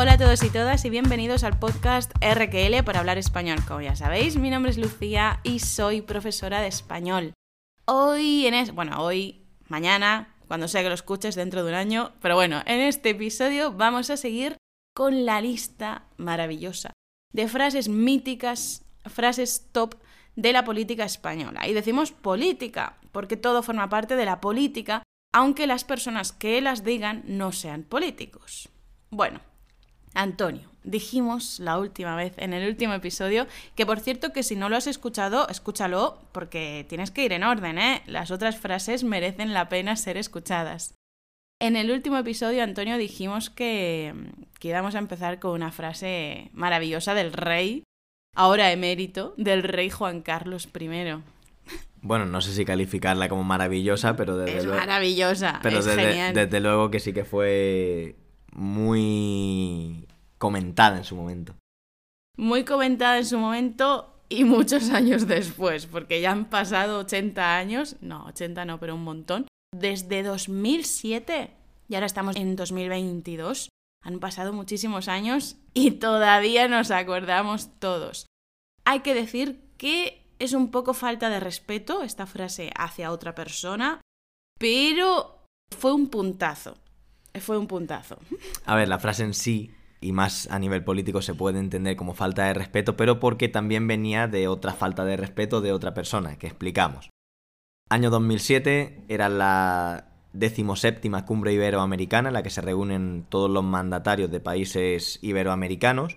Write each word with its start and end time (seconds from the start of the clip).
Hola 0.00 0.12
a 0.12 0.16
todos 0.16 0.44
y 0.44 0.50
todas 0.50 0.84
y 0.84 0.90
bienvenidos 0.90 1.42
al 1.42 1.58
podcast 1.58 2.12
RQL 2.22 2.84
para 2.84 3.00
hablar 3.00 3.18
español. 3.18 3.58
Como 3.66 3.80
ya 3.80 3.96
sabéis, 3.96 4.36
mi 4.36 4.48
nombre 4.48 4.70
es 4.70 4.78
Lucía 4.78 5.40
y 5.42 5.58
soy 5.58 6.02
profesora 6.02 6.60
de 6.60 6.68
español. 6.68 7.34
Hoy 7.84 8.46
en 8.46 8.54
es, 8.54 8.72
bueno, 8.72 9.02
hoy, 9.02 9.44
mañana, 9.66 10.36
cuando 10.46 10.68
sea 10.68 10.84
que 10.84 10.88
lo 10.88 10.94
escuches 10.94 11.34
dentro 11.34 11.64
de 11.64 11.70
un 11.70 11.74
año, 11.74 12.12
pero 12.22 12.36
bueno, 12.36 12.62
en 12.66 12.78
este 12.78 13.10
episodio 13.10 13.72
vamos 13.72 14.08
a 14.10 14.16
seguir 14.16 14.56
con 14.94 15.26
la 15.26 15.40
lista 15.40 16.04
maravillosa 16.16 16.92
de 17.32 17.48
frases 17.48 17.88
míticas, 17.88 18.84
frases 19.04 19.66
top 19.72 19.96
de 20.36 20.52
la 20.52 20.64
política 20.64 21.06
española. 21.06 21.66
Y 21.66 21.72
decimos 21.72 22.12
política, 22.12 22.98
porque 23.10 23.36
todo 23.36 23.64
forma 23.64 23.88
parte 23.88 24.14
de 24.14 24.26
la 24.26 24.40
política, 24.40 25.02
aunque 25.32 25.66
las 25.66 25.82
personas 25.82 26.30
que 26.30 26.60
las 26.60 26.84
digan 26.84 27.24
no 27.26 27.50
sean 27.50 27.82
políticos. 27.82 28.68
Bueno, 29.10 29.40
Antonio, 30.14 30.68
dijimos 30.84 31.60
la 31.60 31.78
última 31.78 32.16
vez, 32.16 32.32
en 32.38 32.52
el 32.54 32.68
último 32.68 32.94
episodio, 32.94 33.46
que 33.74 33.86
por 33.86 34.00
cierto 34.00 34.32
que 34.32 34.42
si 34.42 34.56
no 34.56 34.68
lo 34.68 34.76
has 34.76 34.86
escuchado, 34.86 35.48
escúchalo 35.48 36.18
porque 36.32 36.86
tienes 36.88 37.10
que 37.10 37.24
ir 37.24 37.32
en 37.32 37.44
orden, 37.44 37.78
¿eh? 37.78 38.02
Las 38.06 38.30
otras 38.30 38.56
frases 38.56 39.04
merecen 39.04 39.54
la 39.54 39.68
pena 39.68 39.96
ser 39.96 40.16
escuchadas. 40.16 40.94
En 41.60 41.76
el 41.76 41.90
último 41.90 42.16
episodio, 42.18 42.62
Antonio, 42.62 42.96
dijimos 42.98 43.50
que, 43.50 44.14
que 44.60 44.68
íbamos 44.68 44.94
a 44.94 44.98
empezar 44.98 45.40
con 45.40 45.52
una 45.52 45.72
frase 45.72 46.50
maravillosa 46.52 47.14
del 47.14 47.32
rey, 47.32 47.82
ahora 48.36 48.70
emérito, 48.72 49.34
del 49.36 49.64
rey 49.64 49.90
Juan 49.90 50.22
Carlos 50.22 50.68
I. 50.78 50.88
Bueno, 52.00 52.26
no 52.26 52.40
sé 52.40 52.52
si 52.52 52.64
calificarla 52.64 53.28
como 53.28 53.42
maravillosa, 53.42 54.14
pero 54.14 54.36
desde 54.36 54.58
Es 54.58 54.64
luego. 54.64 54.78
maravillosa, 54.78 55.58
Pero 55.62 55.80
es 55.80 55.84
desde, 55.84 56.00
genial. 56.06 56.32
desde 56.34 56.60
luego 56.60 56.92
que 56.92 57.00
sí 57.00 57.12
que 57.12 57.24
fue 57.24 58.14
muy 58.52 60.06
comentada 60.38 60.96
en 60.96 61.04
su 61.04 61.16
momento. 61.16 61.54
Muy 62.36 62.64
comentada 62.64 63.18
en 63.18 63.26
su 63.26 63.38
momento 63.38 64.22
y 64.28 64.44
muchos 64.44 64.90
años 64.90 65.26
después, 65.26 65.86
porque 65.86 66.20
ya 66.20 66.32
han 66.32 66.46
pasado 66.46 67.00
80 67.00 67.56
años, 67.56 67.96
no, 68.00 68.24
80 68.26 68.64
no, 68.64 68.78
pero 68.80 68.94
un 68.94 69.04
montón, 69.04 69.46
desde 69.74 70.22
2007 70.22 71.54
y 71.88 71.94
ahora 71.94 72.06
estamos 72.06 72.36
en 72.36 72.56
2022. 72.56 73.70
Han 74.04 74.20
pasado 74.20 74.52
muchísimos 74.52 75.08
años 75.08 75.56
y 75.74 75.92
todavía 75.92 76.68
nos 76.68 76.90
acordamos 76.90 77.70
todos. 77.78 78.26
Hay 78.84 79.00
que 79.00 79.14
decir 79.14 79.60
que 79.76 80.24
es 80.38 80.52
un 80.52 80.70
poco 80.70 80.94
falta 80.94 81.30
de 81.30 81.40
respeto 81.40 82.02
esta 82.02 82.26
frase 82.26 82.70
hacia 82.76 83.10
otra 83.10 83.34
persona, 83.34 84.00
pero 84.58 85.44
fue 85.76 85.92
un 85.92 86.08
puntazo. 86.08 86.76
Fue 87.40 87.58
un 87.58 87.66
puntazo. 87.66 88.18
A 88.64 88.74
ver, 88.74 88.88
la 88.88 88.98
frase 88.98 89.24
en 89.24 89.34
sí, 89.34 89.70
y 90.00 90.12
más 90.12 90.48
a 90.50 90.58
nivel 90.58 90.84
político, 90.84 91.22
se 91.22 91.34
puede 91.34 91.58
entender 91.58 91.96
como 91.96 92.14
falta 92.14 92.44
de 92.44 92.54
respeto, 92.54 92.96
pero 92.96 93.20
porque 93.20 93.48
también 93.48 93.86
venía 93.86 94.28
de 94.28 94.48
otra 94.48 94.72
falta 94.72 95.04
de 95.04 95.16
respeto 95.16 95.60
de 95.60 95.72
otra 95.72 95.94
persona, 95.94 96.38
que 96.38 96.46
explicamos. 96.46 97.10
Año 97.88 98.10
2007 98.10 99.04
era 99.08 99.28
la 99.28 100.08
decimoséptima 100.32 101.24
cumbre 101.24 101.52
iberoamericana 101.52 102.28
en 102.28 102.34
la 102.34 102.42
que 102.42 102.50
se 102.50 102.60
reúnen 102.60 103.26
todos 103.28 103.50
los 103.50 103.64
mandatarios 103.64 104.30
de 104.30 104.40
países 104.40 105.18
iberoamericanos. 105.22 106.16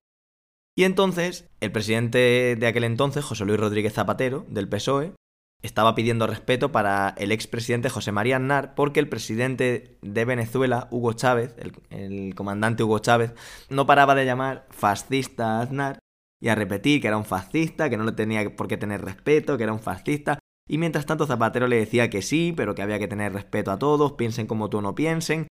Y 0.75 0.83
entonces, 0.83 1.49
el 1.59 1.71
presidente 1.71 2.55
de 2.57 2.67
aquel 2.67 2.83
entonces, 2.83 3.25
José 3.25 3.45
Luis 3.45 3.59
Rodríguez 3.59 3.93
Zapatero, 3.93 4.45
del 4.49 4.69
PSOE, 4.69 5.13
estaba 5.61 5.95
pidiendo 5.95 6.27
respeto 6.27 6.71
para 6.71 7.13
el 7.17 7.31
expresidente 7.31 7.89
José 7.89 8.11
María 8.11 8.37
Aznar 8.37 8.73
porque 8.75 8.99
el 8.99 9.09
presidente 9.09 9.97
de 10.01 10.25
Venezuela, 10.25 10.87
Hugo 10.91 11.13
Chávez, 11.13 11.55
el, 11.89 12.35
comandante 12.35 12.83
Hugo 12.83 12.99
Chávez, 12.99 13.33
no 13.69 13.85
paraba 13.85 14.15
de 14.15 14.25
llamar 14.25 14.65
fascista 14.69 15.59
a 15.59 15.61
Aznar 15.61 15.99
y 16.41 16.49
a 16.49 16.55
repetir 16.55 17.01
que 17.01 17.07
era 17.07 17.17
un 17.17 17.25
fascista, 17.25 17.89
que 17.89 17.97
no 17.97 18.03
le 18.03 18.13
tenía 18.13 18.55
por 18.55 18.67
qué 18.67 18.77
tener 18.77 19.01
respeto, 19.01 19.57
que 19.57 19.63
era 19.63 19.73
un 19.73 19.79
fascista. 19.79 20.39
Y 20.67 20.79
mientras 20.79 21.05
tanto 21.05 21.27
Zapatero 21.27 21.67
le 21.67 21.77
decía 21.77 22.09
que 22.09 22.23
sí, 22.23 22.53
pero 22.55 22.73
que 22.73 22.81
había 22.81 22.97
que 22.97 23.07
tener 23.07 23.33
respeto 23.33 23.71
a 23.71 23.77
todos, 23.77 24.13
piensen 24.13 24.47
como 24.47 24.69
tú 24.69 24.81
no 24.81 24.95
piensen. 24.95 25.47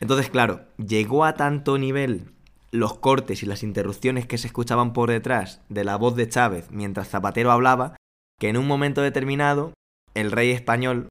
Entonces, 0.00 0.28
claro, 0.28 0.66
llegó 0.76 1.24
a 1.24 1.34
tanto 1.34 1.78
nivel 1.78 2.32
los 2.72 2.98
cortes 2.98 3.42
y 3.42 3.46
las 3.46 3.62
interrupciones 3.62 4.26
que 4.26 4.38
se 4.38 4.48
escuchaban 4.48 4.92
por 4.92 5.10
detrás 5.10 5.62
de 5.68 5.84
la 5.84 5.96
voz 5.96 6.16
de 6.16 6.28
Chávez 6.28 6.70
mientras 6.70 7.08
Zapatero 7.08 7.52
hablaba, 7.52 7.96
que 8.38 8.48
en 8.48 8.56
un 8.56 8.66
momento 8.66 9.02
determinado 9.02 9.72
el 10.14 10.32
rey 10.32 10.50
español, 10.50 11.08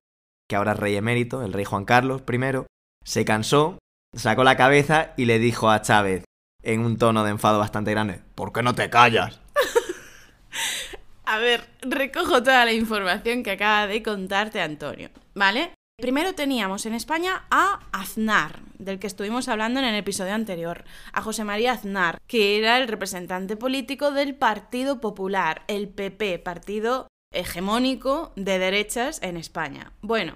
que 0.49 0.55
ahora 0.55 0.73
es 0.73 0.79
rey 0.79 0.95
emérito, 0.95 1.43
el 1.43 1.53
rey 1.53 1.65
Juan 1.65 1.85
Carlos 1.85 2.23
I, 2.31 2.65
se 3.03 3.25
cansó, 3.25 3.77
sacó 4.15 4.43
la 4.43 4.57
cabeza 4.57 5.13
y 5.17 5.25
le 5.25 5.39
dijo 5.39 5.69
a 5.69 5.81
Chávez, 5.81 6.23
en 6.63 6.81
un 6.81 6.97
tono 6.97 7.23
de 7.23 7.31
enfado 7.31 7.59
bastante 7.59 7.91
grande, 7.91 8.21
¿por 8.33 8.51
qué 8.51 8.63
no 8.63 8.73
te 8.75 8.89
callas? 8.89 9.39
A 11.25 11.39
ver, 11.39 11.67
recojo 11.81 12.43
toda 12.43 12.65
la 12.65 12.73
información 12.73 13.43
que 13.43 13.51
acaba 13.51 13.87
de 13.87 14.03
contarte 14.03 14.61
Antonio, 14.61 15.09
¿vale? 15.33 15.71
Primero 15.99 16.35
teníamos 16.35 16.85
en 16.85 16.93
España 16.93 17.45
a 17.49 17.79
Aznar, 17.93 18.59
del 18.77 18.99
que 18.99 19.07
estuvimos 19.07 19.47
hablando 19.47 19.79
en 19.79 19.85
el 19.85 19.95
episodio 19.95 20.33
anterior, 20.33 20.83
a 21.13 21.21
José 21.21 21.45
María 21.45 21.71
Aznar, 21.71 22.19
que 22.27 22.57
era 22.57 22.77
el 22.77 22.87
representante 22.87 23.55
político 23.55 24.11
del 24.11 24.35
Partido 24.35 24.99
Popular, 24.99 25.63
el 25.67 25.87
PP, 25.87 26.39
partido 26.39 27.07
hegemónico 27.35 28.31
de 28.35 28.57
derechas 28.59 29.22
en 29.22 29.38
España. 29.38 29.94
Bueno, 30.01 30.35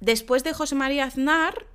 después 0.00 0.44
de 0.44 0.52
José 0.52 0.74
María 0.74 1.04
Aznar 1.04 1.66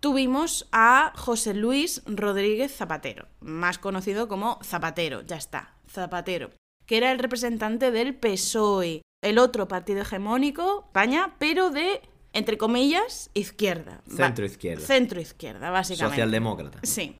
tuvimos 0.00 0.68
a 0.72 1.12
José 1.16 1.54
Luis 1.54 2.02
Rodríguez 2.06 2.74
Zapatero, 2.74 3.28
más 3.40 3.78
conocido 3.78 4.28
como 4.28 4.58
Zapatero, 4.62 5.22
ya 5.22 5.36
está, 5.36 5.74
Zapatero 5.88 6.50
que 6.88 6.96
era 6.96 7.12
el 7.12 7.18
representante 7.18 7.92
del 7.92 8.16
PSOE, 8.16 9.02
el 9.22 9.38
otro 9.38 9.68
partido 9.68 10.00
hegemónico, 10.00 10.84
España, 10.88 11.34
pero 11.38 11.70
de, 11.70 12.00
entre 12.32 12.56
comillas, 12.56 13.30
izquierda. 13.34 14.00
Centro 14.08 14.46
izquierda. 14.46 14.84
Centro 14.84 15.20
izquierda, 15.20 15.70
básicamente. 15.70 16.16
Socialdemócrata. 16.16 16.80
Sí. 16.82 17.16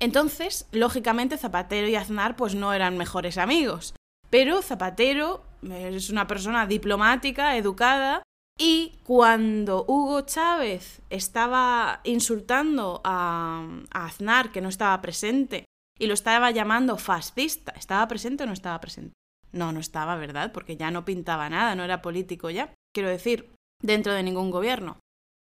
Entonces, 0.00 0.66
lógicamente, 0.72 1.38
Zapatero 1.38 1.86
y 1.86 1.94
Aznar 1.94 2.34
pues 2.34 2.56
no 2.56 2.72
eran 2.72 2.98
mejores 2.98 3.38
amigos. 3.38 3.94
Pero 4.30 4.62
Zapatero 4.62 5.44
es 5.70 6.10
una 6.10 6.26
persona 6.26 6.66
diplomática, 6.66 7.56
educada, 7.56 8.22
y 8.58 8.98
cuando 9.02 9.84
Hugo 9.88 10.20
Chávez 10.22 11.02
estaba 11.10 12.00
insultando 12.04 13.00
a, 13.04 13.66
Aznar, 13.90 14.52
que 14.52 14.60
no 14.60 14.68
estaba 14.68 15.00
presente, 15.00 15.64
y 15.98 16.06
lo 16.06 16.14
estaba 16.14 16.50
llamando 16.50 16.96
fascista. 16.96 17.72
¿Estaba 17.72 18.06
presente 18.08 18.44
o 18.44 18.46
no 18.46 18.52
estaba 18.52 18.80
presente? 18.80 19.12
No, 19.52 19.72
no 19.72 19.80
estaba, 19.80 20.16
¿verdad? 20.16 20.52
Porque 20.52 20.76
ya 20.76 20.90
no 20.90 21.04
pintaba 21.04 21.48
nada, 21.48 21.74
no 21.74 21.84
era 21.84 22.02
político 22.02 22.50
ya. 22.50 22.72
Quiero 22.94 23.08
decir, 23.08 23.52
dentro 23.82 24.12
de 24.12 24.22
ningún 24.22 24.50
gobierno. 24.50 24.98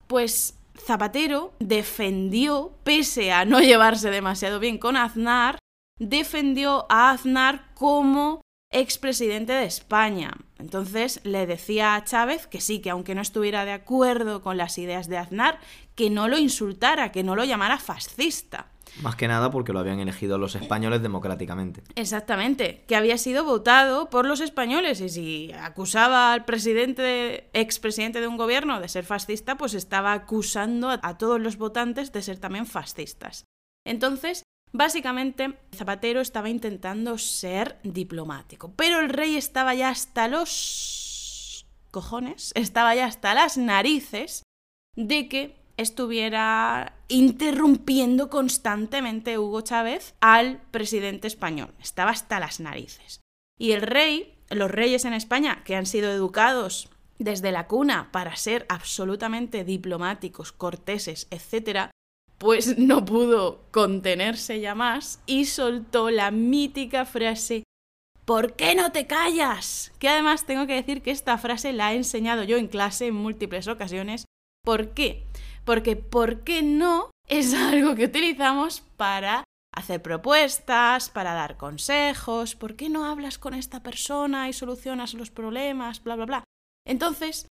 Pues 0.06 0.58
Zapatero 0.76 1.52
defendió, 1.58 2.72
pese 2.84 3.32
a 3.32 3.44
no 3.44 3.60
llevarse 3.60 4.10
demasiado 4.10 4.60
bien 4.60 4.78
con 4.78 4.96
Aznar, 4.96 5.58
defendió 5.98 6.86
a 6.88 7.10
Aznar 7.10 7.74
como 7.74 8.40
expresidente 8.70 9.52
de 9.52 9.64
España. 9.64 10.32
Entonces 10.58 11.20
le 11.24 11.46
decía 11.46 11.94
a 11.94 12.04
Chávez 12.04 12.46
que 12.46 12.60
sí, 12.60 12.80
que 12.80 12.90
aunque 12.90 13.14
no 13.14 13.22
estuviera 13.22 13.64
de 13.64 13.72
acuerdo 13.72 14.42
con 14.42 14.56
las 14.56 14.78
ideas 14.78 15.08
de 15.08 15.16
Aznar, 15.16 15.58
que 15.94 16.10
no 16.10 16.28
lo 16.28 16.38
insultara, 16.38 17.12
que 17.12 17.22
no 17.22 17.34
lo 17.34 17.44
llamara 17.44 17.78
fascista. 17.78 18.66
Más 19.02 19.16
que 19.16 19.28
nada 19.28 19.50
porque 19.50 19.72
lo 19.72 19.78
habían 19.78 20.00
elegido 20.00 20.38
los 20.38 20.54
españoles 20.54 21.02
democráticamente. 21.02 21.82
Exactamente, 21.94 22.84
que 22.88 22.96
había 22.96 23.18
sido 23.18 23.44
votado 23.44 24.10
por 24.10 24.26
los 24.26 24.40
españoles 24.40 25.00
y 25.00 25.08
si 25.08 25.52
acusaba 25.52 26.32
al 26.32 26.44
presidente, 26.44 27.48
expresidente 27.52 28.20
de 28.20 28.26
un 28.26 28.36
gobierno 28.36 28.80
de 28.80 28.88
ser 28.88 29.04
fascista, 29.04 29.56
pues 29.56 29.74
estaba 29.74 30.12
acusando 30.12 30.90
a, 30.90 30.98
a 31.02 31.18
todos 31.18 31.40
los 31.40 31.58
votantes 31.58 32.12
de 32.12 32.22
ser 32.22 32.38
también 32.38 32.66
fascistas. 32.66 33.44
Entonces, 33.86 34.42
básicamente, 34.72 35.58
Zapatero 35.74 36.20
estaba 36.20 36.48
intentando 36.48 37.18
ser 37.18 37.78
diplomático, 37.82 38.72
pero 38.74 39.00
el 39.00 39.08
rey 39.08 39.36
estaba 39.36 39.74
ya 39.74 39.90
hasta 39.90 40.28
los 40.28 41.66
cojones, 41.90 42.52
estaba 42.54 42.94
ya 42.94 43.06
hasta 43.06 43.34
las 43.34 43.56
narices 43.56 44.42
de 44.96 45.28
que 45.28 45.58
estuviera 45.76 46.98
interrumpiendo 47.06 48.28
constantemente 48.28 49.38
Hugo 49.38 49.60
Chávez 49.62 50.14
al 50.20 50.60
presidente 50.70 51.28
español. 51.28 51.72
Estaba 51.80 52.10
hasta 52.10 52.40
las 52.40 52.60
narices. 52.60 53.20
Y 53.58 53.72
el 53.72 53.82
rey, 53.82 54.38
los 54.50 54.70
reyes 54.70 55.04
en 55.04 55.14
España, 55.14 55.62
que 55.64 55.76
han 55.76 55.86
sido 55.86 56.10
educados 56.10 56.90
desde 57.18 57.52
la 57.52 57.66
cuna 57.66 58.10
para 58.12 58.36
ser 58.36 58.66
absolutamente 58.68 59.64
diplomáticos, 59.64 60.52
corteses, 60.52 61.28
etc., 61.30 61.90
pues 62.38 62.78
no 62.78 63.04
pudo 63.04 63.64
contenerse 63.70 64.60
ya 64.60 64.74
más 64.74 65.20
y 65.26 65.44
soltó 65.44 66.10
la 66.10 66.30
mítica 66.30 67.04
frase 67.04 67.64
¿Por 68.24 68.56
qué 68.56 68.74
no 68.74 68.92
te 68.92 69.06
callas? 69.06 69.90
Que 69.98 70.10
además 70.10 70.44
tengo 70.44 70.66
que 70.66 70.74
decir 70.74 71.00
que 71.00 71.10
esta 71.10 71.38
frase 71.38 71.72
la 71.72 71.94
he 71.94 71.96
enseñado 71.96 72.44
yo 72.44 72.58
en 72.58 72.68
clase 72.68 73.06
en 73.06 73.14
múltiples 73.14 73.68
ocasiones. 73.68 74.26
¿Por 74.62 74.90
qué? 74.90 75.24
Porque 75.64 75.96
¿por 75.96 76.44
qué 76.44 76.62
no? 76.62 77.10
es 77.28 77.54
algo 77.54 77.94
que 77.94 78.06
utilizamos 78.06 78.82
para 78.96 79.44
hacer 79.74 80.02
propuestas, 80.02 81.10
para 81.10 81.34
dar 81.34 81.56
consejos, 81.56 82.56
¿por 82.56 82.74
qué 82.74 82.88
no 82.88 83.04
hablas 83.04 83.38
con 83.38 83.54
esta 83.54 83.82
persona 83.82 84.48
y 84.48 84.52
solucionas 84.52 85.14
los 85.14 85.30
problemas? 85.30 86.02
Bla, 86.02 86.16
bla, 86.16 86.24
bla. 86.24 86.44
Entonces, 86.86 87.46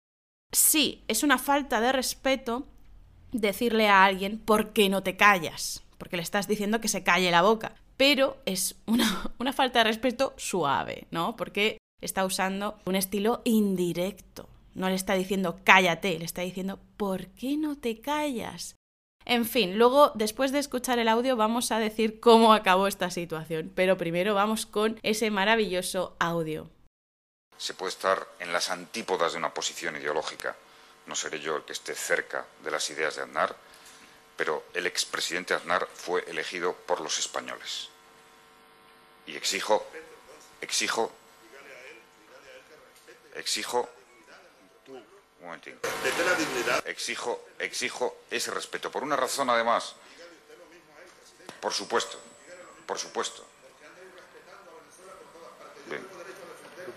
sí, 0.51 1.03
es 1.07 1.23
una 1.23 1.37
falta 1.37 1.81
de 1.81 1.91
respeto 1.91 2.67
decirle 3.31 3.87
a 3.87 4.05
alguien, 4.05 4.39
¿por 4.39 4.73
qué 4.73 4.89
no 4.89 5.03
te 5.03 5.17
callas? 5.17 5.83
Porque 5.97 6.17
le 6.17 6.23
estás 6.23 6.47
diciendo 6.47 6.81
que 6.81 6.87
se 6.87 7.03
calle 7.03 7.31
la 7.31 7.41
boca. 7.41 7.75
Pero 7.97 8.37
es 8.45 8.75
una, 8.85 9.53
falta 9.53 9.79
de 9.79 9.85
respeto 9.85 10.33
suave, 10.37 11.07
¿no? 11.11 11.35
Porque 11.35 11.77
está 12.01 12.25
usando 12.25 12.77
un 12.85 12.95
estilo 12.95 13.41
indirecto. 13.45 14.49
No 14.73 14.89
le 14.89 14.95
está 14.95 15.13
diciendo 15.13 15.59
cállate, 15.63 16.19
le 16.19 16.25
está 16.25 16.41
diciendo 16.41 16.79
¿por 16.97 17.27
qué 17.27 17.57
no 17.57 17.77
te 17.77 18.01
callas? 18.01 18.75
En 19.23 19.45
fin, 19.45 19.77
luego, 19.79 20.11
después 20.13 20.51
de 20.51 20.59
escuchar 20.59 20.99
el 20.99 21.07
audio, 21.07 21.35
vamos 21.35 21.71
a 21.71 21.79
decir 21.79 22.19
cómo 22.19 22.53
acabó 22.53 22.85
esta 22.85 23.09
situación, 23.09 23.71
pero 23.73 23.97
primero 23.97 24.35
vamos 24.35 24.67
con 24.67 24.99
ese 25.01 25.31
maravilloso 25.31 26.15
audio. 26.19 26.69
Se 27.57 27.73
puede 27.73 27.89
estar 27.89 28.27
en 28.39 28.53
las 28.53 28.69
antípodas 28.69 29.31
de 29.31 29.39
una 29.39 29.51
posición 29.51 29.95
ideológica. 29.95 30.55
No 31.07 31.15
seré 31.15 31.39
yo 31.39 31.57
el 31.57 31.63
que 31.63 31.73
esté 31.73 31.95
cerca 31.95 32.45
de 32.63 32.71
las 32.71 32.89
ideas 32.89 33.15
de 33.15 33.23
Aznar, 33.23 33.55
pero 34.35 34.65
el 34.73 34.87
expresidente 34.87 35.53
Aznar 35.53 35.87
fue 35.93 36.23
elegido 36.27 36.73
por 36.73 36.99
los 37.01 37.19
españoles. 37.19 37.89
Y 39.27 39.35
exijo, 39.35 39.85
exijo, 40.61 41.11
exijo 43.35 43.89
un. 45.45 45.61
Exijo, 46.85 47.45
exijo 47.59 48.17
ese 48.31 48.51
respeto. 48.51 48.91
Por 48.91 49.03
una 49.03 49.15
razón, 49.15 49.49
además. 49.49 49.95
Por 51.61 51.73
supuesto. 51.73 52.19
Por 52.85 52.99
supuesto. 52.99 53.45
Bien. 55.87 56.14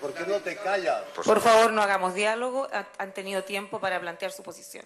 ¿Por 0.00 0.14
qué 0.14 0.24
no 0.26 0.36
te 0.40 0.56
callas? 0.56 1.02
Por, 1.14 1.24
Por 1.24 1.40
favor, 1.40 1.72
no 1.72 1.82
hagamos 1.82 2.14
diálogo. 2.14 2.68
Ha- 2.72 2.86
Han 2.98 3.12
tenido 3.14 3.42
tiempo 3.44 3.80
para 3.80 4.00
plantear 4.00 4.32
su 4.32 4.42
posición. 4.42 4.84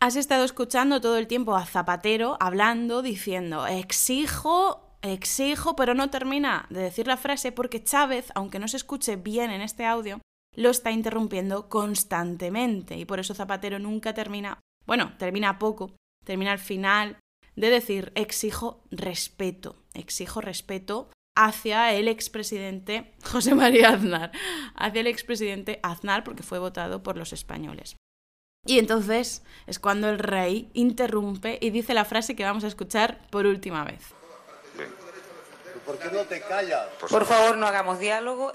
Has 0.00 0.16
estado 0.16 0.44
escuchando 0.44 1.00
todo 1.00 1.16
el 1.18 1.26
tiempo 1.28 1.54
a 1.54 1.64
Zapatero 1.64 2.36
hablando, 2.40 3.02
diciendo, 3.02 3.66
exijo, 3.68 4.96
exijo, 5.00 5.76
pero 5.76 5.94
no 5.94 6.10
termina 6.10 6.66
de 6.70 6.82
decir 6.82 7.06
la 7.06 7.16
frase 7.16 7.52
porque 7.52 7.84
Chávez, 7.84 8.32
aunque 8.34 8.58
no 8.58 8.66
se 8.66 8.78
escuche 8.78 9.14
bien 9.16 9.50
en 9.52 9.60
este 9.62 9.84
audio, 9.86 10.20
lo 10.56 10.70
está 10.70 10.90
interrumpiendo 10.90 11.68
constantemente 11.68 12.96
y 12.96 13.04
por 13.04 13.20
eso 13.20 13.34
Zapatero 13.34 13.78
nunca 13.78 14.12
termina, 14.12 14.58
bueno, 14.86 15.12
termina 15.18 15.58
poco, 15.58 15.92
termina 16.24 16.50
al 16.52 16.58
final 16.58 17.18
de 17.54 17.70
decir, 17.70 18.12
exijo 18.16 18.82
respeto, 18.90 19.76
exijo 19.94 20.40
respeto 20.40 21.10
hacia 21.34 21.92
el 21.92 22.08
expresidente 22.08 23.12
José 23.24 23.54
María 23.54 23.90
Aznar, 23.90 24.32
hacia 24.74 25.00
el 25.00 25.06
expresidente 25.06 25.80
Aznar 25.82 26.24
porque 26.24 26.42
fue 26.42 26.58
votado 26.58 27.02
por 27.02 27.16
los 27.16 27.32
españoles. 27.32 27.96
Y 28.64 28.78
entonces 28.78 29.42
es 29.66 29.78
cuando 29.78 30.08
el 30.08 30.18
rey 30.18 30.70
interrumpe 30.72 31.58
y 31.60 31.70
dice 31.70 31.94
la 31.94 32.04
frase 32.04 32.36
que 32.36 32.44
vamos 32.44 32.62
a 32.64 32.68
escuchar 32.68 33.26
por 33.30 33.46
última 33.46 33.84
vez. 33.84 34.14
bien. 34.76 34.90
¿Por 35.84 35.98
qué 35.98 36.10
no 36.12 36.22
te 36.24 36.40
callas? 36.40 36.86
Por 37.10 37.24
favor, 37.24 37.56
no 37.56 37.66
hagamos 37.66 37.98
diálogo. 37.98 38.52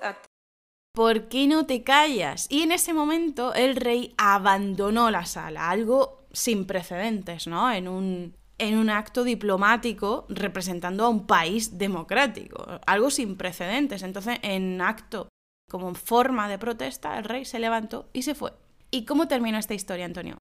¿Por 0.94 1.28
qué 1.28 1.48
no 1.48 1.66
te 1.66 1.84
callas? 1.84 2.48
Y 2.50 2.62
en 2.62 2.72
ese 2.72 2.94
momento 2.94 3.54
el 3.54 3.76
rey 3.76 4.16
abandonó 4.18 5.12
la 5.12 5.26
sala, 5.26 5.70
algo 5.70 6.26
sin 6.32 6.66
precedentes, 6.66 7.48
¿no? 7.48 7.72
En 7.72 7.88
un, 7.88 8.38
en 8.60 8.78
un 8.78 8.90
acto 8.90 9.24
diplomático 9.24 10.26
representando 10.30 11.06
a 11.06 11.10
un 11.10 11.28
país 11.28 11.78
democrático, 11.78 12.80
algo 12.86 13.10
sin 13.10 13.38
precedentes. 13.38 14.04
Entonces, 14.04 14.40
en 14.42 14.82
acto 14.82 15.30
como 15.70 15.94
forma 15.96 16.48
de 16.48 16.58
protesta, 16.58 17.18
el 17.18 17.26
rey 17.26 17.46
se 17.46 17.60
levantó 17.60 18.10
y 18.14 18.24
se 18.24 18.36
fue. 18.36 18.54
¿Y 18.90 19.06
cómo 19.06 19.28
terminó 19.28 19.58
esta 19.58 19.74
historia, 19.74 20.06
Antonio? 20.06 20.38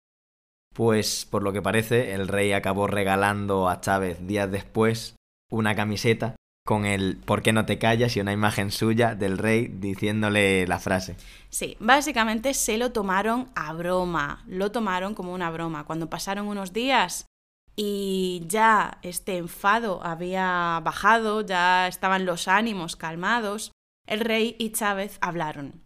Pues 0.75 1.27
por 1.29 1.43
lo 1.43 1.53
que 1.53 1.63
parece, 1.63 2.15
el 2.15 2.29
rey 2.29 2.53
acabó 2.53 2.87
regalando 2.87 3.69
a 3.69 3.81
Chávez 3.81 4.27
días 4.27 4.51
después 4.51 5.17
una 5.51 5.75
camiseta 5.75 6.37
con 6.67 6.85
el 6.85 7.17
¿por 7.17 7.43
qué 7.43 7.53
no 7.53 7.65
te 7.65 7.79
callas? 7.79 8.17
y 8.17 8.21
una 8.21 8.33
imagen 8.33 8.71
suya 8.71 9.15
del 9.15 9.39
rey 9.39 9.69
diciéndole 9.69 10.67
la 10.67 10.79
frase. 10.79 11.17
Sí, 11.49 11.77
básicamente 11.81 12.55
se 12.55 12.77
lo 12.77 12.93
tomaron 12.93 13.49
a 13.55 13.73
broma, 13.73 14.45
lo 14.47 14.71
tomaron 14.71 15.15
como 15.15 15.33
una 15.33 15.51
broma. 15.51 15.85
Cuando 15.85 16.11
pasaron 16.11 16.49
unos 16.49 16.73
días 16.73 17.27
y 17.77 18.43
ya 18.47 18.99
este 19.03 19.37
enfado 19.37 20.01
había 20.03 20.81
bajado, 20.83 21.43
ya 21.43 21.87
estaban 21.87 22.25
los 22.25 22.49
ánimos 22.49 22.97
calmados, 22.97 23.73
el 24.07 24.21
rey 24.21 24.57
y 24.59 24.71
Chávez 24.71 25.19
hablaron. 25.21 25.83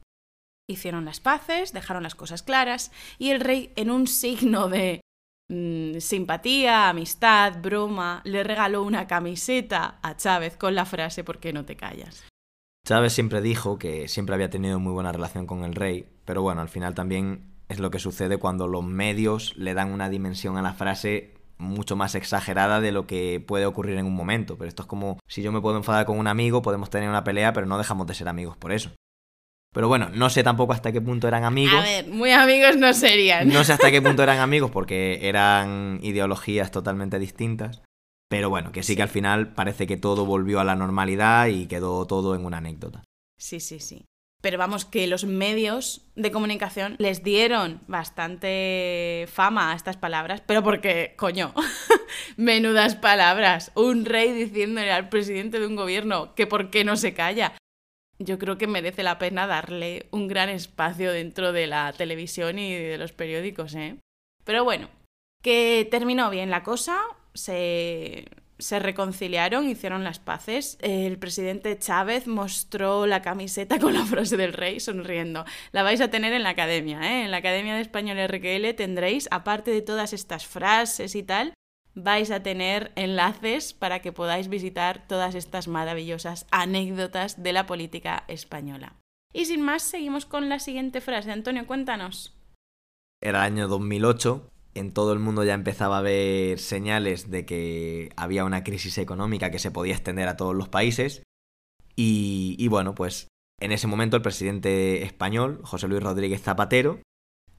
Hicieron 0.69 1.05
las 1.05 1.19
paces, 1.19 1.73
dejaron 1.73 2.05
las 2.05 2.15
cosas 2.15 2.45
claras 2.45 2.93
y 3.19 3.31
el 3.31 3.41
rey, 3.41 3.73
en 3.75 3.91
un 3.91 4.07
signo 4.07 4.69
de 4.69 5.01
mm, 5.49 5.99
simpatía, 5.99 6.89
amistad, 6.89 7.61
broma, 7.61 8.23
le 8.25 8.45
regaló 8.45 8.85
una 8.85 9.09
camiseta 9.09 9.99
a 10.01 10.17
Chávez 10.17 10.57
con 10.57 10.77
la 10.77 10.85
frase 10.85 11.25
¿por 11.25 11.41
qué 11.41 11.53
no 11.53 11.65
te 11.65 11.77
callas? 11.77 12.25
Chávez 12.87 13.13
siempre 13.13 13.41
dijo 13.43 13.79
que 13.79 14.07
siempre 14.07 14.37
había 14.37 14.49
tenido 14.49 14.79
muy 14.79 14.93
buena 14.93 15.13
relación 15.13 15.47
con 15.47 15.65
el 15.65 15.75
rey, 15.75 16.09
pero 16.25 16.43
bueno, 16.43 16.61
al 16.61 16.69
final 16.69 16.95
también 16.95 17.51
es 17.69 17.81
lo 17.81 17.91
que 17.91 17.99
sucede 17.99 18.39
cuando 18.39 18.69
los 18.69 18.85
medios 18.85 19.57
le 19.57 19.75
dan 19.75 19.93
una 19.93 20.09
dimensión 20.09 20.57
a 20.57 20.63
la 20.63 20.73
frase 20.73 21.40
mucho 21.61 21.95
más 21.95 22.15
exagerada 22.15 22.81
de 22.81 22.91
lo 22.91 23.07
que 23.07 23.45
puede 23.47 23.67
ocurrir 23.67 23.97
en 23.97 24.07
un 24.07 24.15
momento. 24.15 24.59
Pero 24.59 24.69
esto 24.69 24.83
es 24.83 24.89
como 24.89 25.19
si 25.29 25.43
yo 25.43 25.53
me 25.53 25.61
puedo 25.61 25.77
enfadar 25.77 26.07
con 26.07 26.19
un 26.19 26.27
amigo, 26.27 26.63
podemos 26.63 26.91
tener 26.91 27.09
una 27.09 27.23
pelea, 27.23 27.53
pero 27.53 27.67
no 27.67 27.79
dejamos 27.79 28.07
de 28.07 28.15
ser 28.15 28.29
amigos 28.29 28.57
por 28.57 28.73
eso. 28.73 28.91
Pero 29.73 29.87
bueno, 29.87 30.09
no 30.13 30.31
sé 30.31 30.43
tampoco 30.43 30.73
hasta 30.73 30.91
qué 30.91 31.01
punto 31.01 31.29
eran 31.29 31.45
amigos. 31.45 31.81
A 31.81 31.83
ver, 31.83 32.09
muy 32.09 32.33
amigos 32.33 32.77
no 32.77 32.93
serían. 32.93 33.49
No 33.49 33.63
sé 33.63 33.73
hasta 33.73 33.91
qué 33.91 34.03
punto 34.03 34.23
eran 34.23 34.39
amigos 34.41 34.71
porque 34.71 35.29
eran 35.29 36.01
ideologías 36.03 36.73
totalmente 36.73 37.19
distintas. 37.19 37.83
Pero 38.29 38.49
bueno, 38.49 38.73
que 38.73 38.83
sí 38.83 38.97
que 38.97 39.03
al 39.03 39.09
final 39.09 39.55
parece 39.55 39.87
que 39.87 39.97
todo 39.97 40.25
volvió 40.25 40.61
a 40.61 40.65
la 40.65 40.77
normalidad 40.77 41.47
y 41.47 41.67
quedó 41.67 42.07
todo 42.07 42.35
en 42.35 42.45
una 42.45 42.59
anécdota. 42.59 43.03
Sí, 43.39 43.59
sí, 43.59 43.81
sí. 43.81 44.07
Pero 44.41 44.57
vamos, 44.57 44.87
que 44.87 45.07
los 45.07 45.25
medios 45.25 46.03
de 46.15 46.31
comunicación 46.31 46.97
les 46.99 47.23
dieron 47.23 47.83
bastante 47.89 49.27
fama 49.31 49.73
a 49.73 49.77
estas 49.77 49.99
palabras, 49.99 50.43
pero 50.47 50.63
porque, 50.63 51.15
coño, 51.17 51.53
menudas 52.37 52.95
palabras. 52.97 53.71
Un 53.75 54.07
rey 54.07 54.33
diciéndole 54.33 54.93
al 54.93 55.11
presidente 55.11 55.61
de 55.61 55.67
un 55.67 55.77
gobierno 55.77 56.35
que 56.35 56.47
por 56.47 56.71
qué 56.71 56.85
no 56.85 56.97
se 56.97 57.13
calla. 57.13 57.53
Yo 58.19 58.39
creo 58.39 58.57
que 58.57 58.67
merece 58.67 59.03
la 59.03 59.19
pena 59.19 59.47
darle 59.47 60.07
un 60.11 60.29
gran 60.29 60.49
espacio 60.49 61.13
dentro 61.13 61.53
de 61.53 61.67
la 61.67 61.93
televisión 61.93 62.59
y 62.59 62.75
de 62.75 62.99
los 62.99 63.13
periódicos, 63.13 63.75
¿eh? 63.75 63.97
Pero 64.45 64.65
bueno, 64.65 64.89
que 65.43 65.87
terminó 65.91 66.31
bien 66.31 66.51
la 66.51 66.63
cosa, 66.63 66.99
se, 67.35 68.27
se 68.61 68.79
reconciliaron, 68.79 69.69
hicieron 69.69 70.05
las 70.05 70.19
paces. 70.19 70.79
El 70.81 71.19
presidente 71.19 71.79
Chávez 71.79 72.27
mostró 72.27 73.07
la 73.07 73.23
camiseta 73.23 73.79
con 73.79 73.95
la 73.95 74.05
frase 74.05 74.37
del 74.37 74.53
rey 74.53 74.81
sonriendo. 74.81 75.45
La 75.73 75.83
vais 75.83 76.01
a 76.01 76.09
tener 76.09 76.33
en 76.33 76.43
la 76.43 76.51
academia, 76.51 77.01
¿eh? 77.03 77.25
En 77.25 77.31
la 77.31 77.39
Academia 77.39 77.75
de 77.75 77.81
Español 77.81 78.19
RQL 78.19 78.75
tendréis, 78.77 79.29
aparte 79.31 79.71
de 79.71 79.83
todas 79.83 80.13
estas 80.13 80.47
frases 80.47 81.15
y 81.15 81.23
tal, 81.23 81.55
vais 81.95 82.31
a 82.31 82.43
tener 82.43 82.93
enlaces 82.97 83.73
para 83.73 84.01
que 84.01 84.13
podáis 84.13 84.49
visitar 84.49 85.07
todas 85.07 85.35
estas 85.35 85.69
maravillosas 85.69 86.47
anécdotas 86.51 87.43
de 87.43 87.53
la 87.53 87.67
política 87.67 88.25
española. 88.29 88.95
Y 89.33 89.45
sin 89.45 89.63
más, 89.63 89.83
seguimos 89.83 90.27
con 90.27 90.49
la 90.49 90.59
siguiente 90.59 91.01
frase. 91.01 91.31
Antonio, 91.31 91.67
cuéntanos. 91.67 92.37
Era 93.23 93.47
el 93.47 93.53
año 93.53 93.69
2008, 93.69 94.51
en 94.75 94.93
todo 94.93 95.13
el 95.13 95.19
mundo 95.19 95.45
ya 95.45 95.55
empezaba 95.55 95.99
a 95.99 96.03
ver 96.03 96.59
señales 96.59 97.31
de 97.31 97.45
que 97.45 98.11
había 98.17 98.45
una 98.45 98.63
crisis 98.63 98.99
económica 98.99 99.51
que 99.51 99.59
se 99.59 99.71
podía 99.71 99.95
extender 99.95 100.29
a 100.29 100.37
todos 100.37 100.55
los 100.55 100.69
países. 100.69 101.23
Y, 101.97 102.67
bueno, 102.69 102.95
pues 102.95 103.29
en 103.61 103.73
ese 103.73 103.87
momento 103.87 104.17
el 104.17 104.23
presidente 104.23 105.03
español, 105.03 105.61
José 105.65 105.87
Luis 105.87 106.03
Rodríguez 106.03 106.41
Zapatero, 106.41 107.01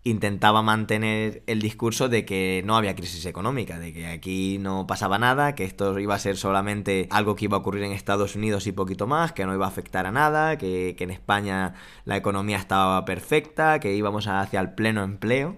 intentaba 0.04 0.64
mantener 0.64 1.44
el 1.46 1.62
discurso 1.62 2.10
de 2.10 2.26
que 2.26 2.64
no 2.66 2.76
había 2.76 2.96
crisis 2.96 3.28
económica, 3.28 3.78
de 3.78 3.94
que 3.94 4.08
aquí 4.08 4.58
no 4.58 4.88
pasaba 4.88 5.20
nada, 5.20 5.54
que 5.54 5.64
esto 5.64 6.00
iba 6.00 6.16
a 6.16 6.20
ser 6.20 6.38
solamente 6.38 7.08
algo 7.12 7.36
que 7.36 7.46
iba 7.46 7.58
a 7.58 7.60
ocurrir 7.60 7.84
en 7.84 7.92
Estados 7.92 8.36
Unidos 8.36 8.66
y 8.66 8.72
poquito 8.72 9.06
más, 9.06 9.32
que 9.32 9.46
no 9.46 9.54
iba 9.54 9.66
a 9.66 9.70
afectar 9.70 10.08
a 10.08 10.12
nada, 10.12 10.58
que 10.58 10.96
en 10.98 11.12
España 11.12 11.76
la 12.06 12.18
economía 12.18 12.58
estaba 12.58 13.06
perfecta, 13.06 13.80
que 13.80 13.94
íbamos 13.94 14.26
hacia 14.28 14.60
el 14.60 14.74
pleno 14.74 15.04
empleo. 15.04 15.58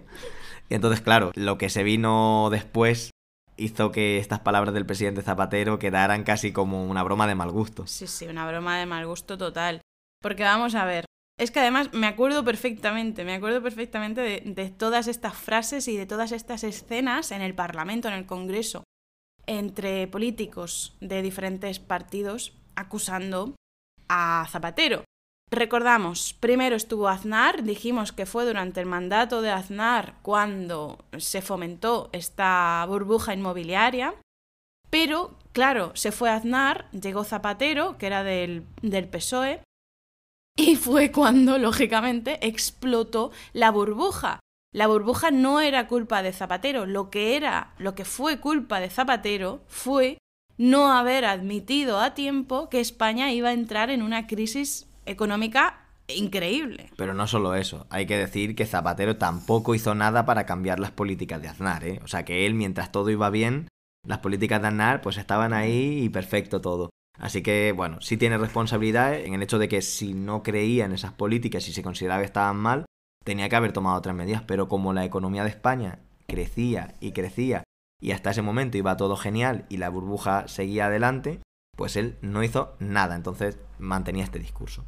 Entonces, 0.73 1.01
claro, 1.01 1.31
lo 1.35 1.57
que 1.59 1.69
se 1.69 1.83
vino 1.83 2.49
después 2.49 3.11
hizo 3.57 3.91
que 3.91 4.17
estas 4.17 4.39
palabras 4.39 4.73
del 4.73 4.87
presidente 4.87 5.21
Zapatero 5.21 5.77
quedaran 5.77 6.23
casi 6.23 6.51
como 6.51 6.85
una 6.85 7.03
broma 7.03 7.27
de 7.27 7.35
mal 7.35 7.51
gusto. 7.51 7.85
Sí, 7.85 8.07
sí, 8.07 8.25
una 8.25 8.47
broma 8.47 8.79
de 8.79 8.87
mal 8.87 9.05
gusto 9.05 9.37
total. 9.37 9.81
Porque 10.19 10.43
vamos 10.43 10.73
a 10.73 10.85
ver, 10.85 11.05
es 11.37 11.51
que 11.51 11.59
además 11.59 11.93
me 11.93 12.07
acuerdo 12.07 12.43
perfectamente, 12.43 13.23
me 13.23 13.35
acuerdo 13.35 13.61
perfectamente 13.61 14.41
de 14.43 14.69
todas 14.71 15.07
estas 15.07 15.35
frases 15.35 15.87
y 15.87 15.95
de 15.95 16.07
todas 16.07 16.31
estas 16.31 16.63
escenas 16.63 17.31
en 17.31 17.43
el 17.43 17.53
Parlamento, 17.53 18.07
en 18.07 18.15
el 18.15 18.25
Congreso. 18.25 18.83
entre 19.45 20.07
políticos 20.07 20.95
de 21.01 21.21
diferentes 21.21 21.79
partidos 21.79 22.53
acusando 22.75 23.55
a 24.07 24.47
Zapatero. 24.49 25.03
Recordamos, 25.53 26.33
primero 26.39 26.75
estuvo 26.75 27.07
Aznar, 27.07 27.61
dijimos 27.61 28.11
que 28.11 28.25
fue 28.25 28.43
durante 28.43 28.79
el 28.79 28.87
mandato 28.87 29.43
de 29.43 29.51
Aznar 29.51 30.15
cuando 30.23 31.05
se 31.19 31.43
fomentó 31.43 32.09
esta 32.11 32.83
burbuja 32.87 33.35
inmobiliaria, 33.35 34.15
pero 34.89 35.37
claro, 35.51 35.91
se 35.93 36.11
fue 36.11 36.31
Aznar, 36.31 36.89
llegó 36.89 37.23
Zapatero, 37.23 37.99
que 37.99 38.07
era 38.07 38.23
del, 38.23 38.65
del 38.81 39.07
PSOE, 39.07 39.61
y 40.57 40.75
fue 40.75 41.11
cuando, 41.11 41.57
lógicamente, 41.59 42.39
explotó 42.47 43.31
la 43.53 43.69
burbuja. 43.69 44.39
La 44.73 44.87
burbuja 44.87 45.29
no 45.29 45.61
era 45.61 45.87
culpa 45.87 46.23
de 46.23 46.33
Zapatero, 46.33 46.87
lo 46.87 47.11
que 47.11 47.35
era, 47.35 47.75
lo 47.77 47.93
que 47.93 48.05
fue 48.05 48.39
culpa 48.39 48.79
de 48.79 48.89
Zapatero 48.89 49.61
fue 49.67 50.17
no 50.57 50.91
haber 50.91 51.25
admitido 51.25 51.99
a 51.99 52.15
tiempo 52.15 52.69
que 52.69 52.79
España 52.79 53.31
iba 53.31 53.49
a 53.49 53.53
entrar 53.53 53.91
en 53.91 54.01
una 54.01 54.25
crisis 54.25 54.87
económica 55.05 55.87
increíble. 56.07 56.89
Pero 56.97 57.13
no 57.13 57.27
solo 57.27 57.55
eso, 57.55 57.87
hay 57.89 58.05
que 58.05 58.17
decir 58.17 58.55
que 58.55 58.65
Zapatero 58.65 59.17
tampoco 59.17 59.75
hizo 59.75 59.95
nada 59.95 60.25
para 60.25 60.45
cambiar 60.45 60.79
las 60.79 60.91
políticas 60.91 61.41
de 61.41 61.47
Aznar, 61.47 61.85
¿eh? 61.85 61.99
O 62.03 62.07
sea 62.07 62.25
que 62.25 62.45
él, 62.45 62.53
mientras 62.53 62.91
todo 62.91 63.09
iba 63.09 63.29
bien, 63.29 63.67
las 64.05 64.19
políticas 64.19 64.61
de 64.61 64.67
Aznar 64.67 65.01
pues 65.01 65.17
estaban 65.17 65.53
ahí 65.53 66.03
y 66.03 66.09
perfecto 66.09 66.61
todo. 66.61 66.89
Así 67.19 67.41
que, 67.43 67.73
bueno, 67.75 68.01
sí 68.01 68.17
tiene 68.17 68.37
responsabilidad 68.37 69.15
en 69.15 69.33
el 69.33 69.43
hecho 69.43 69.59
de 69.59 69.69
que 69.69 69.81
si 69.81 70.13
no 70.13 70.43
creía 70.43 70.85
en 70.85 70.93
esas 70.93 71.13
políticas 71.13 71.67
y 71.67 71.73
se 71.73 71.83
consideraba 71.83 72.21
que 72.21 72.25
estaban 72.25 72.57
mal, 72.57 72.85
tenía 73.23 73.49
que 73.49 73.55
haber 73.55 73.71
tomado 73.71 73.97
otras 73.97 74.15
medidas, 74.15 74.41
pero 74.41 74.67
como 74.67 74.93
la 74.93 75.05
economía 75.05 75.43
de 75.43 75.49
España 75.49 75.99
crecía 76.27 76.95
y 76.99 77.11
crecía 77.11 77.63
y 78.01 78.11
hasta 78.11 78.31
ese 78.31 78.41
momento 78.41 78.77
iba 78.77 78.97
todo 78.97 79.15
genial 79.15 79.65
y 79.69 79.77
la 79.77 79.89
burbuja 79.89 80.47
seguía 80.47 80.87
adelante, 80.87 81.39
pues 81.77 81.95
él 81.95 82.17
no 82.21 82.43
hizo 82.43 82.75
nada, 82.79 83.15
entonces 83.15 83.59
mantenía 83.79 84.25
este 84.25 84.39
discurso. 84.39 84.83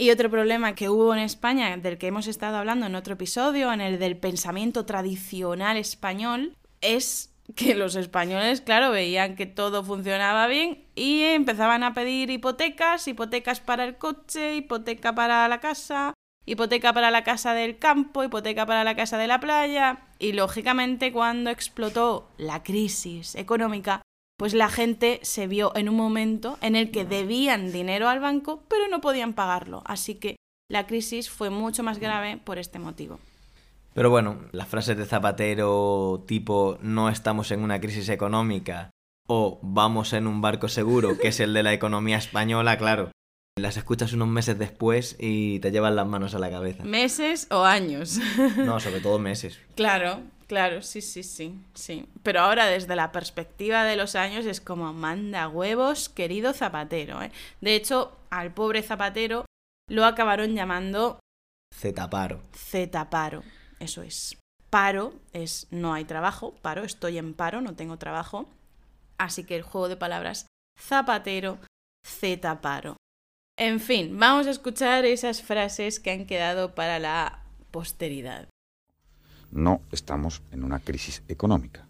Y 0.00 0.10
otro 0.10 0.30
problema 0.30 0.76
que 0.76 0.88
hubo 0.88 1.12
en 1.12 1.18
España, 1.18 1.76
del 1.76 1.98
que 1.98 2.06
hemos 2.06 2.28
estado 2.28 2.56
hablando 2.56 2.86
en 2.86 2.94
otro 2.94 3.14
episodio, 3.14 3.72
en 3.72 3.80
el 3.80 3.98
del 3.98 4.16
pensamiento 4.16 4.86
tradicional 4.86 5.76
español, 5.76 6.54
es 6.80 7.34
que 7.56 7.74
los 7.74 7.96
españoles, 7.96 8.60
claro, 8.60 8.92
veían 8.92 9.34
que 9.34 9.46
todo 9.46 9.82
funcionaba 9.82 10.46
bien 10.46 10.84
y 10.94 11.24
empezaban 11.24 11.82
a 11.82 11.94
pedir 11.94 12.30
hipotecas, 12.30 13.08
hipotecas 13.08 13.58
para 13.58 13.84
el 13.84 13.96
coche, 13.96 14.54
hipoteca 14.54 15.16
para 15.16 15.48
la 15.48 15.58
casa, 15.58 16.14
hipoteca 16.46 16.92
para 16.92 17.10
la 17.10 17.24
casa 17.24 17.54
del 17.54 17.78
campo, 17.78 18.22
hipoteca 18.22 18.66
para 18.66 18.84
la 18.84 18.94
casa 18.94 19.18
de 19.18 19.26
la 19.26 19.40
playa. 19.40 20.06
Y 20.20 20.32
lógicamente 20.32 21.12
cuando 21.12 21.50
explotó 21.50 22.30
la 22.36 22.62
crisis 22.62 23.34
económica, 23.34 24.02
pues 24.38 24.54
la 24.54 24.70
gente 24.70 25.18
se 25.22 25.48
vio 25.48 25.76
en 25.76 25.88
un 25.88 25.96
momento 25.96 26.58
en 26.62 26.76
el 26.76 26.90
que 26.92 27.04
debían 27.04 27.72
dinero 27.72 28.08
al 28.08 28.20
banco, 28.20 28.62
pero 28.68 28.86
no 28.88 29.00
podían 29.00 29.34
pagarlo. 29.34 29.82
Así 29.84 30.14
que 30.14 30.36
la 30.70 30.86
crisis 30.86 31.28
fue 31.28 31.50
mucho 31.50 31.82
más 31.82 31.98
grave 31.98 32.38
por 32.42 32.58
este 32.58 32.78
motivo. 32.78 33.18
Pero 33.94 34.10
bueno, 34.10 34.38
las 34.52 34.68
frases 34.68 34.96
de 34.96 35.06
Zapatero 35.06 36.24
tipo 36.28 36.78
no 36.82 37.08
estamos 37.08 37.50
en 37.50 37.62
una 37.62 37.80
crisis 37.80 38.08
económica 38.10 38.90
o 39.26 39.58
vamos 39.60 40.12
en 40.12 40.28
un 40.28 40.40
barco 40.40 40.68
seguro, 40.68 41.18
que 41.18 41.28
es 41.28 41.40
el 41.40 41.52
de 41.52 41.64
la 41.64 41.72
economía 41.72 42.16
española, 42.16 42.78
claro, 42.78 43.10
las 43.58 43.76
escuchas 43.76 44.12
unos 44.12 44.28
meses 44.28 44.56
después 44.56 45.16
y 45.18 45.58
te 45.58 45.72
llevan 45.72 45.96
las 45.96 46.06
manos 46.06 46.36
a 46.36 46.38
la 46.38 46.48
cabeza. 46.48 46.84
¿Meses 46.84 47.48
o 47.50 47.64
años? 47.64 48.20
No, 48.56 48.78
sobre 48.78 49.00
todo 49.00 49.18
meses. 49.18 49.58
Claro, 49.74 50.20
claro, 50.48 50.82
sí, 50.82 51.00
sí, 51.00 51.22
sí, 51.22 51.60
sí. 51.74 52.06
Pero 52.22 52.40
ahora 52.40 52.66
desde 52.66 52.96
la 52.96 53.12
perspectiva 53.12 53.84
de 53.84 53.96
los 53.96 54.16
años 54.16 54.46
es 54.46 54.60
como 54.60 54.92
manda 54.92 55.48
huevos, 55.48 56.08
querido 56.08 56.52
Zapatero. 56.52 57.22
¿eh? 57.22 57.30
De 57.60 57.76
hecho, 57.76 58.16
al 58.30 58.52
pobre 58.52 58.82
Zapatero 58.82 59.44
lo 59.88 60.04
acabaron 60.04 60.54
llamando... 60.54 61.20
Zetaparo. 61.74 62.40
Zetaparo, 62.54 63.42
eso 63.78 64.02
es. 64.02 64.36
Paro 64.70 65.14
es 65.32 65.66
no 65.70 65.94
hay 65.94 66.04
trabajo, 66.04 66.54
paro, 66.60 66.84
estoy 66.84 67.18
en 67.18 67.34
paro, 67.34 67.60
no 67.60 67.74
tengo 67.74 67.96
trabajo. 67.96 68.48
Así 69.16 69.44
que 69.44 69.56
el 69.56 69.62
juego 69.62 69.88
de 69.88 69.96
palabras 69.96 70.46
Zapatero, 70.78 71.58
Zetaparo. 72.06 72.96
En 73.58 73.80
fin, 73.80 74.18
vamos 74.18 74.46
a 74.46 74.50
escuchar 74.50 75.04
esas 75.04 75.42
frases 75.42 75.98
que 75.98 76.12
han 76.12 76.26
quedado 76.26 76.74
para 76.74 76.98
la 76.98 77.42
posteridad. 77.70 78.48
No 79.50 79.80
estamos 79.92 80.42
en 80.52 80.64
una 80.64 80.80
crisis 80.80 81.22
económica. 81.28 81.86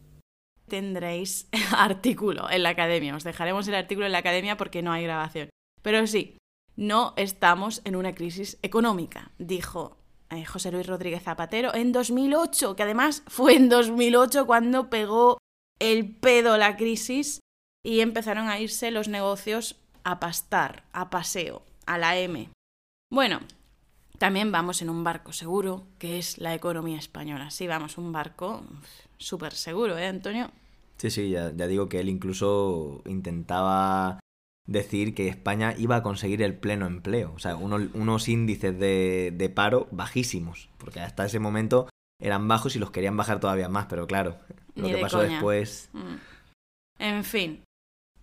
Tendréis 0.69 1.49
artículo 1.77 2.51
en 2.51 2.63
la 2.63 2.71
academia. 2.71 3.17
Os 3.17 3.25
dejaremos 3.25 3.67
el 3.69 3.75
artículo 3.75 4.07
en 4.07 4.13
la 4.13 4.19
academia 4.19 4.57
porque 4.57 4.83
no 4.83 4.93
hay 4.93 5.05
grabación. 5.05 5.51
Pero 5.83 6.07
sí, 6.07 6.37
no 6.77 7.15
estamos 7.17 7.83
en 7.85 7.97
una 7.97 8.15
crisis 8.15 8.59
económica, 8.63 9.33
dijo 9.39 9.97
eh, 10.31 10.45
José 10.45 10.71
Luis 10.71 10.87
Rodríguez 10.87 11.23
Zapatero 11.23 11.75
en 11.75 11.93
2008, 11.93 12.77
que 12.77 12.83
además 12.83 13.23
fue 13.27 13.57
en 13.57 13.69
2008 13.69 14.47
cuando 14.47 14.91
pegó 14.91 15.39
el 15.81 16.15
pedo 16.15 16.57
la 16.57 16.77
crisis 16.77 17.41
y 17.85 18.01
empezaron 18.01 18.49
a 18.49 18.61
irse 18.61 18.91
los 18.91 19.09
negocios 19.09 19.77
a 20.05 20.21
pastar, 20.21 20.85
a 20.93 21.11
paseo, 21.11 21.63
a 21.87 21.99
la 21.99 22.19
M. 22.19 22.51
Bueno, 23.11 23.41
también 24.19 24.53
vamos 24.53 24.83
en 24.83 24.91
un 24.91 25.05
barco 25.05 25.33
seguro, 25.33 25.87
que 25.99 26.19
es 26.19 26.39
la 26.39 26.55
economía 26.55 26.99
española. 26.99 27.51
Sí, 27.51 27.67
vamos, 27.67 27.99
un 27.99 28.13
barco 28.13 28.63
súper 29.17 29.55
seguro, 29.55 29.97
¿eh, 29.99 30.07
Antonio? 30.07 30.51
Sí, 30.97 31.11
sí, 31.11 31.31
ya, 31.31 31.53
ya, 31.55 31.67
digo 31.67 31.89
que 31.89 32.01
él 32.01 32.09
incluso 32.09 33.03
intentaba 33.07 34.19
decir 34.67 35.15
que 35.15 35.29
España 35.29 35.75
iba 35.79 35.97
a 35.97 36.03
conseguir 36.03 36.43
el 36.43 36.55
pleno 36.55 36.87
empleo. 36.87 37.33
O 37.35 37.39
sea, 37.39 37.57
unos 37.57 38.29
índices 38.29 38.79
de, 38.79 39.33
de 39.35 39.49
paro 39.49 39.89
bajísimos, 39.93 40.69
porque 40.79 41.01
hasta 41.01 41.25
ese 41.25 41.39
momento 41.39 41.89
eran 42.21 42.49
bajos 42.49 42.77
y 42.77 42.79
los 42.79 42.91
querían 42.91 43.17
bajar 43.17 43.41
todavía 43.41 43.69
más, 43.69 43.87
pero 43.87 44.07
claro, 44.07 44.37
lo 44.75 44.85
Ni 44.85 44.91
que 44.91 44.97
de 44.97 45.01
pasó 45.01 45.19
coña. 45.19 45.31
después... 45.31 45.89
Mm. 45.93 46.15
En 46.99 47.25
fin. 47.25 47.63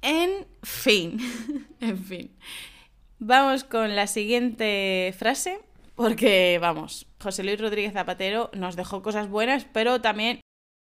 En 0.01 0.45
fin. 0.61 1.17
en 1.79 1.97
fin. 1.97 2.31
Vamos 3.19 3.63
con 3.63 3.95
la 3.95 4.07
siguiente 4.07 5.15
frase, 5.17 5.61
porque 5.95 6.57
vamos, 6.61 7.07
José 7.21 7.43
Luis 7.43 7.59
Rodríguez 7.59 7.93
Zapatero 7.93 8.49
nos 8.53 8.75
dejó 8.75 9.01
cosas 9.01 9.29
buenas, 9.29 9.65
pero 9.65 10.01
también 10.01 10.41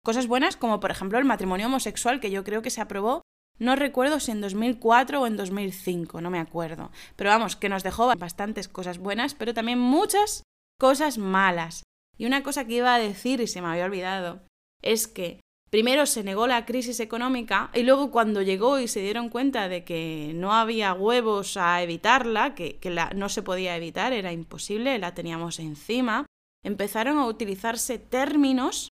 cosas 0.05 0.27
buenas 0.27 0.57
como 0.57 0.81
por 0.81 0.91
ejemplo 0.91 1.19
el 1.19 1.25
matrimonio 1.25 1.67
homosexual 1.67 2.21
que 2.21 2.31
yo 2.31 2.45
creo 2.45 2.63
que 2.63 2.71
se 2.71 2.81
aprobó, 2.81 3.23
no 3.59 3.77
recuerdo 3.77 4.19
si 4.19 4.33
en 4.33 4.41
2004 4.41 5.21
o 5.21 5.27
en 5.27 5.37
2005, 5.37 6.21
no 6.21 6.31
me 6.31 6.41
acuerdo, 6.41 6.91
pero 7.17 7.31
vamos, 7.31 7.57
que 7.57 7.69
nos 7.69 7.83
dejó 7.83 8.07
bastantes 8.17 8.69
cosas 8.69 8.99
buenas, 8.99 9.35
pero 9.35 9.55
también 9.55 9.79
muchas 9.79 10.43
cosas 10.79 11.19
malas. 11.19 11.85
Y 12.17 12.27
una 12.27 12.43
cosa 12.43 12.65
que 12.67 12.75
iba 12.75 12.95
a 12.95 12.99
decir 12.99 13.41
y 13.41 13.47
se 13.47 13.61
me 13.61 13.69
había 13.69 13.85
olvidado 13.85 14.43
es 14.83 15.07
que 15.09 15.41
primero 15.71 16.07
se 16.07 16.23
negó 16.23 16.47
la 16.47 16.67
crisis 16.67 17.01
económica 17.01 17.71
y 17.75 17.83
luego 17.83 18.11
cuando 18.11 18.43
llegó 18.43 18.79
y 18.79 18.89
se 18.89 19.01
dieron 19.01 19.29
cuenta 19.29 19.69
de 19.69 19.85
que 19.85 20.33
no 20.35 20.53
había 20.53 20.95
huevos 20.95 21.57
a 21.57 21.83
evitarla, 21.83 22.55
que, 22.55 22.79
la, 22.85 23.11
no 23.11 23.29
se 23.29 23.43
podía 23.43 23.77
evitar, 23.77 24.13
era 24.13 24.33
imposible, 24.33 24.99
la 24.99 25.15
teníamos 25.15 25.59
encima, 25.59 26.27
empezaron 26.65 27.19
a 27.19 27.27
utilizarse 27.27 27.99
términos 27.99 28.89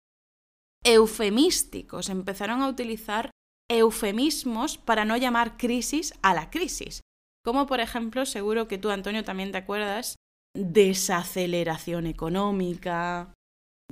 eufemísticos, 0.84 2.08
empezaron 2.08 2.62
a 2.62 2.68
utilizar 2.68 3.30
eufemismos 3.70 4.78
para 4.78 5.04
no 5.04 5.16
llamar 5.16 5.56
crisis 5.56 6.14
a 6.22 6.34
la 6.34 6.50
crisis. 6.50 7.00
Como 7.44 7.66
por 7.66 7.80
ejemplo, 7.80 8.26
seguro 8.26 8.68
que 8.68 8.78
tú, 8.78 8.90
Antonio, 8.90 9.24
también 9.24 9.52
te 9.52 9.58
acuerdas, 9.58 10.16
desaceleración 10.54 12.06
económica, 12.06 13.32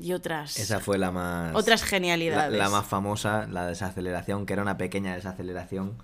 y 0.02 0.12
otras 0.12 0.58
Esa 0.58 0.80
fue 0.80 0.98
la 0.98 1.10
más... 1.10 1.54
otras 1.54 1.82
la, 1.82 1.86
genialidades. 1.86 2.58
la 2.58 2.68
más 2.68 2.86
famosa, 2.86 3.46
la 3.46 3.66
desaceleración, 3.66 4.46
que 4.46 4.52
era 4.52 4.62
una 4.62 4.76
pequeña 4.76 5.14
desaceleración. 5.14 6.02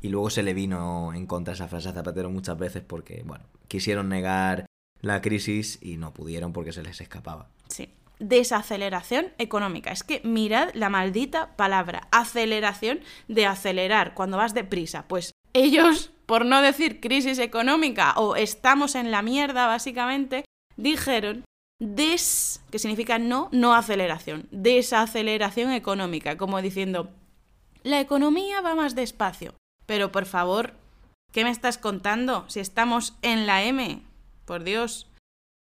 Y 0.00 0.10
luego 0.10 0.30
se 0.30 0.42
le 0.42 0.54
vino 0.54 1.12
en 1.14 1.26
contra 1.26 1.54
esa 1.54 1.66
frase 1.66 1.88
a 1.88 1.92
Zapatero 1.92 2.30
muchas 2.30 2.56
veces 2.56 2.82
porque, 2.86 3.22
bueno, 3.26 3.44
quisieron 3.66 4.08
negar 4.08 4.66
la 5.00 5.20
crisis 5.20 5.78
y 5.82 5.96
no 5.96 6.12
pudieron 6.12 6.52
porque 6.52 6.72
se 6.72 6.82
les 6.82 7.00
escapaba. 7.00 7.48
Sí. 7.68 7.94
Desaceleración 8.20 9.28
económica. 9.38 9.90
Es 9.90 10.02
que 10.02 10.20
mirad 10.24 10.70
la 10.74 10.88
maldita 10.88 11.56
palabra. 11.56 12.08
Aceleración 12.10 13.00
de 13.28 13.46
acelerar 13.46 14.14
cuando 14.14 14.36
vas 14.36 14.54
deprisa. 14.54 15.06
Pues 15.06 15.32
ellos, 15.52 16.12
por 16.26 16.44
no 16.44 16.62
decir 16.62 17.00
crisis 17.00 17.38
económica 17.38 18.14
o 18.16 18.36
estamos 18.36 18.94
en 18.94 19.10
la 19.10 19.22
mierda, 19.22 19.66
básicamente, 19.66 20.44
dijeron 20.76 21.44
des, 21.80 22.62
que 22.70 22.78
significa 22.78 23.18
no, 23.18 23.48
no 23.52 23.74
aceleración. 23.74 24.48
Desaceleración 24.50 25.72
económica, 25.72 26.36
como 26.36 26.60
diciendo, 26.62 27.10
la 27.82 28.00
economía 28.00 28.60
va 28.60 28.74
más 28.74 28.94
despacio. 28.94 29.54
Pero 29.86 30.12
por 30.12 30.26
favor, 30.26 30.74
¿qué 31.32 31.44
me 31.44 31.50
estás 31.50 31.78
contando? 31.78 32.44
Si 32.48 32.60
estamos 32.60 33.16
en 33.22 33.46
la 33.46 33.62
M. 33.64 34.02
Por 34.44 34.64
Dios. 34.64 35.08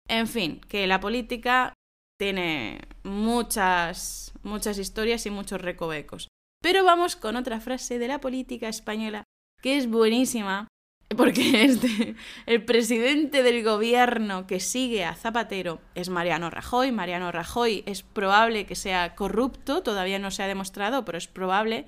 En 0.08 0.28
fin, 0.28 0.62
que 0.68 0.88
la 0.88 1.00
política 1.00 1.74
tiene 2.18 2.80
muchas, 3.04 4.34
muchas 4.44 4.78
historias 4.78 5.26
y 5.26 5.32
muchos 5.32 5.62
recovecos. 5.62 6.30
Pero 6.62 6.84
vamos 6.84 7.16
con 7.16 7.36
otra 7.36 7.60
frase 7.60 8.00
de 8.00 8.08
la 8.08 8.20
política 8.20 8.68
española 8.68 9.24
que 9.62 9.78
es 9.78 9.90
buenísima, 9.90 10.68
porque 11.16 11.64
este, 11.66 12.16
el 12.46 12.64
presidente 12.64 13.44
del 13.44 13.64
gobierno 13.64 14.48
que 14.48 14.60
sigue 14.60 15.06
a 15.06 15.16
Zapatero 15.16 15.82
es 15.94 16.10
Mariano 16.10 16.50
Rajoy. 16.50 16.92
Mariano 16.92 17.32
Rajoy 17.32 17.84
es 17.86 18.04
probable 18.04 18.66
que 18.66 18.76
sea 18.76 19.16
corrupto, 19.16 19.84
todavía 19.84 20.20
no 20.20 20.32
se 20.32 20.44
ha 20.44 20.48
demostrado, 20.48 21.06
pero 21.06 21.18
es 21.18 21.28
probable. 21.28 21.86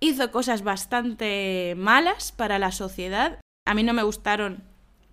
Hizo 0.00 0.30
cosas 0.30 0.62
bastante 0.62 1.74
malas 1.76 2.32
para 2.32 2.58
la 2.58 2.72
sociedad. 2.72 3.40
A 3.66 3.74
mí 3.74 3.82
no 3.82 3.92
me 3.92 4.02
gustaron 4.02 4.64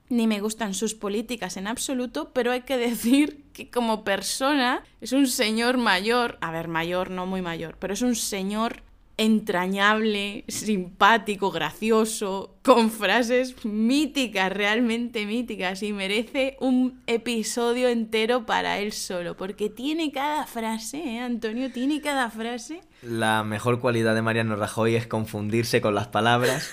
ni 0.10 0.26
me 0.26 0.40
gustan 0.40 0.74
sus 0.74 0.94
políticas 0.94 1.58
en 1.58 1.68
absoluto, 1.68 2.32
pero 2.34 2.52
hay 2.52 2.62
que 2.62 2.78
decir 2.90 3.46
que 3.54 3.70
como 3.70 4.04
persona 4.04 4.84
es 5.02 5.12
un 5.12 5.28
señor 5.28 5.78
mayor, 5.78 6.38
a 6.42 6.52
ver, 6.52 6.68
mayor, 6.68 7.10
no 7.10 7.26
muy 7.26 7.42
mayor, 7.42 7.78
pero 7.80 7.94
es 7.94 8.02
un 8.02 8.16
señor 8.16 8.84
entrañable, 9.18 10.46
simpático, 10.48 11.52
gracioso, 11.52 12.58
con 12.64 12.92
frases 12.92 13.66
míticas, 13.66 14.52
realmente 14.52 15.26
míticas, 15.26 15.82
y 15.82 15.92
merece 15.92 16.56
un 16.60 17.02
episodio 17.08 17.90
entero 17.90 18.46
para 18.46 18.78
él 18.78 18.94
solo, 18.94 19.36
porque 19.36 19.70
tiene 19.70 20.12
cada 20.12 20.46
frase, 20.46 20.98
¿eh, 20.98 21.20
Antonio? 21.20 21.72
Tiene 21.72 22.00
cada 22.02 22.30
frase. 22.30 22.82
La 23.02 23.44
mejor 23.44 23.80
cualidad 23.80 24.14
de 24.14 24.22
Mariano 24.22 24.56
Rajoy 24.56 24.96
es 24.96 25.08
confundirse 25.08 25.82
con 25.82 25.96
las 25.96 26.08
palabras 26.08 26.72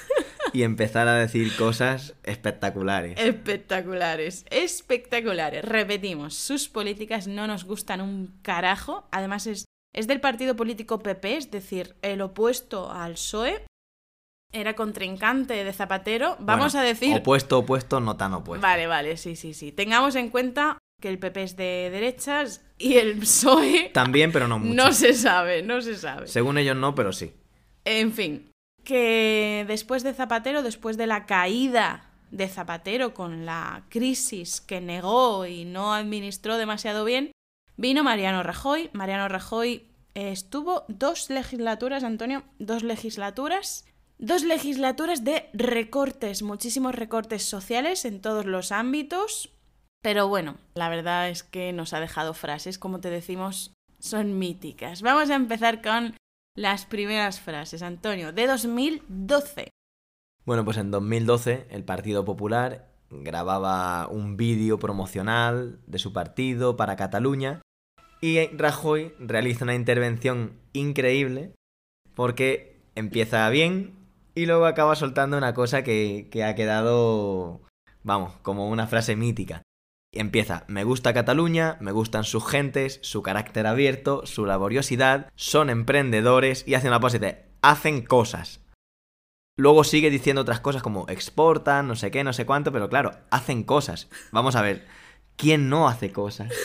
y 0.53 0.63
empezar 0.63 1.09
a 1.09 1.15
decir 1.15 1.55
cosas 1.57 2.15
espectaculares. 2.23 3.19
Espectaculares, 3.19 4.45
espectaculares. 4.51 5.65
Repetimos, 5.65 6.35
sus 6.35 6.69
políticas 6.69 7.27
no 7.27 7.47
nos 7.47 7.65
gustan 7.65 8.01
un 8.01 8.39
carajo. 8.43 9.09
Además 9.11 9.47
es, 9.49 9.65
es 9.95 10.07
del 10.07 10.21
partido 10.21 10.57
político 10.57 10.99
PP, 10.99 11.37
es 11.37 11.51
decir, 11.51 11.95
el 12.03 12.21
opuesto 12.21 12.91
al 12.93 13.13
PSOE. 13.13 13.65
Era 14.53 14.75
contrincante 14.75 15.65
de 15.65 15.73
Zapatero. 15.73 16.37
Vamos 16.39 16.73
Bueno, 16.75 16.85
a 16.87 16.89
decir... 16.89 17.17
Opuesto, 17.17 17.59
opuesto, 17.59 17.99
no 18.01 18.17
tan 18.17 18.35
opuesto. 18.35 18.63
Vale, 18.65 18.87
vale, 18.87 19.17
sí, 19.17 19.35
sí, 19.35 19.53
sí. 19.55 19.73
Tengamos 19.73 20.15
en 20.15 20.29
cuenta 20.29 20.79
que 21.01 21.09
el 21.09 21.19
PP 21.19 21.43
es 21.43 21.57
de 21.57 21.89
derechas 21.91 22.65
y 22.79 22.95
el 22.99 23.19
PSOE 23.19 23.91
También, 23.93 24.31
pero 24.31 24.47
no 24.47 24.59
mucho. 24.61 24.75
no 24.75 24.93
se 24.93 25.13
sabe, 25.15 25.63
no 25.63 25.81
se 25.81 25.97
sabe. 25.97 26.29
Según 26.29 26.59
ellos 26.59 26.77
no, 26.77 26.95
pero 26.95 27.13
sí. 27.13 27.33
En 27.85 28.13
fin, 28.13 28.51
que 28.85 29.65
después 29.67 30.03
de 30.05 30.15
Zapatero, 30.15 30.63
después 30.63 30.97
de 30.97 31.07
la 31.07 31.27
caída 31.27 32.11
de 32.31 32.49
Zapatero 32.49 33.13
con 33.13 33.45
la 33.47 33.85
crisis 33.91 34.61
que 34.61 34.81
negó 34.81 35.47
y 35.47 35.65
no 35.65 35.95
administró 35.95 36.57
demasiado 36.59 37.05
bien, 37.05 37.33
vino 37.77 38.05
Mariano 38.05 38.43
Rajoy. 38.43 38.91
Mariano 38.93 39.29
Rajoy 39.29 39.87
eh, 40.15 40.31
estuvo 40.31 40.85
dos 40.89 41.31
legislaturas, 41.31 42.05
Antonio, 42.05 42.45
dos 42.59 42.83
legislaturas. 42.83 43.85
Dos 44.19 44.45
legislaturas 44.45 45.25
de 45.25 45.51
recortes, 45.53 46.43
muchísimos 46.43 46.95
recortes 46.95 47.45
sociales 47.45 48.05
en 48.05 48.21
todos 48.21 48.47
los 48.47 48.71
ámbitos. 48.71 49.51
Pero 50.03 50.29
bueno, 50.29 50.57
la 50.75 50.89
verdad 50.89 51.29
es 51.29 51.43
que 51.43 51.73
nos 51.73 51.93
ha 51.95 52.01
dejado 52.01 52.33
frases, 52.33 52.79
como 52.79 53.01
te 53.01 53.11
decimos, 53.11 53.73
son 53.99 54.39
míticas. 54.39 55.03
Vamos 55.03 55.31
a 55.31 55.35
empezar 55.35 55.83
con 55.83 56.15
las 56.57 56.87
primeras 56.87 57.41
frases, 57.41 57.83
Antonio, 57.83 58.33
de 58.33 58.47
2012. 58.47 59.71
Bueno, 60.45 60.65
pues 60.65 60.77
en 60.77 60.91
2012 60.91 61.67
el 61.71 61.85
Partido 61.85 62.25
Popular 62.25 62.94
grababa 63.11 64.09
un 64.09 64.37
vídeo 64.37 64.79
promocional 64.79 65.79
de 65.87 65.99
su 65.99 66.13
partido 66.13 66.77
para 66.77 66.97
Cataluña 66.97 67.63
y 68.21 68.47
Rajoy 68.57 69.13
realiza 69.19 69.65
una 69.65 69.75
intervención 69.75 70.55
increíble 70.73 71.53
porque 72.15 72.81
empieza 72.95 73.49
bien 73.51 73.93
y 74.35 74.47
luego 74.47 74.67
acaba 74.67 74.97
soltando 74.97 75.37
una 75.37 75.55
cosa 75.55 75.85
que, 75.85 76.29
que 76.31 76.43
ha 76.43 76.55
quedado, 76.55 77.61
vamos, 78.03 78.33
como 78.43 78.69
una 78.69 78.87
frase 78.87 79.15
mítica. 79.15 79.63
Empieza, 80.13 80.65
me 80.69 80.85
gusta 80.85 81.13
Cataluña, 81.13 81.77
me 81.81 81.93
gustan 81.93 82.25
sus 82.25 82.49
gentes, 82.49 82.99
su 83.03 83.23
carácter 83.23 83.67
abierto, 83.67 84.27
su 84.27 84.47
laboriosidad, 84.47 85.29
son 85.35 85.71
emprendedores 85.71 86.67
y 86.67 86.75
hace 86.75 86.89
una 86.89 87.01
pose 87.01 87.47
hacen 87.63 88.03
cosas. 88.03 88.64
Luego 89.57 89.85
sigue 89.85 90.11
diciendo 90.11 90.43
otras 90.43 90.61
cosas 90.61 90.83
como 90.83 91.07
exportan, 91.09 91.87
no 91.87 91.95
sé 91.95 92.11
qué, 92.11 92.25
no 92.25 92.33
sé 92.33 92.45
cuánto, 92.45 92.73
pero 92.73 92.89
claro, 92.89 93.13
hacen 93.31 93.63
cosas. 93.63 94.09
Vamos 94.33 94.57
a 94.57 94.63
ver, 94.63 94.85
¿quién 95.37 95.69
no 95.69 95.89
hace 95.89 96.13
cosas? 96.13 96.53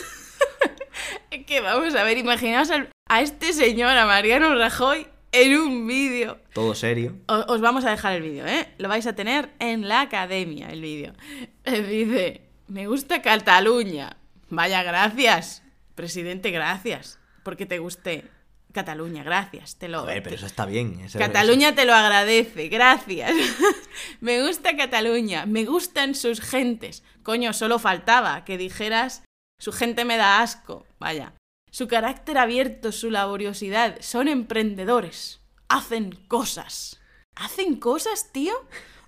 Es 1.30 1.46
que 1.46 1.60
vamos 1.60 1.94
a 1.94 2.02
ver, 2.02 2.18
imaginaos 2.18 2.70
al- 2.70 2.88
a 3.08 3.20
este 3.20 3.52
señor, 3.52 3.96
a 3.96 4.04
Mariano 4.06 4.52
Rajoy, 4.56 5.06
en 5.30 5.56
un 5.60 5.86
vídeo. 5.86 6.38
Todo 6.52 6.74
serio. 6.74 7.14
O- 7.28 7.44
Os 7.52 7.60
vamos 7.60 7.84
a 7.84 7.90
dejar 7.90 8.14
el 8.14 8.22
vídeo, 8.22 8.44
¿eh? 8.46 8.66
Lo 8.78 8.88
vais 8.88 9.06
a 9.06 9.14
tener 9.14 9.50
en 9.60 9.86
la 9.88 10.00
academia, 10.00 10.68
el 10.70 10.80
vídeo. 10.80 11.12
Eh, 11.64 11.82
Dice, 11.82 12.48
me 12.66 12.88
gusta 12.88 13.22
Cataluña. 13.22 14.16
Vaya, 14.48 14.82
gracias. 14.82 15.62
Presidente, 15.94 16.50
gracias. 16.50 17.20
Porque 17.44 17.64
te 17.66 17.78
guste 17.78 18.24
Cataluña, 18.72 19.22
gracias. 19.24 19.76
Te 19.76 19.88
lo, 19.88 20.00
A 20.00 20.04
ver, 20.04 20.22
pero 20.22 20.36
eso 20.36 20.46
está 20.46 20.64
bien. 20.66 21.00
eso- 21.00 21.18
Cataluña 21.18 21.74
te 21.74 21.84
lo 21.84 21.94
agradece, 21.94 22.68
gracias. 22.68 23.32
me 24.20 24.42
gusta 24.42 24.76
Cataluña, 24.76 25.46
me 25.46 25.64
gustan 25.64 26.14
sus 26.14 26.40
gentes. 26.40 27.02
Coño, 27.22 27.52
solo 27.52 27.78
faltaba 27.78 28.44
que 28.44 28.58
dijeras, 28.58 29.22
su 29.58 29.72
gente 29.72 30.04
me 30.04 30.16
da 30.16 30.40
asco. 30.42 30.86
Vaya. 30.98 31.34
Su 31.70 31.86
carácter 31.88 32.38
abierto, 32.38 32.90
su 32.92 33.10
laboriosidad, 33.10 33.98
son 34.00 34.28
emprendedores. 34.28 35.40
Hacen 35.68 36.12
cosas. 36.26 37.00
¿Hacen 37.36 37.76
cosas, 37.76 38.32
tío? 38.32 38.52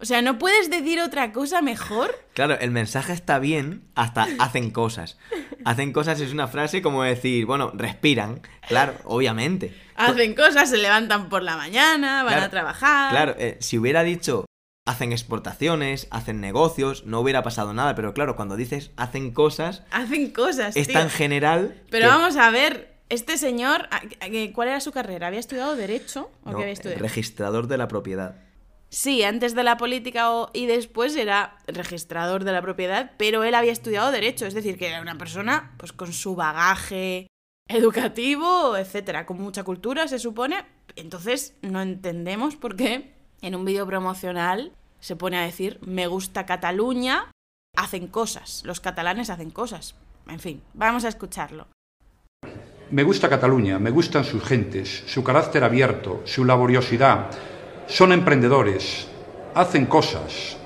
O 0.02 0.04
sea, 0.04 0.20
¿no 0.20 0.36
puedes 0.36 0.68
decir 0.68 1.00
otra 1.00 1.32
cosa 1.32 1.62
mejor? 1.62 2.18
Claro, 2.34 2.58
el 2.58 2.72
mensaje 2.72 3.12
está 3.12 3.38
bien 3.38 3.84
hasta 3.94 4.26
hacen 4.40 4.72
cosas. 4.72 5.16
Hacen 5.64 5.92
cosas 5.92 6.20
es 6.20 6.32
una 6.32 6.48
frase 6.48 6.82
como 6.82 7.04
decir, 7.04 7.46
bueno, 7.46 7.70
respiran. 7.72 8.40
Claro, 8.66 8.94
obviamente. 9.04 9.72
Hacen 9.94 10.34
cosas, 10.34 10.68
se 10.70 10.78
levantan 10.78 11.28
por 11.28 11.44
la 11.44 11.56
mañana, 11.56 12.24
van 12.24 12.32
Claro, 12.32 12.46
a 12.46 12.50
trabajar. 12.50 13.10
Claro, 13.12 13.34
eh, 13.38 13.58
si 13.60 13.78
hubiera 13.78 14.02
dicho 14.02 14.44
hacen 14.88 15.12
exportaciones, 15.12 16.08
hacen 16.10 16.40
negocios, 16.40 17.06
no 17.06 17.20
hubiera 17.20 17.44
pasado 17.44 17.72
nada. 17.72 17.94
Pero 17.94 18.12
claro, 18.12 18.34
cuando 18.34 18.56
dices 18.56 18.90
hacen 18.96 19.30
cosas, 19.30 19.84
Hacen 19.92 20.32
cosas, 20.32 20.74
es 20.76 20.88
tío. 20.88 20.98
tan 20.98 21.10
general. 21.10 21.80
Pero 21.90 22.06
que- 22.06 22.08
vamos 22.08 22.36
a 22.36 22.50
ver, 22.50 22.92
este 23.08 23.38
señor, 23.38 23.88
¿a- 23.92 23.98
a- 23.98 24.52
¿cuál 24.52 24.66
era 24.68 24.80
su 24.80 24.90
carrera? 24.90 25.28
¿Había 25.28 25.38
estudiado 25.38 25.76
Derecho? 25.76 26.32
¿O 26.42 26.50
No, 26.50 26.56
qué 26.56 26.62
había 26.64 26.72
estudiado? 26.72 27.00
registrador 27.00 27.68
de 27.68 27.78
la 27.78 27.86
propiedad. 27.86 28.34
Sí, 28.92 29.22
antes 29.22 29.55
de 29.55 29.64
la 29.64 29.78
política 29.78 30.28
y 30.52 30.66
después 30.66 31.16
era 31.16 31.57
registrador 31.66 32.44
de 32.44 32.52
la 32.52 32.61
propiedad, 32.61 33.12
pero 33.16 33.42
él 33.42 33.55
había 33.55 33.72
estudiado 33.72 34.12
Derecho, 34.12 34.44
es 34.44 34.52
decir, 34.52 34.76
que 34.76 34.87
era 34.87 35.00
una 35.00 35.16
persona 35.16 35.72
pues 35.78 35.94
con 35.94 36.12
su 36.12 36.37
bagaje 36.37 37.26
educativo, 37.68 38.76
etcétera, 38.76 39.24
con 39.24 39.40
mucha 39.40 39.64
cultura, 39.64 40.09
se 40.09 40.18
supone. 40.18 40.66
Entonces, 40.94 41.57
no 41.62 41.81
entendemos 41.81 42.57
por 42.57 42.76
qué 42.76 43.14
en 43.40 43.55
un 43.55 43.64
vídeo 43.64 43.87
promocional 43.87 44.72
se 45.00 45.16
pone 45.16 45.38
a 45.38 45.46
decir 45.46 45.78
me 45.81 46.07
gusta 46.07 46.44
Cataluña, 46.44 47.31
hacen 47.74 48.09
cosas, 48.09 48.62
los 48.66 48.81
catalanes 48.81 49.31
hacen 49.31 49.50
cosas. 49.50 49.94
En 50.28 50.38
fin, 50.38 50.62
vamos 50.74 51.07
a 51.07 51.09
escucharlo. 51.09 51.66
Me 52.90 53.05
gusta 53.05 53.31
Cataluña, 53.31 53.78
me 53.78 53.90
gustan 53.90 54.24
sus 54.24 54.44
gentes, 54.44 55.05
su 55.07 55.24
carácter 55.24 55.64
abierto, 55.64 56.20
su 56.26 56.44
laboriosidad. 56.44 57.31
Son 57.86 58.12
emprendedores, 58.12 59.08
hacen 59.54 59.86
cosas. 59.86 60.56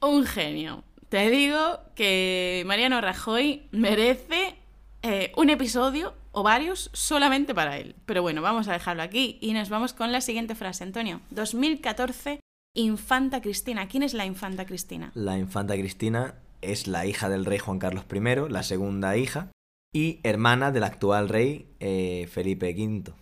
Un 0.00 0.24
genio. 0.24 0.84
Te 1.08 1.30
digo 1.30 1.80
que 1.94 2.62
Mariano 2.66 3.00
Rajoy 3.00 3.68
merece 3.72 4.54
eh, 5.02 5.32
un 5.36 5.50
episodio 5.50 6.14
o 6.32 6.42
varios 6.42 6.90
solamente 6.92 7.54
para 7.54 7.78
él. 7.78 7.96
Pero 8.06 8.22
bueno, 8.22 8.42
vamos 8.42 8.68
a 8.68 8.72
dejarlo 8.72 9.02
aquí 9.02 9.38
y 9.40 9.52
nos 9.52 9.68
vamos 9.68 9.92
con 9.92 10.12
la 10.12 10.20
siguiente 10.20 10.54
frase, 10.54 10.84
Antonio. 10.84 11.20
2014, 11.30 12.40
Infanta 12.74 13.40
Cristina. 13.40 13.88
¿Quién 13.88 14.02
es 14.02 14.14
la 14.14 14.26
Infanta 14.26 14.64
Cristina? 14.64 15.10
La 15.14 15.38
infanta 15.38 15.74
Cristina 15.74 16.34
es 16.60 16.86
la 16.86 17.06
hija 17.06 17.28
del 17.28 17.44
rey 17.44 17.58
Juan 17.58 17.78
Carlos 17.78 18.04
I, 18.12 18.50
la 18.50 18.62
segunda 18.62 19.16
hija, 19.16 19.50
y 19.92 20.20
hermana 20.22 20.70
del 20.70 20.84
actual 20.84 21.28
rey 21.28 21.66
eh, 21.80 22.28
Felipe 22.30 22.72
V. 22.72 23.12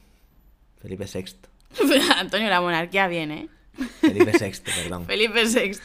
Felipe 0.77 1.07
VI. 1.13 1.48
Antonio, 2.17 2.49
la 2.49 2.61
monarquía 2.61 3.09
viene, 3.09 3.43
¿eh? 3.43 3.49
Felipe 4.01 4.33
VI, 4.39 4.73
perdón. 4.83 5.05
Felipe 5.07 5.45
VI. 5.45 5.79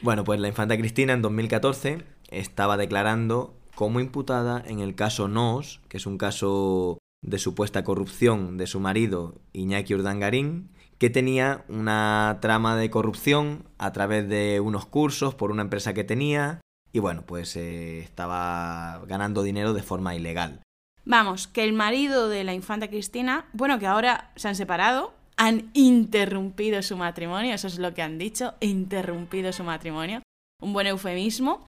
Bueno, 0.00 0.24
pues 0.24 0.38
la 0.40 0.48
infanta 0.48 0.76
Cristina 0.76 1.12
en 1.12 1.22
2014 1.22 2.02
estaba 2.30 2.76
declarando 2.76 3.56
como 3.74 4.00
imputada 4.00 4.62
en 4.66 4.80
el 4.80 4.94
caso 4.94 5.28
Nos, 5.28 5.80
que 5.88 5.96
es 5.96 6.06
un 6.06 6.18
caso 6.18 6.98
de 7.22 7.38
supuesta 7.38 7.84
corrupción 7.84 8.56
de 8.56 8.66
su 8.66 8.80
marido 8.80 9.40
Iñaki 9.52 9.94
Urdangarín, 9.94 10.70
que 10.98 11.10
tenía 11.10 11.64
una 11.68 12.38
trama 12.40 12.76
de 12.76 12.90
corrupción 12.90 13.64
a 13.78 13.92
través 13.92 14.28
de 14.28 14.60
unos 14.60 14.86
cursos 14.86 15.34
por 15.34 15.50
una 15.50 15.62
empresa 15.62 15.92
que 15.92 16.04
tenía 16.04 16.60
y 16.92 16.98
bueno, 16.98 17.24
pues 17.26 17.56
eh, 17.56 17.98
estaba 17.98 19.02
ganando 19.06 19.42
dinero 19.42 19.74
de 19.74 19.82
forma 19.82 20.14
ilegal. 20.14 20.62
Vamos, 21.06 21.46
que 21.46 21.62
el 21.62 21.72
marido 21.72 22.28
de 22.28 22.42
la 22.42 22.52
infanta 22.52 22.88
Cristina, 22.88 23.46
bueno, 23.52 23.78
que 23.78 23.86
ahora 23.86 24.32
se 24.34 24.48
han 24.48 24.56
separado, 24.56 25.14
han 25.36 25.70
interrumpido 25.72 26.82
su 26.82 26.96
matrimonio, 26.96 27.54
eso 27.54 27.68
es 27.68 27.78
lo 27.78 27.94
que 27.94 28.02
han 28.02 28.18
dicho, 28.18 28.54
interrumpido 28.60 29.52
su 29.52 29.62
matrimonio, 29.62 30.22
un 30.60 30.72
buen 30.72 30.88
eufemismo. 30.88 31.64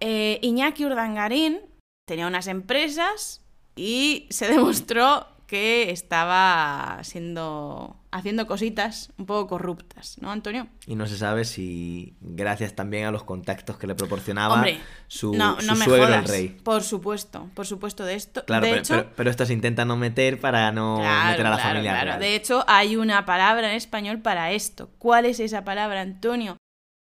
Eh, 0.00 0.38
Iñaki 0.40 0.86
Urdangarín 0.86 1.60
tenía 2.08 2.26
unas 2.26 2.46
empresas 2.46 3.42
y 3.76 4.26
se 4.30 4.48
demostró 4.48 5.26
que 5.48 5.90
estaba 5.90 6.98
siendo 7.04 7.96
haciendo 8.10 8.46
cositas 8.46 9.12
un 9.18 9.24
poco 9.26 9.48
corruptas, 9.48 10.16
¿no, 10.20 10.30
Antonio? 10.30 10.68
Y 10.86 10.94
no 10.94 11.06
se 11.06 11.16
sabe 11.16 11.44
si 11.46 12.16
gracias 12.20 12.74
también 12.74 13.06
a 13.06 13.10
los 13.10 13.24
contactos 13.24 13.78
que 13.78 13.86
le 13.86 13.94
proporcionaba 13.94 14.54
Hombre, 14.56 14.78
su, 15.06 15.32
no, 15.34 15.58
su 15.60 15.66
no 15.66 15.74
me 15.76 15.84
suegro 15.86 16.06
jodas. 16.06 16.24
el 16.24 16.28
rey. 16.28 16.48
Por 16.62 16.82
supuesto, 16.82 17.48
por 17.54 17.66
supuesto 17.66 18.04
de 18.04 18.14
esto. 18.14 18.44
Claro, 18.44 18.66
de 18.66 18.72
pero, 18.72 18.82
hecho, 18.82 18.94
pero- 18.94 19.10
pero 19.16 19.30
esto 19.30 19.46
se 19.46 19.54
intenta 19.54 19.84
no 19.86 19.96
meter 19.96 20.38
para 20.38 20.70
no 20.70 20.98
Claro, 20.98 21.30
meter 21.30 21.46
a 21.46 21.50
la 21.50 21.56
claro, 21.56 21.68
familia 21.70 21.90
claro. 21.92 22.06
real. 22.10 22.20
De 22.20 22.34
hecho, 22.36 22.64
hay 22.68 22.96
una 22.96 23.24
palabra 23.24 23.70
en 23.70 23.76
español 23.76 24.20
para 24.20 24.52
esto. 24.52 24.90
¿Cuál 24.98 25.24
es 25.24 25.40
esa 25.40 25.64
palabra, 25.64 26.02
Antonio? 26.02 26.56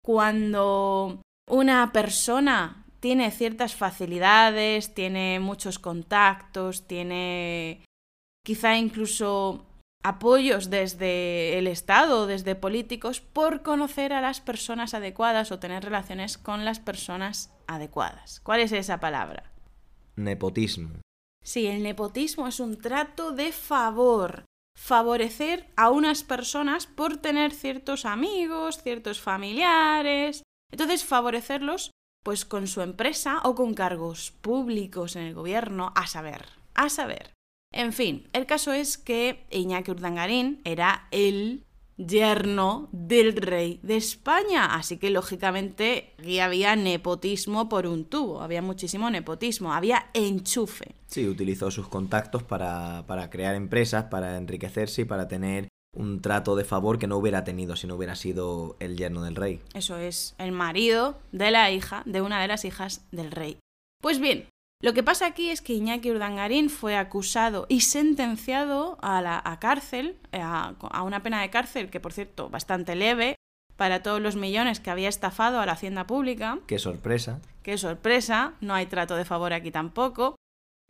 Cuando 0.04 1.22
una 1.50 1.92
persona 1.92 2.86
tiene 3.00 3.32
ciertas 3.32 3.76
facilidades, 3.76 4.94
tiene 4.94 5.40
muchos 5.40 5.80
contactos, 5.80 6.86
tiene 6.88 7.82
quizá 8.44 8.78
incluso 8.78 9.66
apoyos 10.04 10.70
desde 10.70 11.58
el 11.58 11.68
Estado, 11.68 12.26
desde 12.28 12.56
políticos, 12.56 13.22
por 13.22 13.62
conocer 13.62 14.14
a 14.14 14.22
las 14.22 14.42
personas 14.42 14.94
adecuadas 14.94 15.52
o 15.52 15.60
tener 15.60 15.84
relaciones 15.84 16.38
con 16.38 16.66
las 16.66 16.80
personas 16.80 17.54
adecuadas. 17.68 18.40
¿Cuál 18.42 18.62
es 18.62 18.72
esa 18.72 19.00
palabra? 19.00 19.52
Nepotismo. 20.16 20.90
Sí, 21.44 21.68
el 21.68 21.84
nepotismo 21.84 22.48
es 22.48 22.60
un 22.60 22.78
trato 22.78 23.32
de 23.32 23.52
favor. 23.52 24.46
Favorecer 24.78 25.68
a 25.76 25.90
unas 25.90 26.24
personas 26.24 26.88
por 26.88 27.18
tener 27.18 27.52
ciertos 27.52 28.06
amigos, 28.06 28.82
ciertos 28.82 29.20
familiares. 29.20 30.44
Entonces, 30.72 31.04
favorecerlos 31.04 31.92
pues 32.24 32.46
con 32.46 32.68
su 32.68 32.82
empresa 32.82 33.42
o 33.44 33.56
con 33.56 33.74
cargos 33.74 34.32
públicos 34.32 35.16
en 35.16 35.24
el 35.24 35.34
gobierno, 35.34 35.92
a 35.96 36.08
saber, 36.08 36.46
a 36.76 36.90
saber. 36.90 37.34
En 37.72 37.94
fin, 37.94 38.28
el 38.34 38.46
caso 38.46 38.74
es 38.74 38.98
que 38.98 39.46
Iñaki 39.50 39.92
Urdangarín 39.92 40.60
era 40.66 41.08
el 41.12 41.64
yerno 41.98 42.90
del 42.92 43.36
rey 43.36 43.80
de 43.84 43.96
España, 43.98 44.76
así 44.76 44.98
que 44.98 45.10
lógicamente 45.10 46.14
aquí 46.18 46.40
había 46.40 46.76
nepotismo 46.76 47.70
por 47.70 47.88
un 47.88 48.06
tubo, 48.06 48.42
había 48.42 48.62
muchísimo 48.62 49.10
nepotismo, 49.10 49.74
había 49.74 50.10
enchufe. 50.14 50.96
Sí, 51.08 51.28
utilizó 51.28 51.72
sus 51.72 51.88
contactos 51.88 52.44
para, 52.44 53.06
para 53.08 53.30
crear 53.30 53.56
empresas, 53.56 54.06
para 54.06 54.38
enriquecerse 54.38 55.04
y 55.04 55.06
para 55.06 55.28
tener 55.28 55.68
un 55.94 56.22
trato 56.22 56.56
de 56.56 56.64
favor 56.64 57.00
que 57.00 57.08
no 57.08 57.18
hubiera 57.18 57.44
tenido 57.44 57.76
si 57.76 57.86
no 57.86 57.96
hubiera 57.96 58.16
sido 58.16 58.78
el 58.80 58.98
yerno 58.98 59.24
del 59.24 59.36
rey. 59.36 59.62
Eso 59.74 59.98
es, 59.98 60.36
el 60.38 60.52
marido 60.52 61.20
de 61.32 61.52
la 61.52 61.72
hija, 61.72 62.04
de 62.06 62.22
una 62.22 62.42
de 62.42 62.48
las 62.48 62.66
hijas 62.66 63.06
del 63.12 63.32
rey. 63.32 63.58
Pues 64.02 64.20
bien, 64.20 64.48
lo 64.82 64.94
que 64.94 65.04
pasa 65.04 65.28
aquí 65.28 65.50
es 65.50 65.62
que 65.62 65.74
Iñaki 65.74 66.12
Urdangarín 66.12 66.70
fue 66.70 66.96
acusado 66.96 67.66
y 67.70 67.82
sentenciado 67.82 68.98
a 69.02 69.22
la 69.22 69.42
a 69.44 69.60
cárcel, 69.60 70.18
a, 70.32 70.74
a 70.80 71.04
una 71.04 71.24
pena 71.24 71.42
de 71.42 71.50
cárcel 71.50 71.90
que, 71.90 72.00
por 72.00 72.14
cierto, 72.14 72.50
bastante 72.50 72.96
leve 72.96 73.36
para 73.76 74.04
todos 74.04 74.22
los 74.22 74.36
millones 74.36 74.80
que 74.80 74.92
había 74.92 75.10
estafado 75.10 75.60
a 75.60 75.66
la 75.66 75.72
hacienda 75.74 76.06
pública. 76.06 76.60
Qué 76.68 76.80
sorpresa. 76.80 77.42
Qué 77.64 77.78
sorpresa, 77.78 78.54
no 78.62 78.74
hay 78.74 78.86
trato 78.88 79.16
de 79.16 79.26
favor 79.26 79.54
aquí 79.54 79.72
tampoco. 79.72 80.36